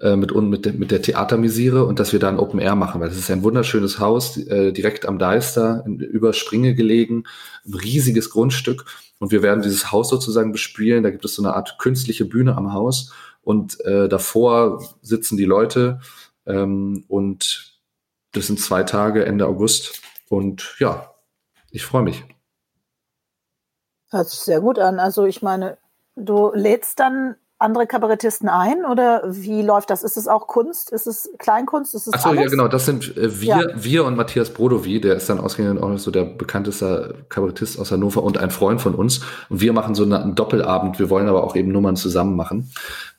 äh, 0.00 0.16
mit, 0.16 0.34
mit, 0.34 0.64
der, 0.64 0.72
mit 0.72 0.90
der 0.90 1.02
Theatermisere 1.02 1.84
und 1.84 2.00
dass 2.00 2.12
wir 2.12 2.20
da 2.20 2.28
ein 2.28 2.38
Open 2.38 2.58
Air 2.58 2.74
machen, 2.74 3.00
weil 3.00 3.08
das 3.08 3.18
ist 3.18 3.30
ein 3.30 3.42
wunderschönes 3.42 3.98
Haus, 3.98 4.36
äh, 4.36 4.72
direkt 4.72 5.06
am 5.06 5.18
Deister, 5.18 5.82
in, 5.86 5.98
über 5.98 6.32
Springe 6.32 6.74
gelegen, 6.74 7.24
ein 7.66 7.74
riesiges 7.74 8.30
Grundstück 8.30 8.86
und 9.18 9.30
wir 9.30 9.42
werden 9.42 9.62
dieses 9.62 9.92
Haus 9.92 10.08
sozusagen 10.08 10.52
bespielen. 10.52 11.02
Da 11.02 11.10
gibt 11.10 11.24
es 11.24 11.34
so 11.34 11.42
eine 11.42 11.54
Art 11.54 11.78
künstliche 11.78 12.24
Bühne 12.24 12.56
am 12.56 12.72
Haus 12.72 13.12
und 13.42 13.78
äh, 13.84 14.08
davor 14.08 14.82
sitzen 15.02 15.36
die 15.36 15.44
Leute 15.44 16.00
ähm, 16.46 17.04
und 17.08 17.78
das 18.32 18.46
sind 18.46 18.58
zwei 18.58 18.84
Tage 18.84 19.26
Ende 19.26 19.46
August 19.46 20.00
und 20.28 20.76
ja, 20.78 21.14
ich 21.70 21.84
freue 21.84 22.02
mich. 22.02 22.24
Hört 24.10 24.28
sich 24.28 24.40
sehr 24.40 24.60
gut 24.60 24.78
an. 24.78 24.98
Also 24.98 25.26
ich 25.26 25.42
meine, 25.42 25.78
du 26.16 26.52
lädst 26.54 26.98
dann 27.00 27.36
andere 27.60 27.86
Kabarettisten 27.86 28.48
ein 28.48 28.86
oder 28.86 29.22
wie 29.26 29.60
läuft 29.60 29.90
das? 29.90 30.02
Ist 30.02 30.16
es 30.16 30.26
auch 30.26 30.46
Kunst? 30.46 30.90
Ist 30.90 31.06
es 31.06 31.30
Kleinkunst? 31.38 31.94
Ist 31.94 32.06
es 32.06 32.14
Achso, 32.14 32.32
ja, 32.32 32.46
genau. 32.46 32.68
Das 32.68 32.86
sind 32.86 33.16
äh, 33.18 33.40
wir, 33.40 33.48
ja. 33.48 33.66
wir 33.74 34.04
und 34.06 34.16
Matthias 34.16 34.50
Brodowy, 34.50 35.00
der 35.00 35.16
ist 35.16 35.28
dann 35.28 35.38
ausgerechnet 35.38 35.82
auch 35.82 35.98
so 35.98 36.10
der 36.10 36.24
bekannteste 36.24 37.16
Kabarettist 37.28 37.78
aus 37.78 37.92
Hannover 37.92 38.22
und 38.22 38.38
ein 38.38 38.50
Freund 38.50 38.80
von 38.80 38.94
uns. 38.94 39.20
Und 39.50 39.60
wir 39.60 39.74
machen 39.74 39.94
so 39.94 40.04
eine, 40.04 40.22
einen 40.22 40.34
Doppelabend. 40.34 40.98
Wir 40.98 41.10
wollen 41.10 41.28
aber 41.28 41.44
auch 41.44 41.54
eben 41.54 41.70
Nummern 41.70 41.96
zusammen 41.96 42.34
machen. 42.34 42.72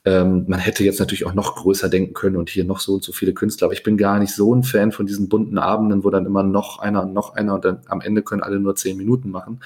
Ähm, 0.06 0.46
man 0.48 0.60
hätte 0.60 0.84
jetzt 0.84 1.00
natürlich 1.00 1.28
auch 1.28 1.36
noch 1.36 1.56
größer 1.56 1.88
denken 1.88 2.16
können 2.16 2.36
und 2.36 2.50
hier 2.50 2.66
noch 2.66 2.80
so 2.80 2.96
und 2.96 3.04
so 3.04 3.12
viele 3.12 3.34
Künstler. 3.34 3.66
Aber 3.66 3.74
ich 3.74 3.84
bin 3.84 3.96
gar 3.96 4.18
nicht 4.18 4.34
so 4.34 4.56
ein 4.56 4.64
Fan 4.64 4.92
von 4.92 5.06
diesen 5.06 5.30
bunten 5.30 5.60
Abenden, 5.60 6.04
wo 6.04 6.10
dann 6.10 6.26
immer 6.26 6.42
noch 6.42 6.80
einer 6.80 7.04
und 7.04 7.14
noch 7.14 7.36
einer 7.36 7.54
und 7.54 7.64
dann 7.64 7.82
am 7.88 8.02
Ende 8.02 8.24
können 8.24 8.42
alle 8.42 8.60
nur 8.60 8.76
zehn 8.76 8.98
Minuten 8.98 9.30
machen. 9.30 9.60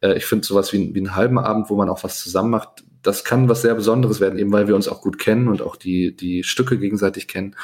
Äh, 0.00 0.14
ich 0.14 0.26
finde 0.26 0.44
sowas 0.44 0.72
wie, 0.72 0.92
wie 0.92 0.98
einen 0.98 1.14
halben 1.14 1.38
Abend, 1.38 1.70
wo 1.70 1.76
man 1.76 1.88
auch 1.88 2.02
was 2.02 2.20
zusammen 2.20 2.50
macht, 2.50 2.84
das 3.02 3.24
kann 3.24 3.48
was 3.48 3.62
sehr 3.62 3.74
Besonderes 3.74 4.20
werden, 4.20 4.38
eben 4.38 4.52
weil 4.52 4.68
wir 4.68 4.76
uns 4.76 4.88
auch 4.88 5.00
gut 5.00 5.18
kennen 5.18 5.48
und 5.48 5.62
auch 5.62 5.76
die, 5.76 6.14
die 6.14 6.42
Stücke 6.44 6.78
gegenseitig 6.78 7.28
kennen. 7.28 7.56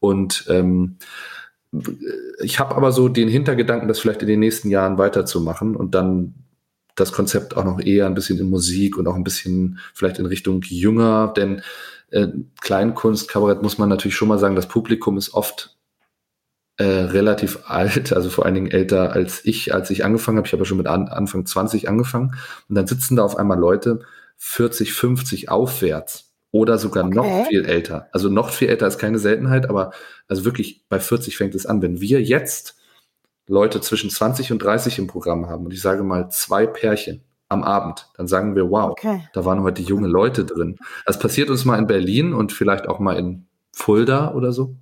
Und 0.00 0.46
ähm, 0.48 0.96
ich 2.42 2.58
habe 2.58 2.74
aber 2.74 2.92
so 2.92 3.08
den 3.08 3.28
Hintergedanken, 3.28 3.88
das 3.88 4.00
vielleicht 4.00 4.22
in 4.22 4.28
den 4.28 4.40
nächsten 4.40 4.68
Jahren 4.68 4.98
weiterzumachen 4.98 5.76
und 5.76 5.94
dann 5.94 6.34
das 6.94 7.12
Konzept 7.12 7.56
auch 7.56 7.64
noch 7.64 7.80
eher 7.80 8.06
ein 8.06 8.14
bisschen 8.14 8.38
in 8.38 8.50
Musik 8.50 8.98
und 8.98 9.06
auch 9.06 9.14
ein 9.14 9.24
bisschen 9.24 9.78
vielleicht 9.94 10.18
in 10.18 10.26
Richtung 10.26 10.60
jünger, 10.62 11.32
denn 11.34 11.62
äh, 12.10 12.28
Kleinkunst, 12.60 13.28
Kabarett 13.28 13.62
muss 13.62 13.78
man 13.78 13.88
natürlich 13.88 14.16
schon 14.16 14.28
mal 14.28 14.38
sagen, 14.38 14.56
das 14.56 14.68
Publikum 14.68 15.16
ist 15.16 15.32
oft 15.32 15.76
äh, 16.76 16.84
relativ 16.84 17.60
alt, 17.64 18.12
also 18.12 18.28
vor 18.28 18.44
allen 18.44 18.54
Dingen 18.54 18.70
älter 18.70 19.12
als 19.12 19.44
ich, 19.44 19.72
als 19.74 19.90
ich 19.90 20.04
angefangen 20.04 20.38
habe. 20.38 20.46
Ich 20.46 20.52
habe 20.52 20.62
ja 20.62 20.66
schon 20.66 20.78
mit 20.78 20.86
an, 20.86 21.08
Anfang 21.08 21.46
20 21.46 21.88
angefangen 21.88 22.34
und 22.68 22.74
dann 22.74 22.86
sitzen 22.86 23.16
da 23.16 23.24
auf 23.24 23.36
einmal 23.36 23.58
Leute 23.58 24.00
40, 24.44 24.92
50 24.92 25.50
aufwärts 25.50 26.32
oder 26.50 26.76
sogar 26.76 27.06
okay. 27.06 27.14
noch 27.14 27.46
viel 27.46 27.64
älter. 27.64 28.08
Also 28.10 28.28
noch 28.28 28.50
viel 28.50 28.68
älter 28.68 28.88
ist 28.88 28.98
keine 28.98 29.20
Seltenheit, 29.20 29.70
aber 29.70 29.92
also 30.26 30.44
wirklich 30.44 30.84
bei 30.88 30.98
40 30.98 31.36
fängt 31.36 31.54
es 31.54 31.64
an. 31.64 31.80
Wenn 31.80 32.00
wir 32.00 32.20
jetzt 32.20 32.76
Leute 33.46 33.80
zwischen 33.80 34.10
20 34.10 34.50
und 34.50 34.58
30 34.58 34.98
im 34.98 35.06
Programm 35.06 35.48
haben 35.48 35.64
und 35.64 35.72
ich 35.72 35.80
sage 35.80 36.02
mal 36.02 36.28
zwei 36.28 36.66
Pärchen 36.66 37.22
am 37.48 37.62
Abend, 37.62 38.10
dann 38.16 38.26
sagen 38.26 38.56
wir, 38.56 38.68
wow, 38.68 38.90
okay. 38.90 39.28
da 39.32 39.44
waren 39.44 39.62
heute 39.62 39.80
junge 39.80 40.08
Leute 40.08 40.44
drin. 40.44 40.76
Das 41.06 41.20
passiert 41.20 41.48
uns 41.48 41.64
mal 41.64 41.78
in 41.78 41.86
Berlin 41.86 42.34
und 42.34 42.52
vielleicht 42.52 42.88
auch 42.88 42.98
mal 42.98 43.16
in 43.16 43.46
Fulda 43.72 44.34
oder 44.34 44.52
so. 44.52 44.74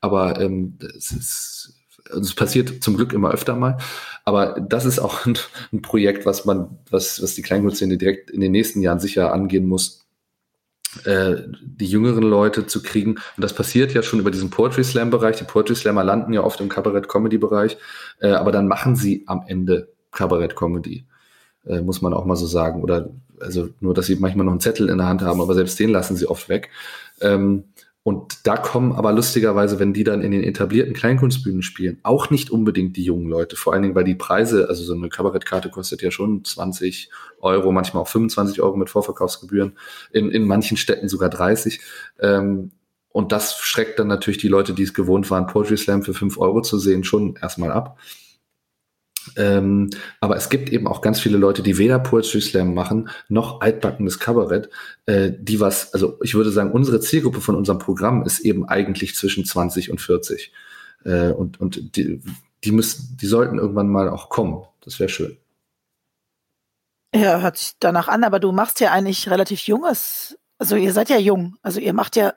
Aber 0.00 0.40
ähm, 0.40 0.78
es 0.96 1.12
ist, 1.12 1.74
also 2.08 2.22
es 2.22 2.34
passiert 2.34 2.82
zum 2.82 2.96
Glück 2.96 3.12
immer 3.12 3.30
öfter 3.30 3.54
mal. 3.54 3.76
Aber 4.24 4.60
das 4.60 4.84
ist 4.84 4.98
auch 4.98 5.26
ein, 5.26 5.38
ein 5.72 5.82
Projekt, 5.82 6.26
was 6.26 6.44
man, 6.44 6.78
was, 6.90 7.22
was 7.22 7.34
die 7.34 7.42
Kleinkunstszene 7.42 7.98
direkt 7.98 8.30
in 8.30 8.40
den 8.40 8.52
nächsten 8.52 8.80
Jahren 8.80 9.00
sicher 9.00 9.32
angehen 9.32 9.66
muss, 9.66 10.06
äh, 11.04 11.36
die 11.60 11.86
jüngeren 11.86 12.22
Leute 12.22 12.66
zu 12.66 12.82
kriegen. 12.82 13.12
Und 13.12 13.42
das 13.42 13.52
passiert 13.52 13.92
ja 13.94 14.02
schon 14.02 14.20
über 14.20 14.30
diesen 14.30 14.50
Poetry 14.50 14.84
Slam 14.84 15.10
Bereich. 15.10 15.36
Die 15.36 15.44
Poetry 15.44 15.74
Slammer 15.74 16.04
landen 16.04 16.32
ja 16.32 16.42
oft 16.42 16.60
im 16.60 16.68
Kabarett 16.68 17.08
Comedy 17.08 17.38
Bereich, 17.38 17.76
äh, 18.20 18.30
aber 18.30 18.52
dann 18.52 18.68
machen 18.68 18.96
sie 18.96 19.24
am 19.26 19.44
Ende 19.46 19.88
Kabarett 20.12 20.54
Comedy, 20.56 21.06
äh, 21.66 21.80
muss 21.80 22.00
man 22.00 22.14
auch 22.14 22.24
mal 22.24 22.36
so 22.36 22.46
sagen. 22.46 22.82
Oder 22.82 23.10
also 23.40 23.68
nur, 23.80 23.94
dass 23.94 24.06
sie 24.06 24.16
manchmal 24.16 24.46
noch 24.46 24.52
einen 24.52 24.60
Zettel 24.60 24.88
in 24.88 24.98
der 24.98 25.08
Hand 25.08 25.22
haben, 25.22 25.40
aber 25.40 25.54
selbst 25.54 25.78
den 25.80 25.90
lassen 25.90 26.16
sie 26.16 26.26
oft 26.26 26.48
weg. 26.48 26.70
Ähm, 27.20 27.64
und 28.04 28.46
da 28.46 28.58
kommen 28.58 28.92
aber 28.92 29.12
lustigerweise, 29.12 29.78
wenn 29.78 29.94
die 29.94 30.04
dann 30.04 30.20
in 30.20 30.30
den 30.30 30.44
etablierten 30.44 30.92
Kleinkunstbühnen 30.92 31.62
spielen, 31.62 32.00
auch 32.02 32.28
nicht 32.28 32.50
unbedingt 32.50 32.98
die 32.98 33.02
jungen 33.02 33.30
Leute. 33.30 33.56
Vor 33.56 33.72
allen 33.72 33.80
Dingen, 33.80 33.94
weil 33.94 34.04
die 34.04 34.14
Preise, 34.14 34.68
also 34.68 34.84
so 34.84 34.92
eine 34.92 35.08
Kabarettkarte 35.08 35.70
kostet 35.70 36.02
ja 36.02 36.10
schon 36.10 36.44
20 36.44 37.08
Euro, 37.40 37.72
manchmal 37.72 38.02
auch 38.02 38.08
25 38.08 38.60
Euro 38.60 38.76
mit 38.76 38.90
Vorverkaufsgebühren, 38.90 39.78
in, 40.12 40.30
in 40.30 40.46
manchen 40.46 40.76
Städten 40.76 41.08
sogar 41.08 41.30
30. 41.30 41.80
Ähm, 42.20 42.72
und 43.08 43.32
das 43.32 43.56
schreckt 43.56 43.98
dann 43.98 44.08
natürlich 44.08 44.38
die 44.38 44.48
Leute, 44.48 44.74
die 44.74 44.82
es 44.82 44.92
gewohnt 44.92 45.30
waren, 45.30 45.46
Poetry 45.46 45.78
Slam 45.78 46.02
für 46.02 46.12
5 46.12 46.36
Euro 46.36 46.60
zu 46.60 46.78
sehen, 46.78 47.04
schon 47.04 47.36
erstmal 47.40 47.72
ab. 47.72 47.98
Ähm, 49.36 49.90
aber 50.20 50.36
es 50.36 50.48
gibt 50.48 50.70
eben 50.70 50.86
auch 50.86 51.00
ganz 51.00 51.20
viele 51.20 51.38
Leute, 51.38 51.62
die 51.62 51.78
weder 51.78 51.98
Poetry 51.98 52.40
Slam 52.40 52.74
machen, 52.74 53.08
noch 53.28 53.60
altbackenes 53.60 54.18
Kabarett, 54.18 54.70
äh, 55.06 55.32
die 55.38 55.60
was, 55.60 55.92
also 55.94 56.18
ich 56.22 56.34
würde 56.34 56.50
sagen, 56.50 56.72
unsere 56.72 57.00
Zielgruppe 57.00 57.40
von 57.40 57.54
unserem 57.54 57.78
Programm 57.78 58.24
ist 58.24 58.40
eben 58.40 58.68
eigentlich 58.68 59.14
zwischen 59.14 59.44
20 59.44 59.90
und 59.90 60.00
40. 60.00 60.52
Äh, 61.04 61.30
und 61.30 61.60
und 61.60 61.96
die, 61.96 62.20
die 62.64 62.72
müssen, 62.72 63.16
die 63.20 63.26
sollten 63.26 63.58
irgendwann 63.58 63.88
mal 63.88 64.08
auch 64.08 64.28
kommen. 64.28 64.64
Das 64.82 64.98
wäre 64.98 65.08
schön. 65.08 65.36
Ja, 67.14 67.40
hört 67.40 67.56
sich 67.56 67.72
danach 67.78 68.08
an, 68.08 68.24
aber 68.24 68.40
du 68.40 68.50
machst 68.50 68.80
ja 68.80 68.90
eigentlich 68.90 69.30
relativ 69.30 69.60
junges, 69.60 70.36
also 70.58 70.74
ihr 70.74 70.92
seid 70.92 71.10
ja 71.10 71.18
jung, 71.18 71.56
also 71.62 71.78
ihr 71.78 71.92
macht 71.92 72.16
ja 72.16 72.34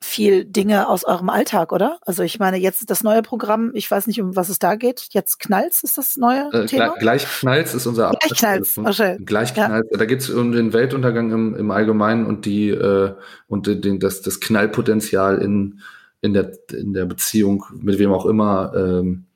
viel 0.00 0.44
Dinge 0.44 0.88
aus 0.88 1.04
eurem 1.04 1.28
Alltag, 1.28 1.72
oder? 1.72 1.98
Also 2.02 2.22
ich 2.22 2.38
meine, 2.38 2.56
jetzt 2.56 2.88
das 2.88 3.02
neue 3.02 3.22
Programm, 3.22 3.72
ich 3.74 3.90
weiß 3.90 4.06
nicht, 4.06 4.20
um 4.20 4.36
was 4.36 4.48
es 4.48 4.58
da 4.58 4.76
geht. 4.76 5.08
Jetzt 5.10 5.40
Knalls 5.40 5.82
ist 5.82 5.98
das 5.98 6.16
neue 6.16 6.50
äh, 6.52 6.66
Thema? 6.66 6.94
Gleich 6.98 7.26
Knalls 7.26 7.74
ist 7.74 7.86
unser 7.86 8.10
Gleich 8.10 8.38
Knalls, 8.38 8.78
okay. 8.78 9.18
Gleich 9.24 9.54
Knalls. 9.54 9.86
Ja. 9.90 9.98
Da 9.98 10.04
geht 10.04 10.20
es 10.20 10.30
um 10.30 10.52
den 10.52 10.72
Weltuntergang 10.72 11.32
im, 11.32 11.54
im 11.56 11.70
Allgemeinen 11.70 12.26
und 12.26 12.46
die 12.46 12.70
äh, 12.70 13.14
und 13.48 13.66
den, 13.66 13.98
das, 13.98 14.22
das 14.22 14.40
Knallpotenzial 14.40 15.38
in, 15.38 15.80
in, 16.20 16.32
der, 16.32 16.52
in 16.72 16.92
der 16.92 17.06
Beziehung, 17.06 17.64
mit 17.74 17.98
wem 17.98 18.12
auch 18.12 18.26
immer, 18.26 18.72
ähm, 18.76 19.26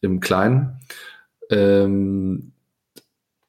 im 0.00 0.20
Kleinen. 0.20 0.80
Ähm, 1.50 2.52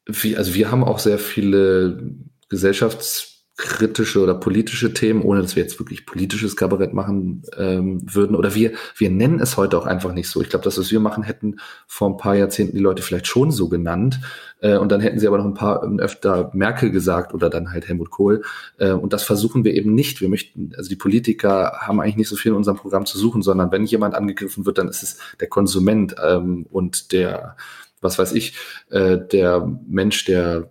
wie, 0.06 0.36
also 0.36 0.54
wir 0.54 0.70
haben 0.70 0.84
auch 0.84 1.00
sehr 1.00 1.18
viele 1.18 2.14
Gesellschafts- 2.50 3.29
kritische 3.60 4.20
oder 4.20 4.34
politische 4.34 4.94
Themen, 4.94 5.22
ohne 5.22 5.42
dass 5.42 5.54
wir 5.54 5.62
jetzt 5.62 5.78
wirklich 5.78 6.06
politisches 6.06 6.56
Kabarett 6.56 6.94
machen 6.94 7.42
ähm, 7.58 8.00
würden. 8.02 8.34
Oder 8.34 8.54
wir, 8.54 8.72
wir 8.96 9.10
nennen 9.10 9.38
es 9.38 9.56
heute 9.56 9.76
auch 9.76 9.86
einfach 9.86 10.12
nicht 10.14 10.28
so. 10.28 10.40
Ich 10.40 10.48
glaube, 10.48 10.64
das, 10.64 10.78
was 10.78 10.90
wir 10.90 11.00
machen, 11.00 11.22
hätten 11.22 11.56
vor 11.86 12.08
ein 12.08 12.16
paar 12.16 12.34
Jahrzehnten 12.34 12.76
die 12.76 12.82
Leute 12.82 13.02
vielleicht 13.02 13.26
schon 13.26 13.50
so 13.50 13.68
genannt. 13.68 14.20
Äh, 14.60 14.78
und 14.78 14.90
dann 14.90 15.00
hätten 15.00 15.18
sie 15.18 15.26
aber 15.26 15.38
noch 15.38 15.44
ein 15.44 15.54
paar 15.54 15.82
öfter 15.98 16.50
Merkel 16.54 16.90
gesagt 16.90 17.34
oder 17.34 17.50
dann 17.50 17.70
halt 17.70 17.86
Helmut 17.86 18.10
Kohl. 18.10 18.42
Äh, 18.78 18.92
und 18.92 19.12
das 19.12 19.22
versuchen 19.22 19.62
wir 19.62 19.74
eben 19.74 19.94
nicht. 19.94 20.22
Wir 20.22 20.30
möchten, 20.30 20.72
also 20.76 20.88
die 20.88 20.96
Politiker 20.96 21.80
haben 21.80 22.00
eigentlich 22.00 22.16
nicht 22.16 22.28
so 22.28 22.36
viel 22.36 22.52
in 22.52 22.56
unserem 22.56 22.78
Programm 22.78 23.04
zu 23.04 23.18
suchen, 23.18 23.42
sondern 23.42 23.72
wenn 23.72 23.84
jemand 23.84 24.14
angegriffen 24.14 24.64
wird, 24.64 24.78
dann 24.78 24.88
ist 24.88 25.02
es 25.02 25.18
der 25.38 25.48
Konsument 25.48 26.14
ähm, 26.24 26.66
und 26.70 27.12
der, 27.12 27.56
was 28.00 28.18
weiß 28.18 28.32
ich, 28.32 28.56
äh, 28.88 29.18
der 29.18 29.68
Mensch, 29.86 30.24
der 30.24 30.70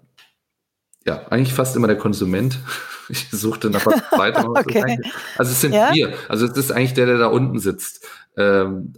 ja, 1.06 1.28
eigentlich 1.30 1.54
fast 1.54 1.76
immer 1.76 1.88
der 1.88 1.98
Konsument. 1.98 2.60
Ich 3.12 3.28
suchte 3.32 3.72
nach 3.72 3.88
was 3.88 4.04
weiter. 4.20 4.48
okay. 4.48 5.00
Also 5.36 5.52
es 5.52 5.62
sind 5.62 5.74
ja? 5.74 5.92
wir. 5.92 6.14
Also 6.28 6.46
es 6.46 6.56
ist 6.56 6.72
eigentlich 6.72 6.94
der, 6.94 7.08
der 7.08 7.18
da 7.18 7.26
unten 7.26 7.58
sitzt. 7.58 8.06
Ähm, 8.38 8.94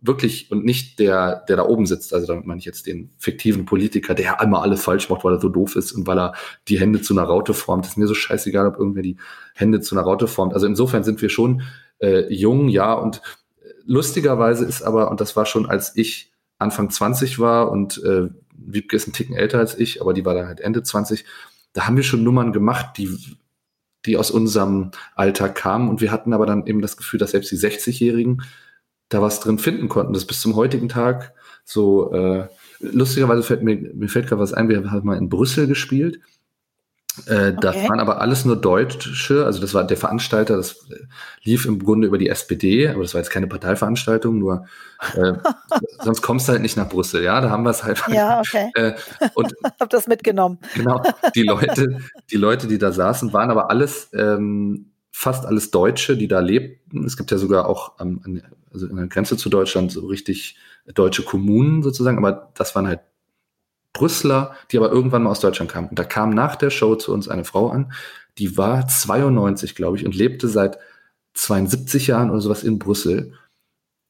wirklich 0.00 0.50
und 0.52 0.64
nicht 0.64 0.98
der, 0.98 1.44
der 1.48 1.56
da 1.56 1.64
oben 1.64 1.84
sitzt. 1.84 2.14
Also 2.14 2.28
damit 2.28 2.46
meine 2.46 2.60
ich 2.60 2.64
jetzt 2.64 2.86
den 2.86 3.10
fiktiven 3.18 3.64
Politiker, 3.64 4.14
der 4.14 4.40
einmal 4.40 4.62
alles 4.62 4.84
falsch 4.84 5.08
macht, 5.08 5.24
weil 5.24 5.34
er 5.34 5.40
so 5.40 5.48
doof 5.48 5.76
ist 5.76 5.90
und 5.90 6.06
weil 6.06 6.18
er 6.18 6.34
die 6.68 6.78
Hände 6.78 7.02
zu 7.02 7.14
einer 7.14 7.26
Raute 7.26 7.54
formt. 7.54 7.84
Das 7.84 7.92
ist 7.92 7.96
mir 7.96 8.06
so 8.06 8.14
scheißegal, 8.14 8.68
ob 8.68 8.78
irgendwer 8.78 9.02
die 9.02 9.16
Hände 9.54 9.80
zu 9.80 9.96
einer 9.96 10.04
Raute 10.04 10.28
formt. 10.28 10.54
Also 10.54 10.66
insofern 10.66 11.04
sind 11.04 11.20
wir 11.20 11.28
schon 11.28 11.62
äh, 11.98 12.32
jung, 12.32 12.68
ja. 12.68 12.92
Und 12.92 13.22
lustigerweise 13.84 14.64
ist 14.64 14.82
aber, 14.82 15.10
und 15.10 15.20
das 15.20 15.36
war 15.36 15.46
schon, 15.46 15.66
als 15.66 15.96
ich 15.96 16.32
Anfang 16.58 16.90
20 16.90 17.38
war 17.38 17.70
und 17.70 18.02
äh, 18.04 18.28
Wiebke 18.58 18.96
ist 18.96 19.06
ein 19.06 19.12
Ticken 19.12 19.36
älter 19.36 19.58
als 19.58 19.78
ich, 19.78 20.00
aber 20.00 20.14
die 20.14 20.24
war 20.24 20.34
dann 20.34 20.46
halt 20.46 20.60
Ende 20.60 20.82
20, 20.82 21.24
da 21.72 21.86
haben 21.86 21.96
wir 21.96 22.02
schon 22.02 22.22
Nummern 22.22 22.52
gemacht, 22.52 22.96
die, 22.96 23.10
die 24.04 24.16
aus 24.16 24.30
unserem 24.30 24.90
Alltag 25.14 25.54
kamen. 25.54 25.88
Und 25.88 26.00
wir 26.00 26.10
hatten 26.10 26.32
aber 26.32 26.46
dann 26.46 26.66
eben 26.66 26.80
das 26.80 26.96
Gefühl, 26.96 27.18
dass 27.18 27.32
selbst 27.32 27.50
die 27.50 27.58
60-Jährigen 27.58 28.42
da 29.08 29.22
was 29.22 29.40
drin 29.40 29.58
finden 29.58 29.88
konnten. 29.88 30.12
Das 30.12 30.24
bis 30.24 30.40
zum 30.40 30.56
heutigen 30.56 30.88
Tag 30.88 31.34
so, 31.64 32.12
äh, 32.12 32.48
lustigerweise 32.80 33.42
fällt 33.42 33.62
mir, 33.62 33.76
mir 33.76 34.08
fällt 34.08 34.28
gerade 34.28 34.40
was 34.40 34.52
ein, 34.52 34.68
wir 34.68 34.90
haben 34.90 35.06
mal 35.06 35.18
in 35.18 35.28
Brüssel 35.28 35.66
gespielt 35.66 36.20
äh, 37.26 37.48
okay. 37.48 37.56
Das 37.60 37.76
waren 37.88 38.00
aber 38.00 38.20
alles 38.20 38.44
nur 38.44 38.56
Deutsche, 38.56 39.44
also 39.44 39.60
das 39.60 39.74
war 39.74 39.84
der 39.84 39.96
Veranstalter, 39.96 40.56
das 40.56 40.86
lief 41.42 41.64
im 41.64 41.78
Grunde 41.78 42.06
über 42.06 42.18
die 42.18 42.28
SPD, 42.28 42.88
aber 42.88 43.02
das 43.02 43.14
war 43.14 43.20
jetzt 43.20 43.30
keine 43.30 43.46
Parteiveranstaltung, 43.46 44.38
nur 44.38 44.66
äh, 45.14 45.32
sonst 46.02 46.22
kommst 46.22 46.48
du 46.48 46.52
halt 46.52 46.62
nicht 46.62 46.76
nach 46.76 46.88
Brüssel, 46.88 47.22
ja, 47.22 47.40
da 47.40 47.50
haben 47.50 47.64
wir 47.64 47.70
es 47.70 47.84
halt. 47.84 48.02
Ja, 48.08 48.40
okay. 48.40 48.70
Äh, 48.74 48.92
und 49.34 49.54
hab 49.80 49.90
das 49.90 50.06
mitgenommen. 50.06 50.58
Genau, 50.74 51.02
die 51.34 51.42
Leute, 51.42 51.98
die 52.30 52.36
Leute, 52.36 52.66
die 52.66 52.78
da 52.78 52.92
saßen, 52.92 53.32
waren 53.32 53.50
aber 53.50 53.70
alles 53.70 54.10
ähm, 54.12 54.92
fast 55.10 55.46
alles 55.46 55.70
Deutsche, 55.70 56.16
die 56.16 56.28
da 56.28 56.40
lebten. 56.40 57.04
Es 57.04 57.16
gibt 57.16 57.30
ja 57.30 57.38
sogar 57.38 57.68
auch 57.68 57.98
ähm, 58.00 58.42
also 58.72 58.86
an 58.88 58.96
der 58.96 59.06
Grenze 59.06 59.38
zu 59.38 59.48
Deutschland 59.48 59.90
so 59.90 60.06
richtig 60.06 60.58
deutsche 60.94 61.22
Kommunen 61.22 61.82
sozusagen, 61.82 62.18
aber 62.18 62.52
das 62.54 62.74
waren 62.74 62.86
halt 62.86 63.00
Brüsseler, 63.96 64.54
die 64.70 64.78
aber 64.78 64.90
irgendwann 64.90 65.22
mal 65.22 65.30
aus 65.30 65.40
Deutschland 65.40 65.70
kamen. 65.70 65.88
Und 65.88 65.98
da 65.98 66.04
kam 66.04 66.30
nach 66.30 66.56
der 66.56 66.70
Show 66.70 66.94
zu 66.96 67.12
uns 67.12 67.28
eine 67.28 67.44
Frau 67.44 67.68
an, 67.68 67.92
die 68.38 68.56
war 68.56 68.86
92, 68.86 69.74
glaube 69.74 69.96
ich, 69.96 70.04
und 70.04 70.14
lebte 70.14 70.48
seit 70.48 70.78
72 71.34 72.06
Jahren 72.06 72.30
oder 72.30 72.40
sowas 72.40 72.62
in 72.62 72.78
Brüssel. 72.78 73.32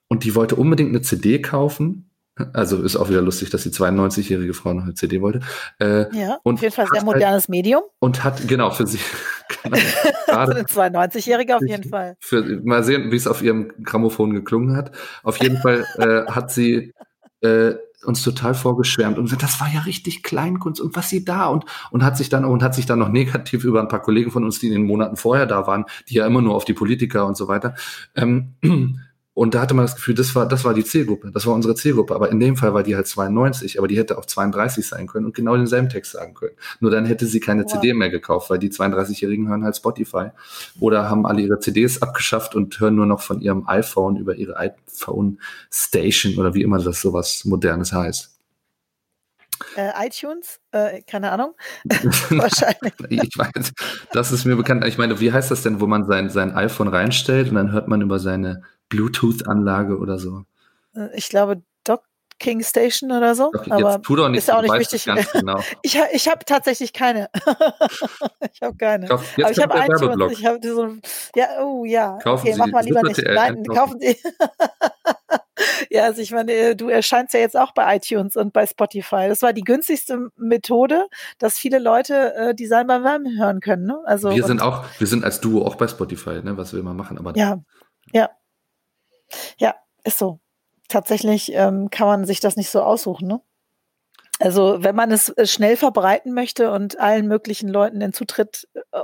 Und 0.08 0.24
die 0.24 0.34
wollte 0.34 0.56
unbedingt 0.56 0.90
eine 0.90 1.02
CD 1.02 1.40
kaufen 1.40 2.06
Also 2.52 2.82
ist 2.82 2.96
auch 2.96 3.08
wieder 3.08 3.22
lustig, 3.22 3.48
dass 3.50 3.62
die 3.62 3.70
92-jährige 3.70 4.52
Frau 4.52 4.74
noch 4.74 4.84
eine 4.84 4.94
CD 4.94 5.22
wollte. 5.22 5.40
Äh, 5.78 6.14
ja, 6.14 6.38
und 6.42 6.54
auf 6.54 6.62
jeden 6.62 6.74
Fall 6.74 6.86
sehr 6.86 7.00
halt 7.00 7.06
modernes 7.06 7.44
halt, 7.44 7.48
Medium. 7.48 7.82
Und 7.98 8.24
hat, 8.24 8.46
genau, 8.46 8.70
für 8.70 8.86
sie. 8.86 8.98
genau, 9.62 9.76
gerade, 10.26 10.56
eine 10.56 10.64
92-jährige 10.64 11.56
auf 11.56 11.62
jeden 11.66 11.88
Fall. 11.88 12.16
Für, 12.20 12.42
mal 12.62 12.84
sehen, 12.84 13.10
wie 13.10 13.16
es 13.16 13.26
auf 13.26 13.42
ihrem 13.42 13.72
Grammophon 13.82 14.34
geklungen 14.34 14.76
hat. 14.76 14.90
Auf 15.22 15.40
jeden 15.40 15.56
Fall 15.58 15.86
äh, 15.96 16.30
hat 16.30 16.50
sie 16.50 16.92
äh, 17.40 17.74
uns 18.04 18.22
total 18.22 18.54
vorgeschwärmt 18.54 19.18
und 19.18 19.24
gesagt, 19.24 19.42
das 19.42 19.60
war 19.60 19.68
ja 19.72 19.80
richtig 19.80 20.22
Kleinkunst 20.22 20.80
und 20.80 20.94
was 20.96 21.08
sie 21.08 21.24
da 21.24 21.46
und 21.46 21.64
und 21.90 22.04
hat 22.04 22.16
sich 22.16 22.28
dann 22.28 22.44
und 22.44 22.62
hat 22.62 22.74
sich 22.74 22.86
dann 22.86 22.98
noch 22.98 23.08
negativ 23.08 23.64
über 23.64 23.80
ein 23.80 23.88
paar 23.88 24.02
Kollegen 24.02 24.30
von 24.30 24.44
uns, 24.44 24.58
die 24.58 24.66
in 24.66 24.72
den 24.72 24.86
Monaten 24.86 25.16
vorher 25.16 25.46
da 25.46 25.66
waren, 25.66 25.84
die 26.08 26.14
ja 26.14 26.26
immer 26.26 26.42
nur 26.42 26.54
auf 26.54 26.64
die 26.64 26.74
Politiker 26.74 27.26
und 27.26 27.36
so 27.36 27.48
weiter 27.48 27.74
ähm, 28.14 28.54
und 29.36 29.54
da 29.54 29.60
hatte 29.60 29.74
man 29.74 29.84
das 29.84 29.96
Gefühl, 29.96 30.14
das 30.14 30.34
war, 30.34 30.48
das 30.48 30.64
war 30.64 30.72
die 30.72 30.82
Zielgruppe, 30.82 31.30
das 31.30 31.44
war 31.44 31.52
unsere 31.52 31.74
Zielgruppe. 31.74 32.14
Aber 32.14 32.30
in 32.30 32.40
dem 32.40 32.56
Fall 32.56 32.72
war 32.72 32.82
die 32.82 32.96
halt 32.96 33.06
92, 33.06 33.78
aber 33.78 33.86
die 33.86 33.98
hätte 33.98 34.16
auch 34.16 34.24
32 34.24 34.88
sein 34.88 35.06
können 35.06 35.26
und 35.26 35.34
genau 35.34 35.54
denselben 35.58 35.90
Text 35.90 36.12
sagen 36.12 36.32
können. 36.32 36.56
Nur 36.80 36.90
dann 36.90 37.04
hätte 37.04 37.26
sie 37.26 37.38
keine 37.38 37.64
wow. 37.64 37.72
CD 37.72 37.92
mehr 37.92 38.08
gekauft, 38.08 38.48
weil 38.48 38.58
die 38.58 38.70
32-Jährigen 38.70 39.46
hören 39.46 39.62
halt 39.62 39.76
Spotify 39.76 40.28
oder 40.80 41.10
haben 41.10 41.26
alle 41.26 41.42
ihre 41.42 41.60
CDs 41.60 42.00
abgeschafft 42.00 42.54
und 42.54 42.80
hören 42.80 42.94
nur 42.94 43.04
noch 43.04 43.20
von 43.20 43.42
ihrem 43.42 43.68
iPhone 43.68 44.16
über 44.16 44.36
ihre 44.36 44.56
iPhone 44.56 45.38
Station 45.70 46.38
oder 46.38 46.54
wie 46.54 46.62
immer 46.62 46.78
das 46.78 47.02
sowas 47.02 47.44
Modernes 47.44 47.92
heißt. 47.92 48.30
Äh, 49.76 50.06
iTunes? 50.06 50.60
Äh, 50.72 51.02
keine 51.02 51.30
Ahnung. 51.30 51.54
Wahrscheinlich. 51.84 52.94
ich 53.10 53.36
weiß, 53.36 53.72
das 54.12 54.32
ist 54.32 54.46
mir 54.46 54.56
bekannt. 54.56 54.82
Ich 54.86 54.96
meine, 54.96 55.20
wie 55.20 55.30
heißt 55.30 55.50
das 55.50 55.62
denn, 55.62 55.80
wo 55.82 55.86
man 55.86 56.06
sein, 56.06 56.30
sein 56.30 56.54
iPhone 56.54 56.88
reinstellt 56.88 57.50
und 57.50 57.56
dann 57.56 57.72
hört 57.72 57.86
man 57.86 58.00
über 58.00 58.18
seine 58.18 58.62
Bluetooth-Anlage 58.88 59.98
oder 59.98 60.18
so. 60.18 60.44
Äh, 60.94 61.08
ich 61.16 61.28
glaube, 61.28 61.62
Docking 61.84 62.62
Station 62.62 63.12
oder 63.12 63.34
so. 63.34 63.50
Doch, 63.50 63.70
aber 63.70 64.02
tu 64.02 64.16
doch 64.16 64.28
nicht, 64.28 64.38
ist 64.38 64.52
auch 64.52 64.62
nicht 64.62 64.74
wichtig. 64.74 65.06
Genau. 65.32 65.60
ich 65.82 65.98
ich 66.12 66.28
habe 66.28 66.44
tatsächlich 66.44 66.92
keine. 66.92 67.28
ich 68.52 68.62
habe 68.62 68.76
keine. 68.76 69.06
Kauf, 69.06 69.34
aber 69.38 69.50
ich 69.50 69.58
habe 69.58 69.78
iTunes. 69.78 70.38
Ich 70.38 70.44
habe 70.44 70.58
so, 70.62 70.96
ja, 71.34 71.48
oh 71.62 71.84
ja. 71.84 72.18
Kaufen 72.22 72.42
okay, 72.42 72.52
Sie 72.52 72.58
mach 72.58 72.66
mal 72.68 72.84
lieber 72.84 73.02
nicht. 73.02 73.22
Nein, 73.22 73.64
kaufen 73.64 73.98
Sie. 74.00 74.16
ja, 75.90 76.04
also 76.04 76.20
ich 76.20 76.30
meine, 76.30 76.52
äh, 76.52 76.76
du 76.76 76.88
erscheinst 76.88 77.34
ja 77.34 77.40
jetzt 77.40 77.56
auch 77.56 77.72
bei 77.72 77.96
iTunes 77.96 78.36
und 78.36 78.52
bei 78.52 78.66
Spotify. 78.66 79.28
Das 79.28 79.42
war 79.42 79.52
die 79.52 79.64
günstigste 79.64 80.28
Methode, 80.36 81.06
dass 81.38 81.58
viele 81.58 81.78
Leute 81.78 82.34
äh, 82.34 82.54
Design 82.54 82.86
beim 82.86 83.04
Wärmen 83.04 83.38
hören 83.38 83.60
können. 83.60 83.86
Ne? 83.86 83.98
Also 84.04 84.30
wir 84.30 84.44
sind 84.44 84.60
auch, 84.60 84.84
wir 84.98 85.06
sind 85.06 85.24
als 85.24 85.40
Duo 85.40 85.64
auch 85.64 85.76
bei 85.76 85.88
Spotify, 85.88 86.42
ne, 86.42 86.56
was 86.56 86.72
wir 86.72 86.80
immer 86.80 86.94
machen. 86.94 87.18
Aber 87.18 87.36
ja, 87.36 87.58
ja. 88.12 88.30
Ja, 89.58 89.74
ist 90.04 90.18
so. 90.18 90.40
Tatsächlich 90.88 91.52
ähm, 91.52 91.90
kann 91.90 92.06
man 92.06 92.24
sich 92.24 92.40
das 92.40 92.56
nicht 92.56 92.70
so 92.70 92.82
aussuchen, 92.82 93.26
ne? 93.26 93.40
Also 94.38 94.78
wenn 94.80 94.94
man 94.94 95.10
es 95.10 95.30
äh, 95.30 95.46
schnell 95.46 95.76
verbreiten 95.76 96.34
möchte 96.34 96.70
und 96.70 97.00
allen 97.00 97.26
möglichen 97.26 97.68
Leuten 97.68 98.00
den 98.00 98.12
Zutritt 98.12 98.68
äh, 98.74 99.00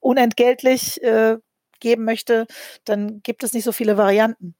unentgeltlich 0.00 1.02
äh, 1.02 1.38
geben 1.80 2.04
möchte, 2.04 2.46
dann 2.84 3.22
gibt 3.22 3.44
es 3.44 3.52
nicht 3.52 3.64
so 3.64 3.72
viele 3.72 3.96
Varianten. 3.96 4.54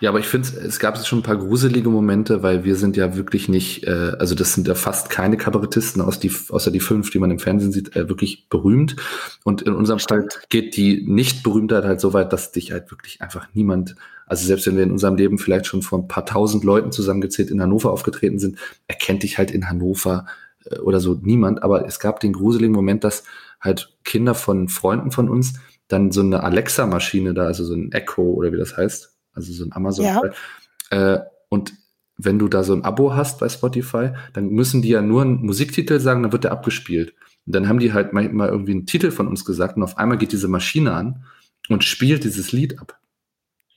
Ja, 0.00 0.10
aber 0.10 0.18
ich 0.18 0.26
finde, 0.26 0.48
es 0.48 0.78
gab 0.78 1.04
schon 1.04 1.20
ein 1.20 1.24
paar 1.24 1.36
gruselige 1.36 1.88
Momente, 1.88 2.42
weil 2.42 2.64
wir 2.64 2.76
sind 2.76 2.96
ja 2.96 3.16
wirklich 3.16 3.48
nicht, 3.48 3.84
äh, 3.84 4.12
also 4.18 4.34
das 4.34 4.54
sind 4.54 4.66
ja 4.68 4.74
fast 4.74 5.08
keine 5.10 5.36
Kabarettisten, 5.36 6.02
aus 6.02 6.18
die, 6.18 6.32
außer 6.48 6.70
die 6.70 6.80
fünf, 6.80 7.10
die 7.10 7.18
man 7.18 7.30
im 7.30 7.38
Fernsehen 7.38 7.72
sieht, 7.72 7.94
äh, 7.96 8.08
wirklich 8.08 8.48
berühmt. 8.48 8.96
Und 9.44 9.62
in 9.62 9.74
unserem 9.74 9.98
Stimmt. 9.98 10.34
Fall 10.34 10.42
geht 10.48 10.76
die 10.76 11.04
Nicht-Berühmtheit 11.06 11.84
halt 11.84 12.00
so 12.00 12.12
weit, 12.12 12.32
dass 12.32 12.52
dich 12.52 12.72
halt 12.72 12.90
wirklich 12.90 13.22
einfach 13.22 13.48
niemand, 13.54 13.94
also 14.28 14.46
selbst 14.46 14.66
wenn 14.66 14.76
wir 14.76 14.84
in 14.84 14.92
unserem 14.92 15.16
Leben 15.16 15.38
vielleicht 15.38 15.66
schon 15.66 15.82
vor 15.82 15.98
ein 15.98 16.08
paar 16.08 16.26
tausend 16.26 16.64
Leuten 16.64 16.92
zusammengezählt 16.92 17.50
in 17.50 17.62
Hannover 17.62 17.92
aufgetreten 17.92 18.38
sind, 18.38 18.58
erkennt 18.86 19.22
dich 19.22 19.38
halt 19.38 19.50
in 19.50 19.68
Hannover 19.68 20.26
äh, 20.64 20.78
oder 20.78 21.00
so 21.00 21.18
niemand. 21.20 21.62
Aber 21.62 21.86
es 21.86 21.98
gab 21.98 22.20
den 22.20 22.32
gruseligen 22.32 22.74
Moment, 22.74 23.04
dass 23.04 23.24
halt 23.60 23.96
Kinder 24.04 24.34
von 24.34 24.68
Freunden 24.68 25.10
von 25.10 25.28
uns 25.28 25.54
dann 25.88 26.12
so 26.12 26.20
eine 26.20 26.42
Alexa-Maschine 26.42 27.34
da, 27.34 27.44
also 27.44 27.64
so 27.64 27.74
ein 27.74 27.92
Echo 27.92 28.22
oder 28.22 28.52
wie 28.52 28.58
das 28.58 28.76
heißt, 28.76 29.14
also 29.32 29.52
so 29.52 29.64
ein 29.64 29.72
Amazon. 29.72 30.04
Ja. 30.04 30.22
Äh, 30.90 31.20
und 31.48 31.72
wenn 32.18 32.38
du 32.38 32.48
da 32.48 32.64
so 32.64 32.74
ein 32.74 32.84
Abo 32.84 33.14
hast 33.14 33.38
bei 33.38 33.48
Spotify, 33.48 34.10
dann 34.34 34.50
müssen 34.50 34.82
die 34.82 34.90
ja 34.90 35.00
nur 35.00 35.22
einen 35.22 35.46
Musiktitel 35.46 36.00
sagen, 36.00 36.22
dann 36.22 36.32
wird 36.32 36.44
der 36.44 36.52
abgespielt. 36.52 37.14
Und 37.46 37.54
dann 37.54 37.68
haben 37.68 37.78
die 37.78 37.92
halt 37.92 38.12
mal, 38.12 38.28
mal 38.28 38.48
irgendwie 38.48 38.72
einen 38.72 38.86
Titel 38.86 39.10
von 39.10 39.28
uns 39.28 39.44
gesagt 39.44 39.76
und 39.76 39.82
auf 39.82 39.96
einmal 39.96 40.18
geht 40.18 40.32
diese 40.32 40.48
Maschine 40.48 40.92
an 40.92 41.24
und 41.68 41.84
spielt 41.84 42.24
dieses 42.24 42.52
Lied 42.52 42.78
ab. 42.78 42.98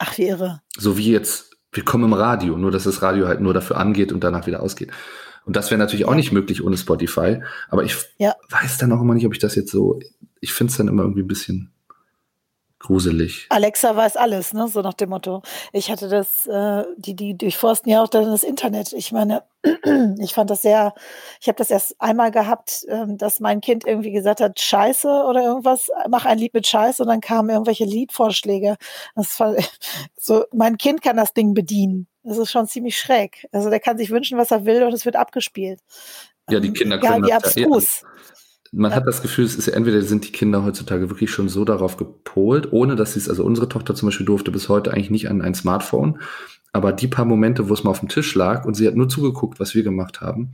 Ach, 0.03 0.17
wie 0.17 0.29
irre. 0.29 0.61
So 0.75 0.97
wie 0.97 1.11
jetzt, 1.11 1.51
wir 1.71 1.85
kommen 1.85 2.05
im 2.05 2.13
Radio, 2.13 2.57
nur 2.57 2.71
dass 2.71 2.85
das 2.85 3.03
Radio 3.03 3.27
halt 3.27 3.39
nur 3.39 3.53
dafür 3.53 3.77
angeht 3.77 4.11
und 4.11 4.23
danach 4.23 4.47
wieder 4.47 4.63
ausgeht. 4.63 4.89
Und 5.45 5.55
das 5.55 5.69
wäre 5.69 5.77
natürlich 5.77 6.05
auch 6.05 6.15
nicht 6.15 6.31
möglich 6.31 6.63
ohne 6.63 6.75
Spotify. 6.75 7.43
Aber 7.69 7.83
ich 7.83 7.95
ja. 8.17 8.33
weiß 8.49 8.79
dann 8.79 8.91
auch 8.93 9.01
immer 9.01 9.13
nicht, 9.13 9.27
ob 9.27 9.33
ich 9.33 9.39
das 9.39 9.53
jetzt 9.53 9.71
so, 9.71 9.99
ich 10.39 10.53
finde 10.53 10.71
es 10.71 10.77
dann 10.77 10.87
immer 10.87 11.03
irgendwie 11.03 11.21
ein 11.21 11.27
bisschen 11.27 11.71
gruselig. 12.81 13.45
Alexa 13.49 13.95
weiß 13.95 14.17
alles, 14.17 14.53
ne? 14.53 14.67
So 14.67 14.81
nach 14.81 14.93
dem 14.93 15.09
Motto. 15.09 15.41
Ich 15.71 15.91
hatte 15.91 16.09
das, 16.09 16.47
äh, 16.47 16.83
die, 16.97 17.15
die 17.15 17.37
durchforsten 17.37 17.91
ja 17.91 18.03
auch 18.03 18.07
dann 18.07 18.25
das 18.25 18.43
Internet. 18.43 18.93
Ich 18.93 19.11
meine, 19.11 19.43
ich 20.19 20.33
fand 20.33 20.49
das 20.49 20.63
sehr, 20.63 20.93
ich 21.39 21.47
habe 21.47 21.57
das 21.57 21.71
erst 21.71 21.95
einmal 22.01 22.31
gehabt, 22.31 22.83
äh, 22.87 23.05
dass 23.07 23.39
mein 23.39 23.61
Kind 23.61 23.85
irgendwie 23.85 24.11
gesagt 24.11 24.41
hat, 24.41 24.59
Scheiße 24.59 25.07
oder 25.07 25.43
irgendwas, 25.43 25.89
mach 26.09 26.25
ein 26.25 26.37
Lied 26.37 26.53
mit 26.53 26.67
Scheiße 26.67 27.03
und 27.03 27.09
dann 27.09 27.21
kamen 27.21 27.49
irgendwelche 27.49 27.85
Liedvorschläge. 27.85 28.77
Das 29.15 29.39
war, 29.39 29.55
so, 30.17 30.45
mein 30.51 30.77
Kind 30.77 31.01
kann 31.01 31.17
das 31.17 31.33
Ding 31.33 31.53
bedienen. 31.53 32.07
Das 32.23 32.37
ist 32.37 32.51
schon 32.51 32.67
ziemlich 32.67 32.97
schräg. 32.97 33.47
Also 33.51 33.69
der 33.69 33.79
kann 33.79 33.97
sich 33.97 34.11
wünschen, 34.11 34.37
was 34.37 34.51
er 34.51 34.65
will 34.65 34.83
und 34.83 34.93
es 34.93 35.05
wird 35.05 35.15
abgespielt. 35.15 35.79
Ja, 36.49 36.59
die 36.59 36.73
Kinder 36.73 36.99
können 36.99 37.25
ja, 37.25 37.37
abstrus. 37.37 38.01
Ja, 38.01 38.07
man 38.71 38.95
hat 38.95 39.05
das 39.05 39.21
Gefühl, 39.21 39.45
es 39.45 39.55
ist 39.55 39.67
ja 39.67 39.73
entweder 39.73 40.01
sind 40.01 40.25
die 40.25 40.31
Kinder 40.31 40.63
heutzutage 40.63 41.09
wirklich 41.09 41.29
schon 41.29 41.49
so 41.49 41.65
darauf 41.65 41.97
gepolt, 41.97 42.71
ohne 42.71 42.95
dass 42.95 43.13
sie 43.13 43.19
es, 43.19 43.29
also 43.29 43.43
unsere 43.43 43.67
Tochter 43.67 43.95
zum 43.95 44.07
Beispiel 44.07 44.25
durfte 44.25 44.51
bis 44.51 44.69
heute 44.69 44.93
eigentlich 44.93 45.11
nicht 45.11 45.29
an 45.29 45.41
ein 45.41 45.53
Smartphone, 45.53 46.19
aber 46.71 46.93
die 46.93 47.07
paar 47.07 47.25
Momente, 47.25 47.67
wo 47.67 47.73
es 47.73 47.83
mal 47.83 47.91
auf 47.91 47.99
dem 47.99 48.09
Tisch 48.09 48.33
lag 48.33 48.65
und 48.65 48.75
sie 48.75 48.87
hat 48.87 48.95
nur 48.95 49.09
zugeguckt, 49.09 49.59
was 49.59 49.75
wir 49.75 49.83
gemacht 49.83 50.21
haben, 50.21 50.53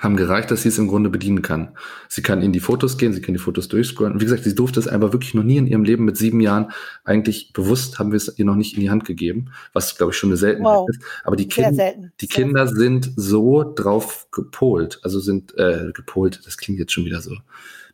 haben 0.00 0.16
gereicht, 0.16 0.50
dass 0.50 0.62
sie 0.62 0.68
es 0.68 0.78
im 0.78 0.88
Grunde 0.88 1.10
bedienen 1.10 1.42
kann. 1.42 1.76
Sie 2.08 2.22
kann 2.22 2.40
in 2.40 2.52
die 2.52 2.60
Fotos 2.60 2.98
gehen, 2.98 3.12
sie 3.12 3.20
kann 3.20 3.34
die 3.34 3.40
Fotos 3.40 3.68
durchscrollen. 3.68 4.12
Und 4.12 4.20
wie 4.20 4.24
gesagt, 4.24 4.44
sie 4.44 4.54
durfte 4.54 4.78
es 4.78 4.86
einfach 4.86 5.12
wirklich 5.12 5.34
noch 5.34 5.42
nie 5.42 5.56
in 5.56 5.66
ihrem 5.66 5.84
Leben 5.84 6.04
mit 6.04 6.16
sieben 6.16 6.40
Jahren 6.40 6.70
eigentlich 7.04 7.52
bewusst 7.52 7.98
haben 7.98 8.12
wir 8.12 8.16
es 8.16 8.38
ihr 8.38 8.44
noch 8.44 8.54
nicht 8.54 8.74
in 8.74 8.80
die 8.80 8.90
Hand 8.90 9.04
gegeben, 9.04 9.50
was 9.72 9.96
glaube 9.96 10.12
ich 10.12 10.18
schon 10.18 10.30
eine 10.30 10.36
Seltenheit 10.36 10.76
wow. 10.76 10.88
ist. 10.88 11.00
Aber 11.24 11.36
die, 11.36 11.48
kind, 11.48 11.80
die 12.20 12.28
Kinder 12.28 12.68
sind 12.68 13.10
so 13.16 13.72
drauf 13.74 14.28
gepolt, 14.30 15.00
also 15.02 15.18
sind 15.18 15.56
äh, 15.58 15.90
gepolt. 15.92 16.40
Das 16.44 16.58
klingt 16.58 16.78
jetzt 16.78 16.92
schon 16.92 17.04
wieder 17.04 17.20
so 17.20 17.36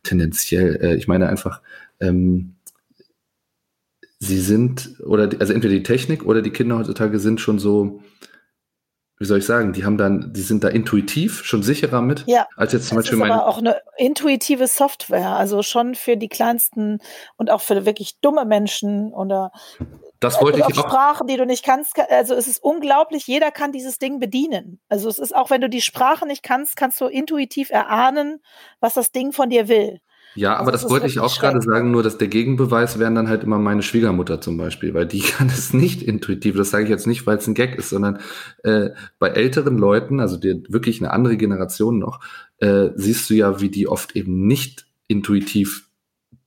tendenziell. 0.03 0.79
Äh, 0.81 0.95
ich 0.95 1.07
meine 1.07 1.27
einfach, 1.27 1.61
ähm, 1.99 2.55
sie 4.19 4.39
sind 4.39 4.95
oder 5.03 5.29
also 5.39 5.53
entweder 5.53 5.73
die 5.73 5.83
Technik 5.83 6.25
oder 6.25 6.41
die 6.41 6.51
Kinder 6.51 6.77
heutzutage 6.77 7.19
sind 7.19 7.41
schon 7.41 7.59
so 7.59 8.01
wie 9.17 9.25
soll 9.25 9.39
ich 9.39 9.45
sagen, 9.45 9.71
die 9.71 9.85
haben 9.85 9.97
dann, 9.97 10.33
die 10.33 10.41
sind 10.41 10.63
da 10.63 10.67
intuitiv 10.67 11.43
schon 11.45 11.63
sicherer 11.63 12.01
mit, 12.01 12.25
ja, 12.27 12.47
als 12.57 12.73
jetzt 12.73 12.89
zum 12.89 12.97
Beispiel 12.97 13.17
meine. 13.17 13.33
Aber 13.33 13.47
auch 13.47 13.59
eine 13.59 13.77
intuitive 13.97 14.67
Software, 14.67 15.29
also 15.29 15.63
schon 15.63 15.95
für 15.95 16.17
die 16.17 16.27
kleinsten 16.27 16.99
und 17.37 17.49
auch 17.49 17.61
für 17.61 17.85
wirklich 17.85 18.19
dumme 18.19 18.45
Menschen 18.45 19.13
oder 19.13 19.51
das 20.19 20.41
wollte 20.41 20.59
ich 20.59 20.65
auch. 20.65 20.89
Sprachen, 20.89 21.27
die 21.27 21.37
du 21.37 21.45
nicht 21.45 21.63
kannst, 21.63 21.99
also 22.09 22.35
es 22.35 22.47
ist 22.47 22.61
unglaublich, 22.61 23.27
jeder 23.27 23.51
kann 23.51 23.71
dieses 23.71 23.99
Ding 23.99 24.19
bedienen. 24.19 24.79
Also 24.89 25.07
es 25.07 25.19
ist 25.19 25.35
auch, 25.35 25.49
wenn 25.49 25.61
du 25.61 25.69
die 25.69 25.81
Sprache 25.81 26.25
nicht 26.25 26.43
kannst, 26.43 26.75
kannst 26.75 26.99
du 26.99 27.05
intuitiv 27.05 27.69
erahnen, 27.69 28.41
was 28.79 28.95
das 28.95 29.11
Ding 29.11 29.31
von 29.31 29.49
dir 29.49 29.67
will. 29.67 29.99
Ja, 30.35 30.57
aber 30.57 30.71
das, 30.71 30.81
das 30.81 30.91
wollte 30.91 31.07
ich 31.07 31.19
auch 31.19 31.39
gerade 31.39 31.61
sagen, 31.61 31.91
nur 31.91 32.03
dass 32.03 32.17
der 32.17 32.27
Gegenbeweis 32.27 32.99
wären 32.99 33.15
dann 33.15 33.29
halt 33.29 33.43
immer 33.43 33.57
meine 33.57 33.81
Schwiegermutter 33.81 34.41
zum 34.41 34.57
Beispiel, 34.57 34.93
weil 34.93 35.05
die 35.05 35.19
kann 35.21 35.47
es 35.47 35.73
nicht 35.73 36.03
intuitiv. 36.03 36.55
Das 36.55 36.69
sage 36.69 36.83
ich 36.83 36.89
jetzt 36.89 37.07
nicht, 37.07 37.25
weil 37.25 37.37
es 37.37 37.47
ein 37.47 37.53
Gag 37.53 37.75
ist, 37.75 37.89
sondern 37.89 38.19
äh, 38.63 38.89
bei 39.17 39.29
älteren 39.29 39.77
Leuten, 39.77 40.19
also 40.19 40.37
die, 40.37 40.63
wirklich 40.67 41.01
eine 41.01 41.11
andere 41.11 41.37
Generation 41.37 41.99
noch, 41.99 42.19
äh, 42.57 42.89
siehst 42.95 43.29
du 43.29 43.33
ja, 43.33 43.61
wie 43.61 43.69
die 43.69 43.87
oft 43.87 44.15
eben 44.15 44.45
nicht 44.45 44.85
intuitiv 45.07 45.89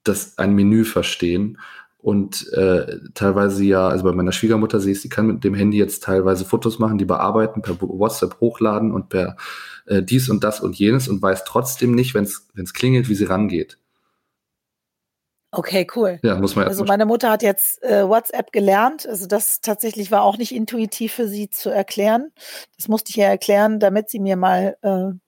das 0.04 0.38
ein 0.38 0.54
Menü 0.54 0.84
verstehen 0.84 1.58
und 2.00 2.50
äh, 2.52 2.98
teilweise 3.14 3.64
ja, 3.64 3.88
also 3.88 4.04
bei 4.04 4.12
meiner 4.12 4.32
Schwiegermutter 4.32 4.80
sehe 4.80 4.92
ich, 4.92 5.02
sie 5.02 5.08
kann 5.08 5.26
mit 5.26 5.44
dem 5.44 5.54
Handy 5.54 5.78
jetzt 5.78 6.04
teilweise 6.04 6.44
Fotos 6.44 6.78
machen, 6.78 6.98
die 6.98 7.04
bearbeiten, 7.04 7.60
per 7.60 7.80
WhatsApp 7.80 8.40
hochladen 8.40 8.92
und 8.92 9.08
per 9.08 9.36
äh, 9.86 10.02
dies 10.02 10.28
und 10.30 10.44
das 10.44 10.60
und 10.60 10.76
jenes 10.76 11.08
und 11.08 11.20
weiß 11.20 11.44
trotzdem 11.44 11.94
nicht, 11.94 12.14
wenn 12.14 12.24
es 12.24 12.74
klingelt, 12.74 13.08
wie 13.08 13.14
sie 13.14 13.24
rangeht. 13.24 13.78
Okay, 15.50 15.86
cool. 15.96 16.20
Ja, 16.22 16.36
muss 16.36 16.56
man 16.56 16.68
Also 16.68 16.84
meine 16.84 17.06
Mutter 17.06 17.30
hat 17.30 17.42
jetzt 17.42 17.82
äh, 17.82 18.06
WhatsApp 18.06 18.52
gelernt. 18.52 19.06
Also 19.08 19.26
das 19.26 19.62
tatsächlich 19.62 20.10
war 20.10 20.22
auch 20.22 20.36
nicht 20.36 20.54
intuitiv 20.54 21.14
für 21.14 21.26
sie 21.26 21.48
zu 21.48 21.70
erklären. 21.70 22.32
Das 22.76 22.88
musste 22.88 23.10
ich 23.10 23.18
ihr 23.18 23.24
erklären, 23.24 23.80
damit 23.80 24.10
sie 24.10 24.18
mir 24.18 24.36
mal 24.36 24.76
äh, 24.82 25.18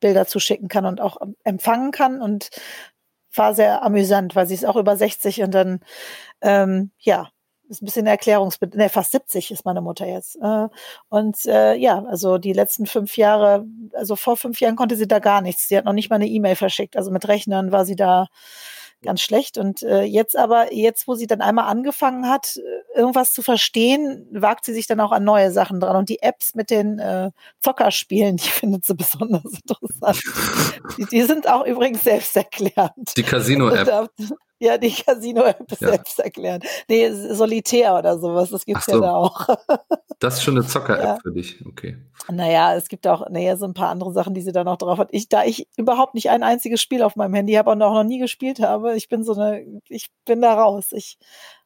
Bilder 0.00 0.26
zuschicken 0.26 0.68
kann 0.68 0.84
und 0.84 1.00
auch 1.00 1.16
empfangen 1.44 1.92
kann. 1.92 2.20
Und 2.20 2.50
war 3.34 3.54
sehr 3.54 3.82
amüsant, 3.82 4.34
weil 4.36 4.46
sie 4.46 4.54
ist 4.54 4.66
auch 4.66 4.76
über 4.76 4.96
60 4.96 5.42
und 5.42 5.52
dann, 5.54 5.80
ähm, 6.42 6.90
ja, 6.98 7.30
ist 7.68 7.82
ein 7.82 7.86
bisschen 7.86 8.06
Erklärungsbedürfnis, 8.06 8.84
ne, 8.84 8.90
fast 8.90 9.12
70 9.12 9.50
ist 9.50 9.64
meine 9.64 9.80
Mutter 9.80 10.06
jetzt. 10.06 10.36
Äh, 10.36 10.68
und 11.08 11.44
äh, 11.46 11.74
ja, 11.74 12.04
also 12.04 12.38
die 12.38 12.52
letzten 12.52 12.86
fünf 12.86 13.16
Jahre, 13.16 13.64
also 13.94 14.16
vor 14.16 14.36
fünf 14.36 14.60
Jahren 14.60 14.76
konnte 14.76 14.96
sie 14.96 15.08
da 15.08 15.18
gar 15.18 15.40
nichts. 15.40 15.68
Sie 15.68 15.76
hat 15.76 15.84
noch 15.84 15.92
nicht 15.92 16.10
mal 16.10 16.16
eine 16.16 16.26
E-Mail 16.26 16.56
verschickt. 16.56 16.96
Also 16.96 17.10
mit 17.10 17.26
Rechnern 17.26 17.72
war 17.72 17.84
sie 17.86 17.96
da 17.96 18.28
ganz 19.04 19.20
schlecht. 19.20 19.58
Und 19.58 19.82
äh, 19.82 20.02
jetzt 20.02 20.36
aber, 20.36 20.74
jetzt, 20.74 21.06
wo 21.06 21.14
sie 21.14 21.26
dann 21.26 21.40
einmal 21.40 21.66
angefangen 21.66 22.28
hat, 22.28 22.56
äh, 22.56 22.98
irgendwas 22.98 23.32
zu 23.32 23.42
verstehen, 23.42 24.26
wagt 24.32 24.64
sie 24.64 24.74
sich 24.74 24.86
dann 24.86 25.00
auch 25.00 25.12
an 25.12 25.24
neue 25.24 25.52
Sachen 25.52 25.80
dran. 25.80 25.96
Und 25.96 26.08
die 26.08 26.22
Apps 26.22 26.54
mit 26.54 26.70
den 26.70 26.98
äh, 26.98 27.30
Zockerspielen, 27.60 28.36
die 28.38 28.48
findet 28.48 28.84
sie 28.84 28.94
besonders 28.94 29.44
interessant. 29.44 30.20
die, 30.98 31.04
die 31.06 31.22
sind 31.22 31.48
auch 31.48 31.64
übrigens 31.64 32.02
selbsterklärend. 32.02 33.16
Die 33.16 33.22
Casino-App. 33.22 34.10
Ja, 34.60 34.78
die 34.78 34.92
Casino-App 34.92 35.66
ja. 35.80 35.88
selbst 35.88 36.18
erklären. 36.20 36.60
Nee, 36.88 37.10
Solitär 37.10 37.96
oder 37.96 38.18
sowas, 38.18 38.50
das 38.50 38.64
gibt's 38.64 38.86
so. 38.86 38.92
ja 38.92 39.00
da 39.00 39.14
auch. 39.14 39.48
das 40.20 40.34
ist 40.34 40.42
schon 40.42 40.56
eine 40.56 40.66
Zocker-App 40.66 41.04
ja. 41.04 41.18
für 41.22 41.32
dich, 41.32 41.64
okay. 41.66 41.96
Naja, 42.30 42.74
es 42.74 42.88
gibt 42.88 43.06
auch, 43.06 43.28
naja, 43.28 43.56
so 43.56 43.66
ein 43.66 43.74
paar 43.74 43.88
andere 43.88 44.12
Sachen, 44.12 44.34
die 44.34 44.42
sie 44.42 44.52
da 44.52 44.64
noch 44.64 44.78
drauf 44.78 44.98
hat. 44.98 45.08
Ich, 45.10 45.28
da 45.28 45.44
ich 45.44 45.68
überhaupt 45.76 46.14
nicht 46.14 46.30
ein 46.30 46.42
einziges 46.42 46.80
Spiel 46.80 47.02
auf 47.02 47.16
meinem 47.16 47.34
Handy 47.34 47.54
habe 47.54 47.70
und 47.70 47.82
auch 47.82 47.94
noch 47.94 48.04
nie 48.04 48.18
gespielt 48.18 48.60
habe, 48.60 48.96
ich 48.96 49.08
bin 49.08 49.24
so 49.24 49.34
eine, 49.34 49.80
ich 49.88 50.10
bin 50.24 50.40
da 50.40 50.54
raus. 50.54 50.92
Ich 50.92 51.18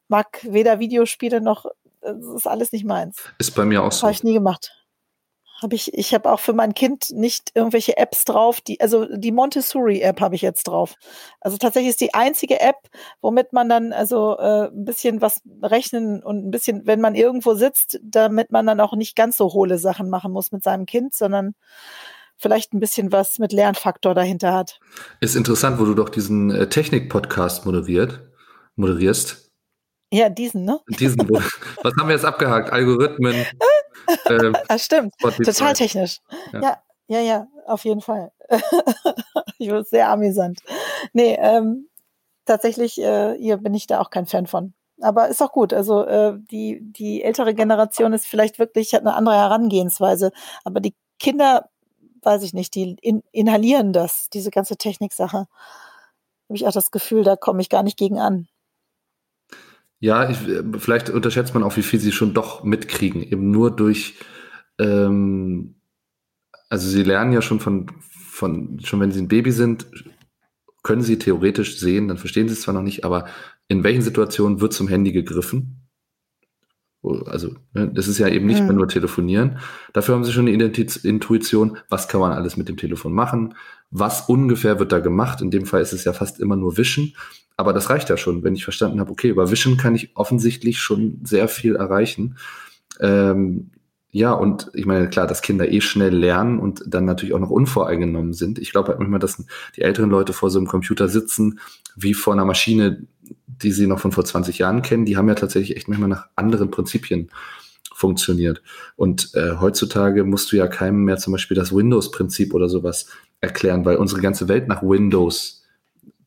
mag 0.07 0.39
weder 0.43 0.79
Videospiele 0.79 1.41
noch, 1.41 1.65
das 2.01 2.17
ist 2.35 2.47
alles 2.47 2.71
nicht 2.71 2.85
meins. 2.85 3.17
Ist 3.37 3.55
bei 3.55 3.65
mir 3.65 3.83
auch 3.83 3.91
so. 3.91 4.03
Habe 4.03 4.13
ich 4.13 4.23
nie 4.23 4.33
gemacht 4.33 4.78
habe 5.61 5.75
ich, 5.75 5.93
ich 5.93 6.13
habe 6.13 6.31
auch 6.31 6.39
für 6.39 6.53
mein 6.53 6.73
Kind 6.73 7.11
nicht 7.11 7.51
irgendwelche 7.53 7.97
Apps 7.97 8.25
drauf, 8.25 8.61
die, 8.61 8.79
also 8.79 9.05
die 9.05 9.31
Montessori-App 9.31 10.21
habe 10.21 10.35
ich 10.35 10.41
jetzt 10.41 10.67
drauf. 10.67 10.95
Also 11.41 11.57
tatsächlich 11.57 11.91
ist 11.91 12.01
die 12.01 12.13
einzige 12.13 12.59
App, 12.59 12.77
womit 13.21 13.53
man 13.53 13.69
dann 13.69 13.93
also 13.93 14.37
äh, 14.37 14.67
ein 14.67 14.85
bisschen 14.85 15.21
was 15.21 15.41
rechnen 15.61 16.23
und 16.23 16.47
ein 16.47 16.51
bisschen, 16.51 16.85
wenn 16.85 17.01
man 17.01 17.15
irgendwo 17.15 17.53
sitzt, 17.55 17.99
damit 18.03 18.51
man 18.51 18.65
dann 18.65 18.79
auch 18.79 18.93
nicht 18.93 19.15
ganz 19.15 19.37
so 19.37 19.53
hohle 19.53 19.77
Sachen 19.77 20.09
machen 20.09 20.31
muss 20.31 20.51
mit 20.51 20.63
seinem 20.63 20.85
Kind, 20.85 21.13
sondern 21.13 21.55
vielleicht 22.37 22.73
ein 22.73 22.79
bisschen 22.79 23.11
was 23.11 23.37
mit 23.37 23.51
Lernfaktor 23.51 24.15
dahinter 24.15 24.53
hat. 24.53 24.79
Ist 25.19 25.35
interessant, 25.35 25.79
wo 25.79 25.85
du 25.85 25.93
doch 25.93 26.09
diesen 26.09 26.51
äh, 26.51 26.69
Technik-Podcast 26.69 27.65
moderiert, 27.65 28.21
moderierst. 28.75 29.51
Ja, 30.11 30.29
diesen, 30.29 30.63
ne? 30.65 30.79
Diesen. 30.87 31.29
was 31.29 31.93
haben 31.99 32.07
wir 32.07 32.15
jetzt 32.15 32.25
abgehakt? 32.25 32.71
Algorithmen. 32.71 33.45
Ähm, 34.29 34.55
ah, 34.67 34.77
stimmt. 34.77 35.13
Total 35.19 35.73
technisch. 35.73 36.19
Ja. 36.53 36.61
ja. 36.61 36.77
ja, 37.07 37.19
ja, 37.19 37.47
auf 37.65 37.85
jeden 37.85 38.01
Fall. 38.01 38.31
ich 39.57 39.69
wurde 39.69 39.83
sehr 39.83 40.09
amüsant. 40.09 40.59
Nee, 41.13 41.37
ähm, 41.39 41.89
tatsächlich 42.45 42.99
äh, 42.99 43.35
hier 43.37 43.57
bin 43.57 43.73
ich 43.73 43.87
da 43.87 43.99
auch 43.99 44.09
kein 44.09 44.25
Fan 44.25 44.47
von. 44.47 44.73
Aber 45.01 45.29
ist 45.29 45.41
auch 45.41 45.51
gut. 45.51 45.73
Also 45.73 46.05
äh, 46.05 46.33
die, 46.51 46.79
die 46.81 47.23
ältere 47.23 47.53
Generation 47.53 48.13
ist 48.13 48.27
vielleicht 48.27 48.59
wirklich, 48.59 48.93
hat 48.93 49.01
eine 49.01 49.15
andere 49.15 49.35
Herangehensweise. 49.35 50.31
Aber 50.63 50.79
die 50.79 50.95
Kinder, 51.19 51.69
weiß 52.21 52.43
ich 52.43 52.53
nicht, 52.53 52.75
die 52.75 52.97
in, 53.01 53.23
inhalieren 53.31 53.93
das, 53.93 54.29
diese 54.29 54.51
ganze 54.51 54.77
Techniksache. 54.77 55.37
Habe 55.37 56.55
ich 56.55 56.67
auch 56.67 56.73
das 56.73 56.91
Gefühl, 56.91 57.23
da 57.23 57.35
komme 57.35 57.61
ich 57.61 57.69
gar 57.69 57.83
nicht 57.83 57.97
gegen 57.97 58.19
an. 58.19 58.47
Ja, 59.99 60.29
ich, 60.29 60.37
vielleicht 60.77 61.09
unterschätzt 61.09 61.53
man 61.53 61.63
auch, 61.63 61.75
wie 61.75 61.81
viel 61.81 61.99
sie 61.99 62.11
schon 62.11 62.33
doch 62.33 62.63
mitkriegen. 62.63 63.21
Eben 63.21 63.51
nur 63.51 63.75
durch, 63.75 64.15
ähm, 64.79 65.75
also 66.69 66.87
sie 66.87 67.03
lernen 67.03 67.33
ja 67.33 67.41
schon 67.41 67.59
von, 67.59 67.87
von, 67.99 68.79
schon 68.79 69.01
wenn 69.01 69.11
sie 69.11 69.21
ein 69.21 69.27
Baby 69.27 69.51
sind, 69.51 69.87
können 70.83 71.01
sie 71.01 71.19
theoretisch 71.19 71.77
sehen, 71.77 72.07
dann 72.07 72.17
verstehen 72.17 72.47
sie 72.47 72.53
es 72.53 72.61
zwar 72.61 72.73
noch 72.73 72.81
nicht, 72.81 73.03
aber 73.03 73.27
in 73.67 73.83
welchen 73.83 74.01
Situationen 74.01 74.61
wird 74.61 74.73
zum 74.73 74.87
Handy 74.87 75.11
gegriffen? 75.11 75.89
Also, 77.01 77.55
ne, 77.73 77.89
das 77.93 78.09
ist 78.09 78.17
ja 78.17 78.27
eben 78.27 78.45
nicht 78.45 78.59
mhm. 78.59 78.67
mehr 78.67 78.75
nur 78.75 78.87
telefonieren. 78.87 79.59
Dafür 79.93 80.15
haben 80.15 80.25
sie 80.25 80.33
schon 80.33 80.47
eine 80.47 80.63
Intuition, 80.63 81.77
was 81.89 82.09
kann 82.09 82.19
man 82.19 82.33
alles 82.33 82.57
mit 82.57 82.67
dem 82.67 82.75
Telefon 82.75 83.13
machen, 83.13 83.55
was 83.89 84.27
ungefähr 84.27 84.79
wird 84.79 84.91
da 84.91 84.99
gemacht. 84.99 85.41
In 85.41 85.49
dem 85.49 85.65
Fall 85.65 85.81
ist 85.81 85.93
es 85.93 86.03
ja 86.03 86.11
fast 86.11 86.39
immer 86.41 86.57
nur 86.57 86.77
Wischen. 86.77 87.15
Aber 87.59 87.73
das 87.73 87.89
reicht 87.89 88.07
ja 88.07 88.15
schon, 88.15 88.41
wenn 88.45 88.55
ich 88.55 88.63
verstanden 88.63 89.01
habe, 89.01 89.11
okay, 89.11 89.27
über 89.27 89.51
Vision 89.51 89.75
kann 89.75 89.93
ich 89.93 90.15
offensichtlich 90.15 90.79
schon 90.79 91.19
sehr 91.25 91.49
viel 91.49 91.75
erreichen. 91.75 92.37
Ähm, 93.01 93.71
ja, 94.11 94.31
und 94.31 94.71
ich 94.73 94.85
meine, 94.85 95.09
klar, 95.09 95.27
dass 95.27 95.41
Kinder 95.41 95.69
eh 95.69 95.81
schnell 95.81 96.15
lernen 96.15 96.57
und 96.57 96.81
dann 96.87 97.03
natürlich 97.03 97.33
auch 97.33 97.39
noch 97.39 97.49
unvoreingenommen 97.49 98.31
sind. 98.31 98.59
Ich 98.59 98.71
glaube 98.71 98.87
halt 98.87 98.99
manchmal, 98.99 99.19
dass 99.19 99.43
die 99.75 99.81
älteren 99.81 100.09
Leute 100.09 100.31
vor 100.31 100.49
so 100.49 100.57
einem 100.57 100.67
Computer 100.67 101.09
sitzen, 101.09 101.59
wie 101.97 102.13
vor 102.13 102.31
einer 102.31 102.45
Maschine, 102.45 103.05
die 103.45 103.73
sie 103.73 103.87
noch 103.87 103.99
von 103.99 104.13
vor 104.13 104.23
20 104.23 104.57
Jahren 104.57 104.81
kennen. 104.81 105.03
Die 105.03 105.17
haben 105.17 105.27
ja 105.27 105.35
tatsächlich 105.35 105.75
echt 105.75 105.89
manchmal 105.89 106.07
nach 106.07 106.27
anderen 106.37 106.71
Prinzipien 106.71 107.29
funktioniert. 107.93 108.61
Und 108.95 109.35
äh, 109.35 109.57
heutzutage 109.59 110.23
musst 110.23 110.49
du 110.53 110.55
ja 110.55 110.67
keinem 110.67 111.03
mehr 111.03 111.17
zum 111.17 111.33
Beispiel 111.33 111.55
das 111.55 111.75
Windows-Prinzip 111.75 112.53
oder 112.53 112.69
sowas 112.69 113.07
erklären, 113.41 113.83
weil 113.83 113.97
unsere 113.97 114.21
ganze 114.21 114.47
Welt 114.47 114.69
nach 114.69 114.81
Windows 114.81 115.58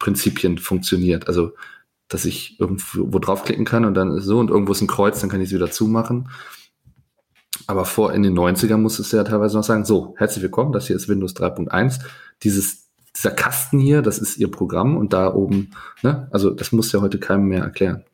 Prinzipien 0.03 0.59
funktioniert. 0.59 1.29
Also, 1.29 1.53
dass 2.09 2.25
ich 2.25 2.59
irgendwo 2.61 3.19
draufklicken 3.21 3.65
kann 3.65 3.85
und 3.85 3.95
dann 3.95 4.17
ist 4.17 4.25
so 4.25 4.39
und 4.39 4.51
irgendwo 4.51 4.73
ist 4.73 4.83
ein 4.83 4.89
Kreuz, 4.89 5.21
dann 5.21 5.31
kann 5.31 5.41
ich 5.41 5.49
es 5.49 5.55
wieder 5.55 5.71
zumachen. 5.71 6.29
Aber 7.69 7.85
vor 7.85 8.13
in 8.13 8.25
den 8.25 8.37
90ern 8.37 8.79
muss 8.79 8.99
es 8.99 9.13
ja 9.13 9.23
teilweise 9.23 9.57
noch 9.57 9.65
sagen, 9.65 9.85
so, 9.85 10.15
herzlich 10.19 10.43
willkommen, 10.43 10.73
das 10.73 10.89
hier 10.89 10.97
ist 10.97 11.09
Windows 11.09 11.37
3.1. 11.37 12.01
Dieses, 12.43 12.91
dieser 13.17 13.31
Kasten 13.31 13.79
hier, 13.79 14.03
das 14.03 14.19
ist 14.19 14.37
Ihr 14.39 14.51
Programm 14.51 14.97
und 14.97 15.13
da 15.13 15.33
oben, 15.33 15.71
ne, 16.03 16.29
also 16.33 16.51
das 16.51 16.73
muss 16.73 16.91
ja 16.91 17.01
heute 17.01 17.21
keinem 17.21 17.47
mehr 17.47 17.63
erklären. 17.63 18.05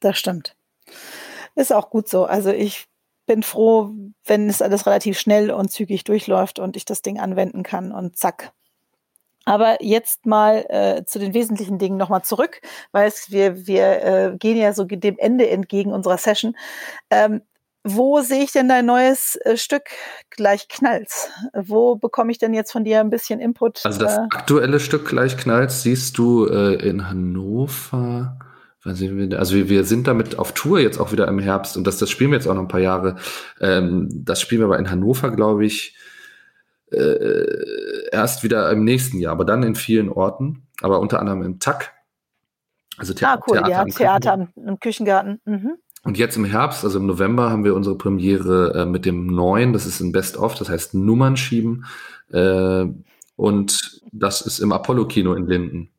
Das 0.00 0.18
stimmt. 0.18 0.56
Ist 1.54 1.72
auch 1.72 1.90
gut 1.90 2.08
so. 2.08 2.24
Also 2.24 2.50
ich 2.50 2.86
bin 3.26 3.44
froh, 3.44 3.92
wenn 4.24 4.48
es 4.48 4.60
alles 4.60 4.84
relativ 4.86 5.18
schnell 5.18 5.52
und 5.52 5.70
zügig 5.70 6.02
durchläuft 6.02 6.58
und 6.58 6.76
ich 6.76 6.84
das 6.84 7.02
Ding 7.02 7.20
anwenden 7.20 7.62
kann 7.62 7.92
und 7.92 8.18
zack, 8.18 8.52
aber 9.46 9.82
jetzt 9.82 10.26
mal 10.26 10.66
äh, 10.68 11.04
zu 11.06 11.18
den 11.18 11.32
wesentlichen 11.32 11.78
Dingen 11.78 11.96
nochmal 11.96 12.22
zurück, 12.22 12.60
weil 12.92 13.08
es, 13.08 13.30
wir, 13.30 13.66
wir 13.66 14.02
äh, 14.04 14.36
gehen 14.36 14.58
ja 14.58 14.74
so 14.74 14.84
dem 14.84 15.16
Ende 15.18 15.48
entgegen 15.48 15.92
unserer 15.92 16.18
Session. 16.18 16.56
Ähm, 17.10 17.40
wo 17.88 18.20
sehe 18.20 18.42
ich 18.42 18.50
denn 18.50 18.68
dein 18.68 18.84
neues 18.84 19.36
äh, 19.44 19.56
Stück 19.56 19.84
gleich 20.30 20.66
knalls? 20.68 21.30
Wo 21.54 21.94
bekomme 21.94 22.32
ich 22.32 22.38
denn 22.38 22.52
jetzt 22.52 22.72
von 22.72 22.82
dir 22.82 22.98
ein 22.98 23.10
bisschen 23.10 23.38
Input? 23.38 23.86
Also 23.86 24.00
das 24.00 24.16
äh, 24.16 24.22
aktuelle 24.30 24.80
Stück 24.80 25.08
gleich 25.08 25.36
knalls 25.36 25.84
siehst 25.84 26.18
du 26.18 26.46
äh, 26.46 26.74
in 26.74 27.08
Hannover. 27.08 28.36
Also 28.82 29.04
wir, 29.04 29.68
wir 29.68 29.84
sind 29.84 30.08
damit 30.08 30.38
auf 30.38 30.52
Tour 30.52 30.80
jetzt 30.80 30.98
auch 30.98 31.12
wieder 31.12 31.28
im 31.28 31.38
Herbst 31.38 31.76
und 31.76 31.86
das, 31.86 31.98
das 31.98 32.10
spielen 32.10 32.30
wir 32.32 32.38
jetzt 32.38 32.48
auch 32.48 32.54
noch 32.54 32.62
ein 32.62 32.68
paar 32.68 32.80
Jahre. 32.80 33.16
Ähm, 33.60 34.08
das 34.10 34.40
spielen 34.40 34.62
wir 34.62 34.66
aber 34.66 34.80
in 34.80 34.90
Hannover, 34.90 35.30
glaube 35.30 35.64
ich, 35.64 35.96
äh, 36.92 38.08
erst 38.12 38.42
wieder 38.42 38.70
im 38.70 38.84
nächsten 38.84 39.18
Jahr, 39.18 39.32
aber 39.32 39.44
dann 39.44 39.62
in 39.62 39.74
vielen 39.74 40.08
Orten, 40.08 40.66
aber 40.82 41.00
unter 41.00 41.20
anderem 41.20 41.42
im 41.42 41.58
TAC. 41.58 41.92
Also 42.98 43.12
The 43.14 43.24
ah, 43.24 43.40
cool, 43.46 43.58
Theater, 43.58 43.70
ja, 43.70 43.84
Theater 43.84 44.34
im, 44.34 44.68
im 44.68 44.80
Küchengarten. 44.80 45.40
Mhm. 45.44 45.78
Und 46.04 46.18
jetzt 46.18 46.36
im 46.36 46.44
Herbst, 46.44 46.84
also 46.84 46.98
im 46.98 47.06
November, 47.06 47.50
haben 47.50 47.64
wir 47.64 47.74
unsere 47.74 47.98
Premiere 47.98 48.74
äh, 48.74 48.86
mit 48.86 49.04
dem 49.04 49.26
neuen, 49.26 49.72
das 49.72 49.86
ist 49.86 50.00
ein 50.00 50.12
Best-of, 50.12 50.54
das 50.54 50.68
heißt 50.68 50.94
Nummern 50.94 51.36
schieben. 51.36 51.84
Äh, 52.30 52.86
und 53.34 54.00
das 54.12 54.40
ist 54.40 54.60
im 54.60 54.72
Apollo-Kino 54.72 55.34
in 55.34 55.46
Linden. 55.46 55.90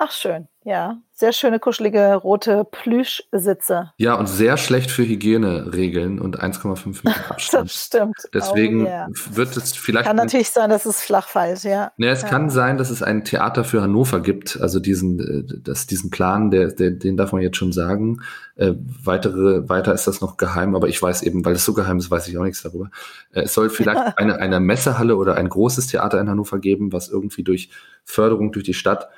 Ach, 0.00 0.10
schön, 0.10 0.48
ja. 0.64 0.98
Sehr 1.12 1.32
schöne, 1.32 1.60
kuschelige, 1.60 2.14
rote 2.16 2.64
Plüschsitze. 2.64 3.92
Ja, 3.96 4.14
und 4.14 4.28
sehr 4.28 4.56
schlecht 4.56 4.90
für 4.90 5.04
Hygieneregeln 5.04 6.18
und 6.18 6.42
1,5 6.42 7.02
Meter 7.04 7.16
Abstand. 7.30 7.66
das 7.66 7.84
stimmt. 7.84 8.16
Deswegen 8.34 8.82
oh, 8.82 8.88
yeah. 8.88 9.08
wird 9.30 9.56
es 9.56 9.74
vielleicht. 9.74 10.06
Kann 10.06 10.16
natürlich 10.16 10.50
sein, 10.50 10.70
dass 10.70 10.84
es 10.84 11.00
flach 11.00 11.28
fällt, 11.28 11.62
ja. 11.62 11.92
Ja, 11.96 12.10
es 12.10 12.22
ja. 12.22 12.28
kann 12.28 12.50
sein, 12.50 12.78
dass 12.78 12.90
es 12.90 13.04
ein 13.04 13.24
Theater 13.24 13.62
für 13.62 13.82
Hannover 13.82 14.20
gibt. 14.20 14.60
Also 14.60 14.80
diesen, 14.80 15.20
äh, 15.20 15.60
das, 15.62 15.86
diesen 15.86 16.10
Plan, 16.10 16.50
der, 16.50 16.72
der, 16.72 16.90
den 16.90 17.16
darf 17.16 17.30
man 17.30 17.42
jetzt 17.42 17.56
schon 17.56 17.72
sagen. 17.72 18.20
Äh, 18.56 18.72
weitere, 19.04 19.68
weiter 19.68 19.94
ist 19.94 20.08
das 20.08 20.20
noch 20.20 20.36
geheim, 20.36 20.74
aber 20.74 20.88
ich 20.88 21.00
weiß 21.00 21.22
eben, 21.22 21.44
weil 21.44 21.54
es 21.54 21.64
so 21.64 21.74
geheim 21.74 21.98
ist, 21.98 22.10
weiß 22.10 22.26
ich 22.26 22.36
auch 22.36 22.42
nichts 22.42 22.62
darüber. 22.62 22.90
Äh, 23.32 23.42
es 23.42 23.54
soll 23.54 23.70
vielleicht 23.70 24.00
eine, 24.18 24.38
eine 24.38 24.58
Messehalle 24.58 25.14
oder 25.14 25.36
ein 25.36 25.48
großes 25.48 25.86
Theater 25.86 26.20
in 26.20 26.28
Hannover 26.28 26.58
geben, 26.58 26.92
was 26.92 27.08
irgendwie 27.08 27.44
durch 27.44 27.70
Förderung 28.02 28.50
durch 28.50 28.64
die 28.64 28.74
Stadt 28.74 29.08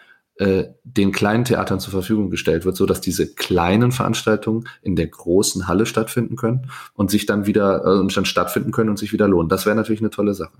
den 0.85 1.13
kleinen 1.13 1.45
Theatern 1.45 1.81
zur 1.81 1.93
Verfügung 1.93 2.31
gestellt 2.31 2.65
wird, 2.65 2.77
so 2.77 2.85
dass 2.87 3.01
diese 3.01 3.35
kleinen 3.35 3.91
Veranstaltungen 3.91 4.69
in 4.83 4.97
der 4.97 5.07
großen 5.07 5.67
Halle 5.67 5.87
stattfinden 5.87 6.37
können 6.37 6.71
und 6.95 7.11
sich 7.11 7.27
dann 7.27 7.47
wieder 7.47 7.85
äh, 7.85 7.99
und 7.99 8.15
dann 8.17 8.27
stattfinden 8.27 8.73
können 8.73 8.91
und 8.91 8.99
sich 8.99 9.13
wieder 9.13 9.29
lohnen. 9.29 9.49
Das 9.49 9.67
wäre 9.67 9.77
natürlich 9.77 10.01
eine 10.01 10.11
tolle 10.11 10.35
Sache. 10.35 10.59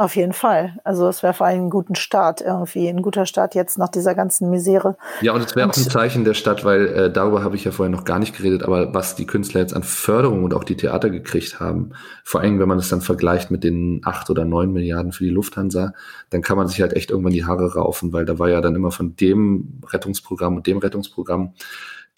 Auf 0.00 0.16
jeden 0.16 0.32
Fall. 0.32 0.78
Also 0.82 1.06
es 1.08 1.22
wäre 1.22 1.34
vor 1.34 1.46
allem 1.46 1.66
ein 1.66 1.68
guter 1.68 1.94
Start 1.94 2.40
irgendwie, 2.40 2.88
ein 2.88 3.02
guter 3.02 3.26
Start 3.26 3.54
jetzt 3.54 3.76
nach 3.76 3.90
dieser 3.90 4.14
ganzen 4.14 4.48
Misere. 4.48 4.96
Ja, 5.20 5.34
und 5.34 5.44
es 5.44 5.54
wäre 5.54 5.68
auch 5.68 5.76
ein 5.76 5.82
Zeichen 5.82 6.24
der 6.24 6.32
Stadt, 6.32 6.64
weil 6.64 6.86
äh, 6.86 7.12
darüber 7.12 7.44
habe 7.44 7.54
ich 7.54 7.64
ja 7.64 7.70
vorher 7.70 7.94
noch 7.94 8.04
gar 8.04 8.18
nicht 8.18 8.34
geredet, 8.34 8.62
aber 8.62 8.94
was 8.94 9.14
die 9.14 9.26
Künstler 9.26 9.60
jetzt 9.60 9.76
an 9.76 9.82
Förderung 9.82 10.42
und 10.42 10.54
auch 10.54 10.64
die 10.64 10.74
Theater 10.74 11.10
gekriegt 11.10 11.60
haben, 11.60 11.90
vor 12.24 12.40
allem 12.40 12.58
wenn 12.58 12.66
man 12.66 12.78
es 12.78 12.88
dann 12.88 13.02
vergleicht 13.02 13.50
mit 13.50 13.62
den 13.62 14.00
acht 14.02 14.30
oder 14.30 14.46
neun 14.46 14.72
Milliarden 14.72 15.12
für 15.12 15.24
die 15.24 15.28
Lufthansa, 15.28 15.92
dann 16.30 16.40
kann 16.40 16.56
man 16.56 16.66
sich 16.66 16.80
halt 16.80 16.94
echt 16.94 17.10
irgendwann 17.10 17.34
die 17.34 17.44
Haare 17.44 17.74
raufen, 17.74 18.14
weil 18.14 18.24
da 18.24 18.38
war 18.38 18.48
ja 18.48 18.62
dann 18.62 18.76
immer 18.76 18.92
von 18.92 19.16
dem 19.16 19.82
Rettungsprogramm 19.86 20.56
und 20.56 20.66
dem 20.66 20.78
Rettungsprogramm 20.78 21.52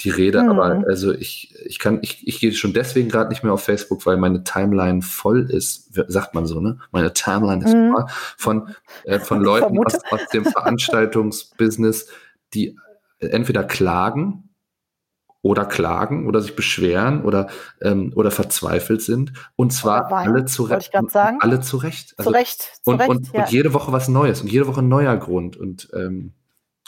die 0.01 0.11
Rede, 0.11 0.43
mhm. 0.43 0.51
aber 0.51 0.85
also 0.87 1.13
ich, 1.13 1.55
ich 1.65 1.79
kann, 1.79 1.99
ich, 2.03 2.27
ich 2.27 2.41
gehe 2.41 2.53
schon 2.53 2.73
deswegen 2.73 3.09
gerade 3.09 3.29
nicht 3.29 3.45
mehr 3.45 3.53
auf 3.53 3.63
Facebook, 3.63 4.05
weil 4.07 4.17
meine 4.17 4.43
Timeline 4.43 5.03
voll 5.03 5.51
ist, 5.51 5.95
sagt 6.09 6.35
man 6.35 6.47
so, 6.47 6.61
ne? 6.61 6.79
Meine 6.91 7.13
Timeline 7.13 7.65
ist 7.65 7.75
mhm. 7.75 7.93
voll 7.93 8.05
von, 8.37 8.75
äh, 9.05 9.21
von 9.21 9.43
Leuten 9.43 9.79
aus, 9.79 9.99
aus 10.11 10.27
dem 10.33 10.45
Veranstaltungsbusiness, 10.45 12.09
die 12.55 12.77
entweder 13.19 13.65
klagen 13.65 14.51
oder 15.43 15.65
klagen 15.65 16.27
oder 16.27 16.41
sich 16.41 16.57
beschweren 16.57 17.25
oder, 17.25 17.49
ähm, 17.81 18.13
oder 18.15 18.31
verzweifelt 18.31 19.03
sind. 19.03 19.33
Und 19.57 19.73
zwar 19.73 20.11
alle 20.13 20.45
zu 20.45 20.63
Recht. 20.65 20.93
Alle 20.95 21.61
zu 21.61 21.77
Recht. 21.79 22.15
Also, 22.17 22.31
zu 22.31 22.37
Recht. 22.37 22.63
Zu 22.83 22.91
und, 22.91 23.01
Recht 23.01 23.11
und, 23.11 23.33
ja. 23.33 23.43
und, 23.43 23.51
jede 23.51 23.75
Woche 23.75 23.93
was 23.93 24.09
Neues 24.09 24.41
und 24.41 24.51
jede 24.51 24.67
Woche 24.69 24.81
ein 24.81 24.89
neuer 24.89 25.17
Grund. 25.17 25.57
Und, 25.57 25.91
ähm, 25.95 26.33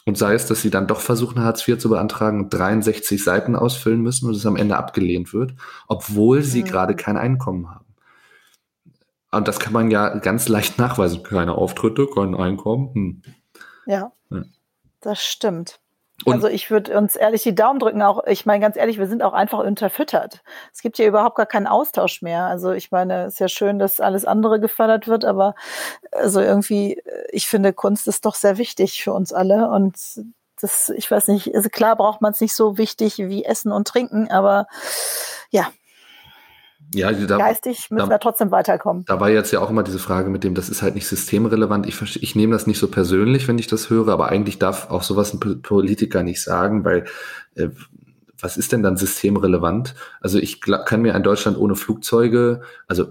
und 0.07 0.19
sei 0.19 0.35
es, 0.35 0.47
dass 0.47 0.61
sie 0.61 0.71
dann 0.71 0.87
doch 0.87 1.01
versuchen, 1.01 1.43
Hartz 1.43 1.67
IV 1.67 1.79
zu 1.79 1.89
beantragen 1.89 2.41
und 2.45 2.51
63 2.51 3.23
Seiten 3.23 3.57
ausfüllen 3.57 4.03
müssen 4.03 4.29
und 4.29 4.35
es 4.35 4.45
am 4.45 4.57
Ende 4.57 4.77
abgelehnt 4.77 5.33
wird, 5.33 5.55
obwohl 5.89 6.43
sie 6.43 6.63
mhm. 6.63 6.67
gerade 6.67 6.95
kein 6.95 7.17
Einkommen 7.17 7.71
haben. 7.71 7.85
Und 9.31 9.49
das 9.49 9.59
kann 9.59 9.73
man 9.73 9.91
ja 9.91 10.11
ganz 10.19 10.49
leicht 10.49 10.79
nachweisen. 10.79 11.23
Keine 11.23 11.55
Auftritte, 11.55 12.07
kein 12.07 12.35
Einkommen. 12.37 12.95
Hm. 12.95 13.23
Ja, 13.87 14.13
ja, 14.31 14.45
das 15.01 15.25
stimmt. 15.25 15.81
Und 16.25 16.35
also 16.35 16.47
ich 16.47 16.71
würde 16.71 16.97
uns 16.97 17.17
ehrlich 17.17 17.43
die 17.43 17.55
Daumen 17.55 17.81
drücken, 17.81 18.01
auch, 18.01 18.25
ich 18.27 18.47
meine 18.47 18.61
ganz 18.61 18.77
ehrlich, 18.77 18.99
wir 18.99 19.09
sind 19.09 19.23
auch 19.23 19.33
einfach 19.33 19.59
unterfüttert. 19.59 20.43
Es 20.73 20.81
gibt 20.81 20.97
ja 20.99 21.07
überhaupt 21.07 21.37
gar 21.37 21.47
keinen 21.47 21.67
Austausch 21.67 22.23
mehr. 22.23 22.45
Also 22.45 22.71
ich 22.71 22.93
meine, 22.93 23.25
es 23.25 23.35
ist 23.35 23.39
ja 23.41 23.49
schön, 23.49 23.79
dass 23.81 24.01
alles 24.01 24.25
andere 24.25 24.61
gefördert 24.61 25.09
wird, 25.09 25.25
aber 25.25 25.55
also 26.13 26.41
irgendwie, 26.41 27.03
ich 27.31 27.49
finde, 27.49 27.73
Kunst 27.73 28.07
ist 28.07 28.25
doch 28.25 28.37
sehr 28.37 28.59
wichtig 28.59 29.03
für 29.03 29.13
uns 29.13 29.33
alle. 29.33 29.69
Und 29.71 29.97
das, 30.61 30.91
ich 30.91 31.11
weiß 31.11 31.29
nicht, 31.29 31.55
also 31.55 31.69
klar 31.69 31.97
braucht 31.97 32.21
man 32.21 32.33
es 32.33 32.41
nicht 32.41 32.55
so 32.55 32.79
wichtig 32.79 33.19
wie 33.19 33.45
Essen 33.45 33.73
und 33.73 33.89
Trinken, 33.89 34.31
aber 34.31 34.67
ja, 35.51 35.67
ja, 36.93 37.13
da, 37.13 37.39
geistig 37.39 37.91
müssen 37.91 38.09
da, 38.09 38.15
wir 38.15 38.21
trotzdem 38.21 38.51
weiterkommen. 38.51 39.05
Da 39.07 39.21
war 39.21 39.31
jetzt 39.31 39.53
ja 39.53 39.61
auch 39.61 39.71
immer 39.71 39.83
diese 39.83 39.99
Frage 39.99 40.31
mit 40.31 40.45
dem, 40.45 40.55
das 40.55 40.69
ist 40.69 40.83
halt 40.83 40.95
nicht 40.95 41.07
systemrelevant. 41.07 41.87
Ich, 41.87 42.23
ich 42.23 42.37
nehme 42.37 42.53
das 42.53 42.67
nicht 42.67 42.79
so 42.79 42.89
persönlich, 42.89 43.49
wenn 43.49 43.59
ich 43.59 43.67
das 43.67 43.91
höre, 43.91 44.09
aber 44.09 44.29
eigentlich 44.29 44.59
darf 44.59 44.91
auch 44.91 45.03
sowas 45.03 45.33
ein 45.33 45.41
Politiker 45.41 46.23
nicht 46.23 46.43
sagen, 46.43 46.85
weil 46.85 47.05
äh, 47.55 47.69
was 48.41 48.57
ist 48.57 48.73
denn 48.73 48.83
dann 48.83 48.97
systemrelevant? 48.97 49.95
Also 50.21 50.39
ich 50.39 50.61
kann 50.61 51.03
mir 51.03 51.15
ein 51.15 51.23
Deutschland 51.23 51.57
ohne 51.57 51.77
Flugzeuge, 51.77 52.63
also 52.87 53.07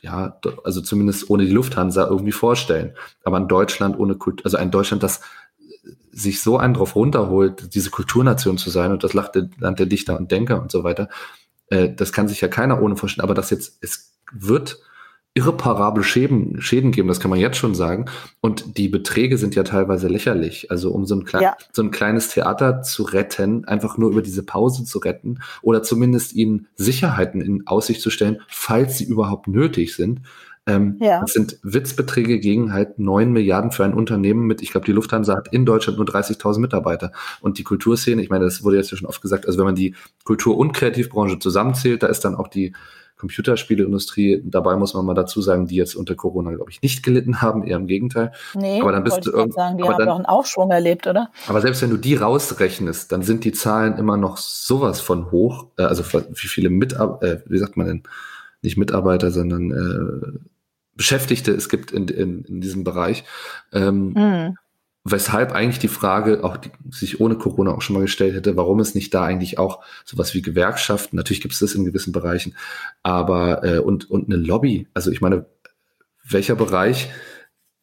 ja, 0.00 0.38
also 0.64 0.80
zumindest 0.80 1.28
ohne 1.30 1.44
die 1.44 1.52
Lufthansa 1.52 2.06
irgendwie 2.06 2.32
vorstellen. 2.32 2.94
Aber 3.22 3.36
ein 3.36 3.48
Deutschland 3.48 3.98
ohne 3.98 4.14
Kultur, 4.16 4.44
also 4.44 4.56
ein 4.56 4.70
Deutschland, 4.70 5.02
das 5.02 5.20
sich 6.12 6.40
so 6.40 6.58
einen 6.58 6.74
drauf 6.74 6.96
runterholt, 6.96 7.74
diese 7.74 7.90
Kulturnation 7.90 8.58
zu 8.58 8.70
sein 8.70 8.92
und 8.92 9.04
das 9.04 9.14
Land 9.14 9.34
der 9.34 9.86
Dichter 9.86 10.18
und 10.18 10.30
Denker 10.32 10.60
und 10.60 10.72
so 10.72 10.84
weiter, 10.84 11.08
äh, 11.70 11.88
das 11.92 12.12
kann 12.12 12.28
sich 12.28 12.40
ja 12.40 12.48
keiner 12.48 12.82
ohne 12.82 12.96
vorstellen, 12.96 13.24
aber 13.24 13.34
das 13.34 13.50
jetzt, 13.50 13.78
es 13.80 14.12
wird 14.32 14.80
irreparable 15.32 16.02
Schäden, 16.02 16.60
Schäden 16.60 16.90
geben, 16.90 17.06
das 17.06 17.20
kann 17.20 17.30
man 17.30 17.38
jetzt 17.38 17.56
schon 17.56 17.76
sagen. 17.76 18.06
Und 18.40 18.76
die 18.78 18.88
Beträge 18.88 19.38
sind 19.38 19.54
ja 19.54 19.62
teilweise 19.62 20.08
lächerlich. 20.08 20.72
Also 20.72 20.90
um 20.90 21.06
so 21.06 21.14
ein, 21.14 21.24
klein, 21.24 21.42
ja. 21.42 21.56
so 21.72 21.82
ein 21.82 21.92
kleines 21.92 22.30
Theater 22.30 22.82
zu 22.82 23.04
retten, 23.04 23.64
einfach 23.64 23.96
nur 23.96 24.10
über 24.10 24.22
diese 24.22 24.42
Pause 24.42 24.84
zu 24.84 24.98
retten 24.98 25.38
oder 25.62 25.84
zumindest 25.84 26.34
ihnen 26.34 26.66
Sicherheiten 26.74 27.40
in 27.40 27.66
Aussicht 27.68 28.02
zu 28.02 28.10
stellen, 28.10 28.40
falls 28.48 28.98
sie 28.98 29.04
überhaupt 29.04 29.46
nötig 29.46 29.94
sind, 29.94 30.22
ähm, 30.70 30.96
ja. 31.00 31.20
Das 31.20 31.32
sind 31.32 31.58
Witzbeträge 31.62 32.38
gegen 32.38 32.72
halt 32.72 32.98
neun 32.98 33.32
Milliarden 33.32 33.70
für 33.70 33.84
ein 33.84 33.94
Unternehmen 33.94 34.46
mit, 34.46 34.62
ich 34.62 34.70
glaube, 34.70 34.86
die 34.86 34.92
Lufthansa 34.92 35.36
hat 35.36 35.52
in 35.52 35.66
Deutschland 35.66 35.98
nur 35.98 36.06
30.000 36.06 36.60
Mitarbeiter. 36.60 37.12
Und 37.40 37.58
die 37.58 37.64
Kulturszene, 37.64 38.22
ich 38.22 38.30
meine, 38.30 38.44
das 38.44 38.62
wurde 38.62 38.76
jetzt 38.76 38.90
ja 38.90 38.96
schon 38.96 39.08
oft 39.08 39.22
gesagt, 39.22 39.46
also 39.46 39.58
wenn 39.58 39.66
man 39.66 39.74
die 39.74 39.94
Kultur- 40.24 40.56
und 40.56 40.72
Kreativbranche 40.72 41.38
zusammenzählt, 41.38 42.02
da 42.02 42.06
ist 42.06 42.24
dann 42.24 42.34
auch 42.34 42.48
die 42.48 42.72
Computerspieleindustrie 43.20 44.42
dabei, 44.46 44.76
muss 44.76 44.94
man 44.94 45.04
mal 45.04 45.14
dazu 45.14 45.42
sagen, 45.42 45.66
die 45.66 45.76
jetzt 45.76 45.94
unter 45.94 46.14
Corona, 46.14 46.52
glaube 46.52 46.70
ich, 46.70 46.80
nicht 46.80 47.02
gelitten 47.02 47.42
haben, 47.42 47.66
eher 47.66 47.76
im 47.76 47.86
Gegenteil. 47.86 48.32
Nee, 48.54 48.80
aber 48.80 48.92
dann 48.92 49.04
bist 49.04 49.26
du 49.26 49.30
irgendwie. 49.30 49.52
sagen, 49.52 49.76
die 49.76 49.84
haben 49.84 49.98
dann, 49.98 50.08
doch 50.08 50.16
einen 50.16 50.24
Aufschwung 50.24 50.70
erlebt, 50.70 51.06
oder? 51.06 51.30
Aber 51.46 51.60
selbst 51.60 51.82
wenn 51.82 51.90
du 51.90 51.98
die 51.98 52.14
rausrechnest, 52.14 53.12
dann 53.12 53.22
sind 53.22 53.44
die 53.44 53.52
Zahlen 53.52 53.98
immer 53.98 54.16
noch 54.16 54.38
sowas 54.38 55.02
von 55.02 55.30
hoch, 55.30 55.66
äh, 55.76 55.82
also 55.82 56.02
wie 56.02 56.48
viele 56.48 56.70
Mitarbeiter, 56.70 57.40
äh, 57.40 57.42
wie 57.44 57.58
sagt 57.58 57.76
man 57.76 57.86
denn, 57.86 58.02
nicht 58.62 58.76
Mitarbeiter, 58.76 59.30
sondern 59.30 59.70
äh, 59.70 60.38
Beschäftigte 61.00 61.52
es 61.52 61.70
gibt 61.70 61.92
in, 61.92 62.08
in, 62.08 62.44
in 62.44 62.60
diesem 62.60 62.84
Bereich. 62.84 63.24
Ähm, 63.72 64.12
mhm. 64.12 64.58
Weshalb 65.02 65.52
eigentlich 65.52 65.78
die 65.78 65.88
Frage 65.88 66.44
auch 66.44 66.58
die, 66.58 66.68
sich 66.90 67.22
ohne 67.22 67.36
Corona 67.36 67.72
auch 67.72 67.80
schon 67.80 67.94
mal 67.94 68.02
gestellt 68.02 68.34
hätte, 68.34 68.54
warum 68.58 68.80
es 68.80 68.94
nicht 68.94 69.14
da 69.14 69.24
eigentlich 69.24 69.58
auch 69.58 69.82
sowas 70.04 70.34
wie 70.34 70.42
Gewerkschaften, 70.42 71.16
natürlich 71.16 71.40
gibt 71.40 71.54
es 71.54 71.60
das 71.60 71.74
in 71.74 71.86
gewissen 71.86 72.12
Bereichen, 72.12 72.54
aber 73.02 73.64
äh, 73.64 73.78
und, 73.78 74.10
und 74.10 74.26
eine 74.28 74.36
Lobby. 74.36 74.88
Also 74.92 75.10
ich 75.10 75.22
meine, 75.22 75.46
welcher 76.28 76.54
Bereich 76.54 77.08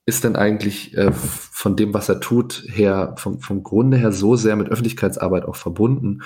ist 0.05 0.23
denn 0.23 0.35
eigentlich 0.35 0.95
äh, 0.95 1.11
von 1.11 1.75
dem, 1.75 1.95
was 1.95 2.09
er 2.09 2.19
tut, 2.19 2.65
her, 2.67 3.15
vom, 3.17 3.39
vom 3.39 3.63
Grunde 3.63 3.97
her 3.97 4.11
so 4.11 4.35
sehr 4.35 4.55
mit 4.55 4.69
Öffentlichkeitsarbeit 4.69 5.45
auch 5.45 5.55
verbunden, 5.55 6.21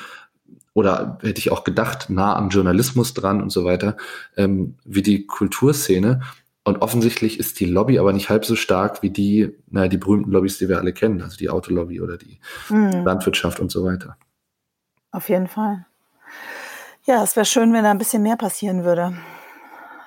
oder 0.73 1.17
hätte 1.21 1.39
ich 1.39 1.51
auch 1.51 1.63
gedacht, 1.63 2.09
nah 2.09 2.35
am 2.35 2.49
Journalismus 2.49 3.13
dran 3.13 3.41
und 3.41 3.49
so 3.49 3.65
weiter, 3.65 3.97
ähm, 4.37 4.75
wie 4.85 5.01
die 5.01 5.25
Kulturszene. 5.25 6.21
Und 6.71 6.81
offensichtlich 6.81 7.37
ist 7.37 7.59
die 7.59 7.65
Lobby 7.65 7.99
aber 7.99 8.13
nicht 8.13 8.29
halb 8.29 8.45
so 8.45 8.55
stark 8.55 9.03
wie 9.03 9.09
die, 9.09 9.53
naja, 9.67 9.89
die 9.89 9.97
berühmten 9.97 10.31
Lobbys, 10.31 10.57
die 10.57 10.69
wir 10.69 10.77
alle 10.77 10.93
kennen, 10.93 11.21
also 11.21 11.35
die 11.35 11.49
Autolobby 11.49 11.99
oder 11.99 12.15
die 12.15 12.39
mhm. 12.69 13.03
Landwirtschaft 13.03 13.59
und 13.59 13.69
so 13.69 13.83
weiter. 13.83 14.15
Auf 15.11 15.27
jeden 15.27 15.49
Fall. 15.49 15.85
Ja, 17.03 17.21
es 17.23 17.35
wäre 17.35 17.45
schön, 17.45 17.73
wenn 17.73 17.83
da 17.83 17.91
ein 17.91 17.97
bisschen 17.97 18.23
mehr 18.23 18.37
passieren 18.37 18.85
würde. 18.85 19.17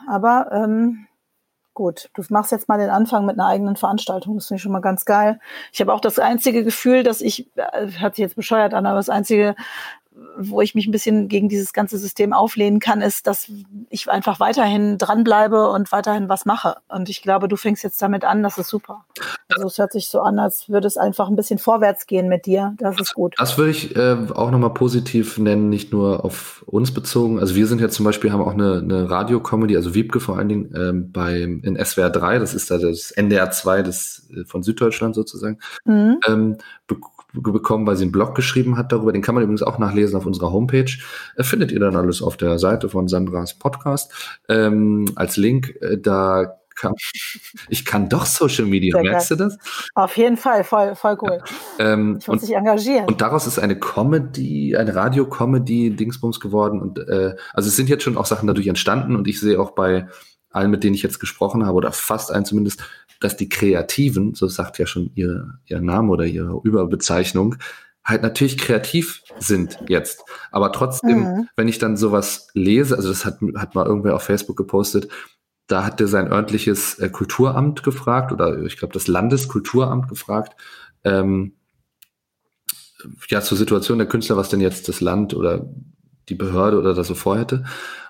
Aber 0.09 0.49
ähm, 0.53 1.07
gut, 1.75 2.09
du 2.15 2.23
machst 2.31 2.51
jetzt 2.51 2.67
mal 2.67 2.79
den 2.79 2.89
Anfang 2.89 3.27
mit 3.27 3.39
einer 3.39 3.49
eigenen 3.49 3.77
Veranstaltung. 3.77 4.37
Das 4.37 4.47
finde 4.47 4.57
ich 4.57 4.63
schon 4.63 4.73
mal 4.73 4.81
ganz 4.81 5.05
geil. 5.05 5.41
Ich 5.71 5.83
habe 5.83 5.93
auch 5.93 6.01
das 6.01 6.19
einzige 6.19 6.65
Gefühl, 6.65 7.03
dass 7.03 7.21
ich, 7.21 7.51
äh, 7.57 7.91
hat 8.01 8.15
sich 8.15 8.23
jetzt 8.23 8.37
bescheuert 8.37 8.73
an, 8.73 8.87
aber 8.87 8.97
das 8.97 9.11
einzige 9.11 9.55
wo 10.37 10.61
ich 10.61 10.75
mich 10.75 10.87
ein 10.87 10.93
bisschen 10.93 11.29
gegen 11.29 11.49
dieses 11.49 11.73
ganze 11.73 11.99
System 11.99 12.33
auflehnen 12.33 12.79
kann, 12.79 13.01
ist, 13.01 13.27
dass 13.27 13.51
ich 13.91 14.09
einfach 14.09 14.39
weiterhin 14.39 14.97
dranbleibe 14.97 15.71
und 15.71 15.91
weiterhin 15.91 16.29
was 16.29 16.45
mache. 16.45 16.77
Und 16.89 17.09
ich 17.09 17.23
glaube, 17.23 17.49
du 17.49 17.57
fängst 17.57 17.83
jetzt 17.83 18.01
damit 18.01 18.25
an, 18.25 18.43
das 18.43 18.59
ist 18.59 18.69
super. 18.69 19.05
Also 19.49 19.67
es 19.67 19.79
hört 19.79 19.93
sich 19.93 20.09
so 20.09 20.21
an, 20.21 20.39
als 20.39 20.69
würde 20.69 20.87
es 20.87 20.97
einfach 20.97 21.29
ein 21.29 21.37
bisschen 21.37 21.59
vorwärts 21.59 22.07
gehen 22.07 22.29
mit 22.29 22.47
dir. 22.47 22.75
Das 22.79 23.01
ist 23.01 23.15
gut. 23.15 23.35
Das 23.39 23.59
würde 23.59 23.73
ich 23.73 23.97
äh, 23.97 24.17
auch 24.35 24.51
nochmal 24.51 24.75
positiv 24.75 25.39
nennen, 25.39 25.69
nicht 25.69 25.93
nur 25.93 26.25
auf 26.25 26.65
uns 26.67 26.95
bezogen. 26.95 27.41
Also 27.41 27.55
wir 27.55 27.67
sind 27.67 27.81
ja 27.81 27.89
zum 27.89 28.05
Beispiel, 28.05 28.33
haben 28.33 28.43
auch 28.43 28.55
eine, 28.55 28.79
eine 28.79 29.11
Radio-Comedy, 29.11 29.77
also 29.77 29.95
Wiebke 29.95 30.21
vor 30.21 30.39
allen 30.39 30.49
Dingen, 30.49 30.75
ähm, 30.77 31.13
beim, 31.13 31.61
in 31.65 31.83
SWR 31.83 32.11
3, 32.11 32.39
das 32.39 32.55
ist 32.55 32.71
da 32.71 32.79
das 32.79 33.11
NDR 33.11 33.51
2 33.51 33.83
des, 33.83 34.31
äh, 34.31 34.45
von 34.45 34.63
Süddeutschland 34.63 35.15
sozusagen, 35.15 35.59
mhm. 35.85 36.19
ähm, 36.27 36.59
bekommen, 37.35 37.87
weil 37.87 37.97
sie 37.97 38.05
einen 38.05 38.13
Blog 38.13 38.35
geschrieben 38.35 38.77
hat 38.77 38.93
darüber. 38.93 39.13
Den 39.13 39.23
kann 39.23 39.35
man 39.35 39.43
übrigens 39.43 39.63
auch 39.63 39.79
nachlesen 39.79 40.17
auf 40.17 40.27
unserer 40.27 40.53
Homepage. 40.53 40.91
Äh, 41.37 41.43
findet 41.43 41.73
ihr 41.73 41.81
dann 41.81 41.97
alles 41.97 42.23
auf 42.23 42.37
der 42.37 42.59
Seite 42.59 42.89
von 42.89 43.09
Sandras 43.09 43.59
Podcast 43.59 44.13
ähm, 44.49 45.07
als 45.17 45.37
Link. 45.37 45.75
Äh, 45.81 45.99
da 45.99 46.59
kann, 46.75 46.95
ich 47.69 47.85
kann 47.85 48.09
doch 48.09 48.27
Social 48.27 48.67
Media, 48.67 48.93
Sehr 48.95 49.03
merkst 49.03 49.31
geil. 49.31 49.39
du 49.39 49.45
das? 49.45 49.59
Auf 49.95 50.17
jeden 50.17 50.37
Fall, 50.37 50.65
voll, 50.65 50.95
voll 50.95 51.17
cool. 51.23 51.39
Ja, 51.79 51.93
ähm, 51.93 52.19
ich 52.21 52.29
muss 52.29 52.43
mich 52.43 52.55
engagieren. 52.55 53.07
Und 53.07 53.21
daraus 53.21 53.47
ist 53.47 53.59
eine 53.59 53.79
Comedy, 53.79 54.77
eine 54.77 54.95
Radio-Comedy-Dingsbums 54.95 56.41
geworden. 56.41 56.81
Und 56.81 56.99
äh, 56.99 57.35
also 57.53 57.69
es 57.69 57.77
sind 57.77 57.89
jetzt 57.89 58.03
schon 58.03 58.17
auch 58.17 58.27
Sachen 58.27 58.47
dadurch 58.47 58.67
entstanden 58.67 59.17
und 59.17 59.29
ich 59.29 59.41
sehe 59.41 59.61
auch 59.61 59.73
bei 59.73 60.09
allen, 60.55 60.71
mit 60.71 60.85
denen 60.85 60.95
ich 60.95 61.03
jetzt 61.03 61.21
gesprochen 61.21 61.67
habe, 61.67 61.77
oder 61.77 61.93
fast 61.93 62.31
allen 62.31 62.45
zumindest, 62.45 62.85
dass 63.21 63.37
die 63.37 63.49
Kreativen, 63.49 64.35
so 64.35 64.49
sagt 64.49 64.79
ja 64.79 64.87
schon 64.87 65.11
ihr, 65.15 65.59
ihr 65.67 65.81
Name 65.81 66.11
oder 66.11 66.25
ihre 66.25 66.61
Überbezeichnung, 66.63 67.57
halt 68.05 68.23
natürlich 68.23 68.59
kreativ 68.59 69.23
sind 69.39 69.79
jetzt. 69.89 70.23
Aber 70.51 70.73
trotzdem, 70.73 71.21
mhm. 71.21 71.49
wenn 71.57 71.69
ich 71.69 71.79
dann 71.79 71.97
sowas 71.97 72.49
lese, 72.53 72.97
also 72.97 73.09
das 73.09 73.25
hat, 73.25 73.39
hat 73.57 73.75
mal 73.75 73.87
irgendwer 73.87 74.15
auf 74.15 74.23
Facebook 74.23 74.57
gepostet, 74.57 75.09
da 75.67 75.85
hat 75.85 76.01
er 76.01 76.09
sein 76.09 76.31
örtliches 76.31 76.99
äh, 76.99 77.09
Kulturamt 77.09 77.83
gefragt 77.83 78.33
oder 78.33 78.63
ich 78.65 78.77
glaube 78.77 78.93
das 78.93 79.07
Landeskulturamt 79.07 80.09
gefragt, 80.09 80.61
ähm, 81.05 81.55
ja, 83.29 83.41
zur 83.41 83.59
Situation 83.59 83.99
der 83.99 84.09
Künstler, 84.09 84.37
was 84.37 84.49
denn 84.49 84.61
jetzt 84.61 84.89
das 84.89 85.01
Land 85.01 85.35
oder 85.35 85.67
die 86.29 86.35
Behörde 86.35 86.79
oder 86.79 86.95
das 86.95 87.07
so 87.07 87.15
vorhätte. 87.15 87.65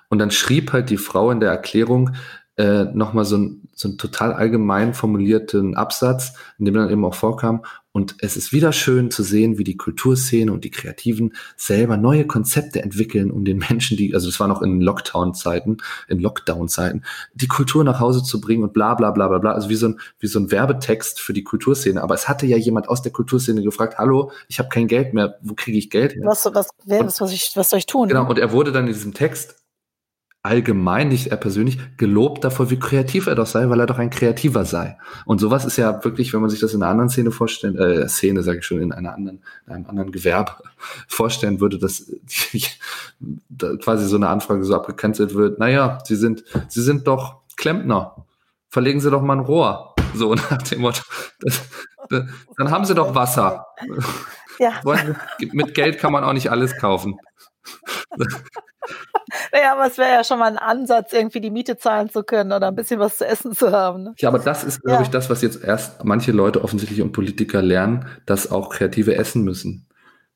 Und 0.09 0.19
dann 0.19 0.31
schrieb 0.31 0.73
halt 0.73 0.91
die 0.91 0.97
Frau 0.97 1.31
in 1.31 1.41
der 1.41 1.51
Erklärung, 1.51 2.11
äh, 2.57 2.85
nochmal 2.85 3.25
so 3.25 3.37
ein, 3.37 3.69
so 3.75 3.89
ein 3.89 3.99
total 3.99 4.33
allgemein 4.33 4.95
formulierten 4.95 5.77
Absatz, 5.77 6.35
in 6.59 6.67
dem 6.67 6.75
dann 6.75 6.91
eben 6.91 7.05
auch 7.05 7.15
vorkam, 7.15 7.63
und 7.97 8.17
es 8.19 8.37
ist 8.37 8.53
wieder 8.53 8.73
schön 8.73 9.13
zu 9.13 9.23
sehen, 9.23 9.57
wie 9.57 9.63
die 9.63 9.77
Kulturszene 9.77 10.53
und 10.53 10.65
die 10.65 10.73
Kreativen 10.73 11.33
selber 11.57 11.97
neue 11.97 12.27
Konzepte 12.27 12.83
entwickeln, 12.83 13.31
um 13.31 13.45
den 13.45 13.59
Menschen, 13.71 13.97
die, 13.97 14.13
also 14.15 14.27
das 14.27 14.41
war 14.41 14.49
noch 14.49 14.63
in 14.63 14.81
Lockdown-Zeiten, 14.81 15.77
in 16.09 16.19
Lockdown-Zeiten, 16.19 17.05
die 17.35 17.47
Kultur 17.47 17.85
nach 17.85 18.01
Hause 18.01 18.25
zu 18.25 18.41
bringen 18.41 18.65
und 18.65 18.73
bla 18.73 18.95
bla 18.95 19.13
bla 19.13 19.29
bla 19.29 19.39
bla. 19.39 19.53
Also 19.53 19.69
wie 19.69 19.77
so 19.77 19.87
ein, 19.87 20.01
wie 20.19 20.27
so 20.27 20.41
ein 20.41 20.51
Werbetext 20.51 21.21
für 21.21 21.33
die 21.33 21.45
Kulturszene. 21.45 22.03
Aber 22.03 22.17
es 22.17 22.29
hatte 22.29 22.47
ja 22.47 22.57
jemand 22.57 22.89
aus 22.89 23.01
der 23.03 23.13
Kulturszene 23.13 23.63
gefragt, 23.63 23.97
hallo, 23.97 24.33
ich 24.49 24.59
habe 24.59 24.71
kein 24.71 24.89
Geld 24.89 25.15
mehr, 25.15 25.39
wo 25.43 25.55
kriege 25.55 25.79
ich 25.79 25.89
Geld 25.89 26.17
her? 26.17 26.23
Was, 26.25 26.45
was, 26.47 26.71
was, 26.85 27.21
was, 27.21 27.33
ich, 27.33 27.53
was 27.55 27.71
soll 27.71 27.79
ich 27.79 27.87
tun? 27.87 28.09
Genau, 28.09 28.29
und 28.29 28.41
er 28.41 28.51
wurde 28.51 28.73
dann 28.73 28.89
in 28.89 28.93
diesem 28.93 29.15
Text 29.15 29.64
allgemein, 30.45 31.09
nicht 31.09 31.29
er 31.29 31.39
persönlich, 31.39 31.79
gelobt 31.97 32.45
davor, 32.45 32.71
wie 32.71 32.79
kreativ 32.79 33.27
er 33.27 33.35
doch 33.35 33.47
sei, 33.47 33.71
weil 33.71 33.81
er 33.81 33.87
doch 33.87 33.99
ein 33.99 34.11
Kreativer 34.11 34.67
sei. 34.67 34.99
Und 35.25 35.41
sowas 35.41 35.65
ist 35.65 35.79
ja 35.79 36.05
wirklich, 36.05 36.35
wenn 36.35 36.43
man 36.43 36.51
sich 36.51 36.61
das 36.61 36.75
in 36.75 36.83
einer 36.83 36.91
anderen 36.91 37.09
Szene 37.09 37.31
vorstellen, 37.31 37.79
äh, 37.79 38.07
Szene 38.09 38.43
sage 38.43 38.59
ich 38.59 38.67
schon, 38.67 38.83
in 38.83 38.93
einer 38.93 39.15
anderen, 39.15 39.43
in 39.67 39.73
einem 39.73 39.87
anderen 39.87 40.13
Gewerbe 40.13 40.53
vorstellen 41.09 41.61
würde, 41.61 41.79
dass 41.79 42.13
da 43.49 43.77
quasi 43.77 44.07
so 44.07 44.17
eine 44.17 44.29
Anfrage 44.29 44.65
so 44.65 44.75
abgecancelt 44.75 45.35
wird, 45.35 45.59
naja, 45.59 45.99
Sie 46.05 46.17
sind, 46.17 46.45
Sie 46.69 46.83
sind 46.83 47.07
doch 47.07 47.41
Klempner. 47.57 48.27
Verlegen 48.69 49.01
Sie 49.01 49.11
doch 49.11 49.23
mal 49.23 49.39
ein 49.39 49.45
Rohr. 49.45 49.95
So 50.15 50.35
nach 50.51 50.63
dem 50.63 50.83
Motto. 50.83 51.03
Das, 51.41 51.63
das, 52.11 52.25
dann 52.59 52.71
haben 52.71 52.85
Sie 52.85 52.95
doch 52.95 53.15
Wasser. 53.15 53.67
Ja. 54.59 54.73
Mit 55.53 55.75
Geld 55.75 55.99
kann 55.99 56.13
man 56.13 56.23
auch 56.23 56.35
nicht 56.35 56.51
alles 56.51 56.77
kaufen. 56.77 57.17
Naja, 59.55 59.75
aber 59.75 59.87
es 59.87 59.99
wäre 59.99 60.11
ja 60.11 60.25
schon 60.25 60.41
mal 60.41 60.51
ein 60.51 60.59
Ansatz, 60.59 61.13
irgendwie 61.13 61.41
die 61.41 61.53
Miete 61.53 61.77
zahlen 61.77 62.11
zu 62.11 62.25
können 62.25 62.51
oder 62.51 62.67
ein 62.67 62.75
bisschen 62.75 62.99
was 62.99 63.19
zu 63.19 63.25
essen 63.25 63.53
zu 63.53 63.71
haben. 63.71 64.03
Ne? 64.03 64.15
Ja, 64.19 64.29
aber 64.29 64.41
das 64.41 64.65
ist, 64.65 64.83
glaube 64.83 64.97
ja. 64.97 65.03
ich, 65.03 65.11
das, 65.11 65.31
was 65.31 65.43
jetzt 65.43 65.63
erst 65.63 66.05
manche 66.05 66.33
Leute 66.33 66.65
offensichtlich 66.65 67.01
und 67.01 67.13
Politiker 67.13 67.63
lernen, 67.63 68.07
dass 68.27 68.51
auch 68.51 68.69
Kreative 68.69 69.15
essen 69.15 69.45
müssen. 69.45 69.87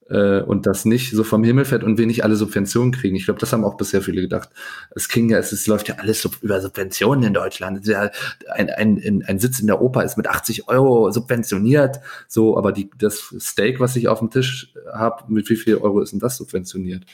Äh, 0.08 0.42
und 0.42 0.66
das 0.66 0.84
nicht 0.84 1.10
so 1.10 1.24
vom 1.24 1.42
Himmel 1.42 1.64
fällt 1.64 1.82
und 1.82 1.98
wir 1.98 2.06
nicht 2.06 2.22
alle 2.22 2.36
Subventionen 2.36 2.92
kriegen. 2.92 3.16
Ich 3.16 3.24
glaube, 3.24 3.40
das 3.40 3.52
haben 3.52 3.64
auch 3.64 3.76
bisher 3.76 4.02
viele 4.02 4.20
gedacht. 4.20 4.50
Es 4.94 5.08
ging 5.08 5.28
ja, 5.30 5.38
es, 5.38 5.50
es 5.50 5.66
läuft 5.66 5.88
ja 5.88 5.96
alles 5.96 6.22
so 6.22 6.30
über 6.40 6.60
Subventionen 6.60 7.24
in 7.24 7.34
Deutschland. 7.34 7.84
Ja 7.88 8.10
ein, 8.52 8.70
ein, 8.70 9.24
ein 9.26 9.38
Sitz 9.40 9.58
in 9.58 9.66
der 9.66 9.82
Oper 9.82 10.04
ist 10.04 10.16
mit 10.16 10.28
80 10.28 10.68
Euro 10.68 11.10
subventioniert. 11.10 11.98
So, 12.28 12.56
aber 12.56 12.70
die, 12.70 12.88
das 12.96 13.34
Steak, 13.40 13.80
was 13.80 13.96
ich 13.96 14.06
auf 14.06 14.20
dem 14.20 14.30
Tisch 14.30 14.72
habe, 14.92 15.24
mit 15.26 15.50
wie 15.50 15.56
viel 15.56 15.78
Euro 15.78 16.02
ist 16.02 16.12
denn 16.12 16.20
das 16.20 16.36
subventioniert? 16.36 17.04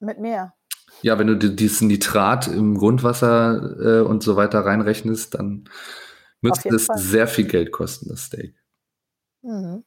Mit 0.00 0.18
mehr. 0.18 0.52
Ja, 1.02 1.18
wenn 1.18 1.26
du 1.26 1.36
diesen 1.36 1.88
Nitrat 1.88 2.48
im 2.48 2.76
Grundwasser 2.76 4.00
äh, 4.00 4.00
und 4.02 4.22
so 4.22 4.36
weiter 4.36 4.60
reinrechnest, 4.60 5.34
dann 5.34 5.68
müsste 6.40 6.68
es 6.74 6.86
sehr 6.86 7.26
viel 7.26 7.46
Geld 7.46 7.72
kosten, 7.72 8.08
das 8.08 8.24
Steak. 8.24 8.54
Mhm. 9.42 9.84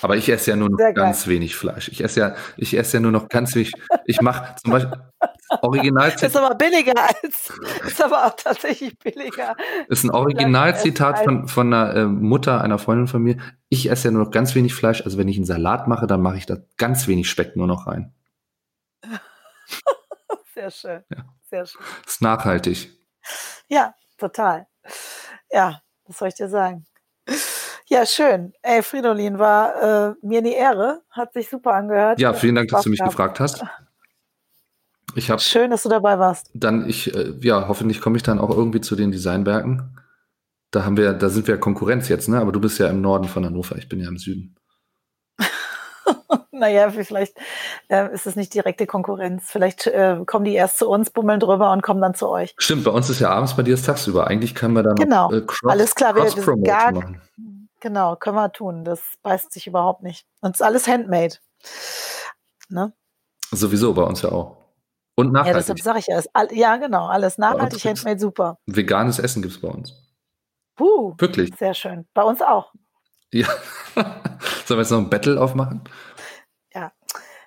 Aber 0.00 0.16
ich 0.16 0.28
esse 0.28 0.50
ja 0.50 0.56
nur 0.56 0.70
noch 0.70 0.78
sehr 0.78 0.92
ganz 0.92 1.24
geil. 1.24 1.34
wenig 1.34 1.56
Fleisch. 1.56 1.88
Ich 1.88 2.02
esse 2.02 2.20
ja, 2.20 2.34
ich 2.56 2.76
esse 2.76 2.96
ja 2.96 3.00
nur 3.00 3.12
noch 3.12 3.28
ganz 3.28 3.54
wenig. 3.54 3.72
Ich 4.04 4.20
mache 4.20 4.54
zum 4.62 4.72
Beispiel 4.72 4.98
Originalzitat. 5.62 6.30
Ist 6.30 6.36
aber 6.36 6.54
billiger 6.54 6.94
als, 6.96 7.52
ist 7.86 8.02
aber 8.02 8.26
auch 8.26 8.36
tatsächlich 8.36 8.98
billiger. 8.98 9.56
Ist 9.88 10.04
ein 10.04 10.10
Originalzitat 10.10 11.20
von, 11.20 11.48
von 11.48 11.72
einer 11.72 11.94
äh, 11.94 12.06
Mutter 12.06 12.60
einer 12.60 12.78
Freundin 12.78 13.06
von 13.06 13.22
mir. 13.22 13.36
Ich 13.68 13.90
esse 13.90 14.08
ja 14.08 14.12
nur 14.12 14.24
noch 14.24 14.30
ganz 14.30 14.54
wenig 14.54 14.74
Fleisch. 14.74 15.02
Also 15.02 15.18
wenn 15.18 15.28
ich 15.28 15.36
einen 15.36 15.46
Salat 15.46 15.88
mache, 15.88 16.06
dann 16.06 16.22
mache 16.22 16.36
ich 16.36 16.46
da 16.46 16.58
ganz 16.76 17.06
wenig 17.08 17.30
Speck 17.30 17.56
nur 17.56 17.66
noch 17.66 17.86
rein. 17.86 18.12
Sehr 20.54 20.70
schön. 20.70 21.04
Ja. 21.10 21.24
Sehr 21.50 21.66
schön. 21.66 21.82
Ist 22.06 22.22
nachhaltig. 22.22 22.90
Ja, 23.68 23.94
total. 24.18 24.66
Ja, 25.50 25.80
was 26.06 26.18
soll 26.18 26.28
ich 26.28 26.34
dir 26.34 26.48
sagen? 26.48 26.86
Ja, 27.86 28.06
schön. 28.06 28.52
Ey, 28.62 28.82
Fridolin, 28.82 29.38
war 29.38 30.10
äh, 30.10 30.14
mir 30.22 30.38
eine 30.38 30.54
Ehre. 30.54 31.02
Hat 31.10 31.32
sich 31.32 31.48
super 31.48 31.74
angehört. 31.74 32.18
Ja, 32.18 32.32
vielen 32.32 32.54
Dank, 32.54 32.70
dass 32.70 32.84
du 32.84 32.90
mich 32.90 32.98
gehabt. 32.98 33.12
gefragt 33.12 33.40
hast. 33.40 33.64
Ich 35.16 35.30
hab, 35.30 35.40
Schön, 35.40 35.70
dass 35.70 35.82
du 35.82 35.88
dabei 35.88 36.18
warst. 36.18 36.50
Dann, 36.54 36.88
ich, 36.88 37.14
äh, 37.14 37.34
ja, 37.40 37.68
hoffentlich 37.68 38.00
komme 38.00 38.16
ich 38.16 38.22
dann 38.22 38.38
auch 38.38 38.50
irgendwie 38.50 38.80
zu 38.80 38.96
den 38.96 39.12
Designwerken. 39.12 39.98
Da 40.70 40.84
haben 40.84 40.96
wir, 40.96 41.12
da 41.12 41.28
sind 41.28 41.46
wir 41.46 41.58
Konkurrenz 41.58 42.08
jetzt, 42.08 42.28
ne? 42.28 42.40
Aber 42.40 42.50
du 42.50 42.60
bist 42.60 42.78
ja 42.78 42.88
im 42.88 43.00
Norden 43.00 43.28
von 43.28 43.44
Hannover, 43.44 43.76
ich 43.76 43.88
bin 43.88 44.00
ja 44.00 44.08
im 44.08 44.18
Süden. 44.18 44.56
naja, 46.54 46.90
vielleicht 46.90 47.36
äh, 47.88 48.12
ist 48.12 48.26
es 48.26 48.36
nicht 48.36 48.54
direkte 48.54 48.86
Konkurrenz. 48.86 49.44
Vielleicht 49.46 49.86
äh, 49.86 50.18
kommen 50.26 50.44
die 50.44 50.54
erst 50.54 50.78
zu 50.78 50.88
uns, 50.88 51.10
bummeln 51.10 51.40
drüber 51.40 51.72
und 51.72 51.82
kommen 51.82 52.00
dann 52.00 52.14
zu 52.14 52.28
euch. 52.28 52.54
Stimmt, 52.58 52.84
bei 52.84 52.90
uns 52.90 53.10
ist 53.10 53.20
ja 53.20 53.30
abends, 53.30 53.54
bei 53.54 53.62
dir 53.62 53.74
ist 53.74 53.86
tagsüber. 53.86 54.26
Eigentlich 54.26 54.54
können 54.54 54.74
wir 54.74 54.82
dann 54.82 54.94
genau. 54.96 55.30
Noch, 55.30 55.36
äh, 55.36 55.42
Cross, 55.42 55.70
Alles 55.70 55.94
klar, 55.94 56.14
wir, 56.14 56.24
wir 56.24 56.62
gar, 56.62 56.92
machen. 56.92 57.20
Genau, 57.80 58.16
können 58.16 58.36
wir 58.36 58.52
tun. 58.52 58.84
Das 58.84 59.00
beißt 59.22 59.52
sich 59.52 59.66
überhaupt 59.66 60.02
nicht. 60.02 60.26
Und 60.40 60.54
es 60.54 60.60
ist 60.60 60.66
alles 60.66 60.88
handmade. 60.88 61.36
Ne? 62.68 62.92
Sowieso 63.50 63.92
bei 63.92 64.02
uns 64.02 64.22
ja 64.22 64.32
auch. 64.32 64.56
Und 65.16 65.32
nachhaltig. 65.32 65.52
Ja, 65.52 65.74
deshalb 65.74 65.80
sage 65.80 65.98
ich 65.98 66.06
ja. 66.06 66.20
All, 66.32 66.52
ja, 66.52 66.76
genau. 66.76 67.06
Alles 67.06 67.38
nachhaltig, 67.38 67.84
handmade, 67.84 68.18
super. 68.18 68.58
Veganes 68.66 69.18
Essen 69.18 69.42
gibt 69.42 69.54
es 69.54 69.60
bei 69.60 69.68
uns. 69.68 69.94
Puh. 70.76 71.14
Wirklich. 71.18 71.54
Sehr 71.56 71.74
schön. 71.74 72.06
Bei 72.14 72.22
uns 72.22 72.42
auch. 72.42 72.72
Ja. 73.32 73.48
Sollen 73.94 74.78
wir 74.78 74.78
jetzt 74.78 74.90
noch 74.90 74.98
ein 74.98 75.10
Battle 75.10 75.40
aufmachen? 75.40 75.82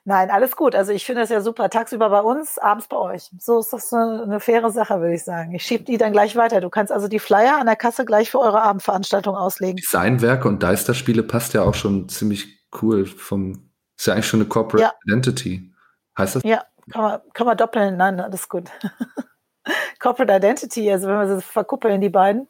Nein, 0.08 0.32
alles 0.32 0.56
gut. 0.56 0.74
Also 0.74 0.94
ich 0.94 1.06
finde 1.06 1.20
das 1.20 1.30
ja 1.30 1.42
super. 1.42 1.70
Tagsüber 1.70 2.10
bei 2.10 2.22
uns, 2.22 2.58
abends 2.58 2.88
bei 2.88 2.96
euch. 2.96 3.30
So 3.42 3.60
ist 3.60 3.74
das 3.74 3.92
eine, 3.92 4.24
eine 4.24 4.40
faire 4.40 4.72
Sache, 4.72 5.02
würde 5.02 5.16
ich 5.16 5.26
sagen. 5.26 5.54
Ich 5.54 5.64
schiebe 5.64 5.84
die 5.84 5.98
dann 5.98 6.14
gleich 6.14 6.38
weiter. 6.38 6.62
Du 6.62 6.70
kannst 6.70 6.94
also 6.94 7.10
die 7.10 7.20
Flyer 7.20 7.60
an 7.60 7.66
der 7.66 7.76
Kasse 7.76 8.06
gleich 8.06 8.32
für 8.32 8.40
eure 8.40 8.62
Abendveranstaltung 8.62 9.36
auslegen. 9.36 9.76
Designwerke 9.76 10.48
und 10.48 10.64
Deisterspiele 10.64 11.24
passt 11.24 11.54
ja 11.54 11.64
auch 11.64 11.74
schon 11.74 12.08
ziemlich 12.08 12.48
cool 12.82 13.06
vom, 13.06 13.70
ist 13.98 14.08
ja 14.08 14.14
eigentlich 14.14 14.28
schon 14.28 14.40
eine 14.40 14.48
Corporate 14.48 14.84
ja. 14.84 14.94
Identity. 15.06 15.74
Heißt 16.18 16.38
das? 16.38 16.44
Ja, 16.44 16.64
kann 16.90 17.02
man, 17.02 17.20
kann 17.34 17.46
man 17.46 17.58
doppeln. 17.58 17.98
Nein, 17.98 18.22
alles 18.22 18.48
gut. 18.48 18.70
Corporate 20.00 20.34
Identity, 20.38 20.90
also 20.90 21.10
wenn 21.10 21.20
wir 21.20 21.36
sie 21.36 21.42
verkuppeln, 21.42 22.00
die 22.00 22.08
beiden. 22.08 22.48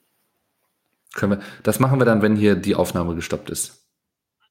Können 1.16 1.40
wir, 1.40 1.46
das 1.64 1.80
machen 1.80 2.00
wir 2.00 2.06
dann, 2.06 2.22
wenn 2.22 2.36
hier 2.36 2.56
die 2.56 2.76
Aufnahme 2.76 3.16
gestoppt 3.16 3.50
ist. 3.50 3.87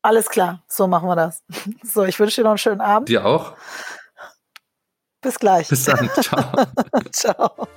Alles 0.02 0.28
klar, 0.28 0.62
so 0.68 0.86
machen 0.86 1.08
wir 1.08 1.16
das. 1.16 1.42
So, 1.82 2.04
ich 2.04 2.18
wünsche 2.18 2.36
dir 2.36 2.44
noch 2.44 2.50
einen 2.50 2.58
schönen 2.58 2.80
Abend. 2.80 3.08
Dir 3.08 3.24
auch. 3.24 3.54
Bis 5.20 5.38
gleich. 5.38 5.68
Bis 5.68 5.84
dann. 5.84 6.10
Ciao. 6.20 6.66
Ciao. 7.12 7.68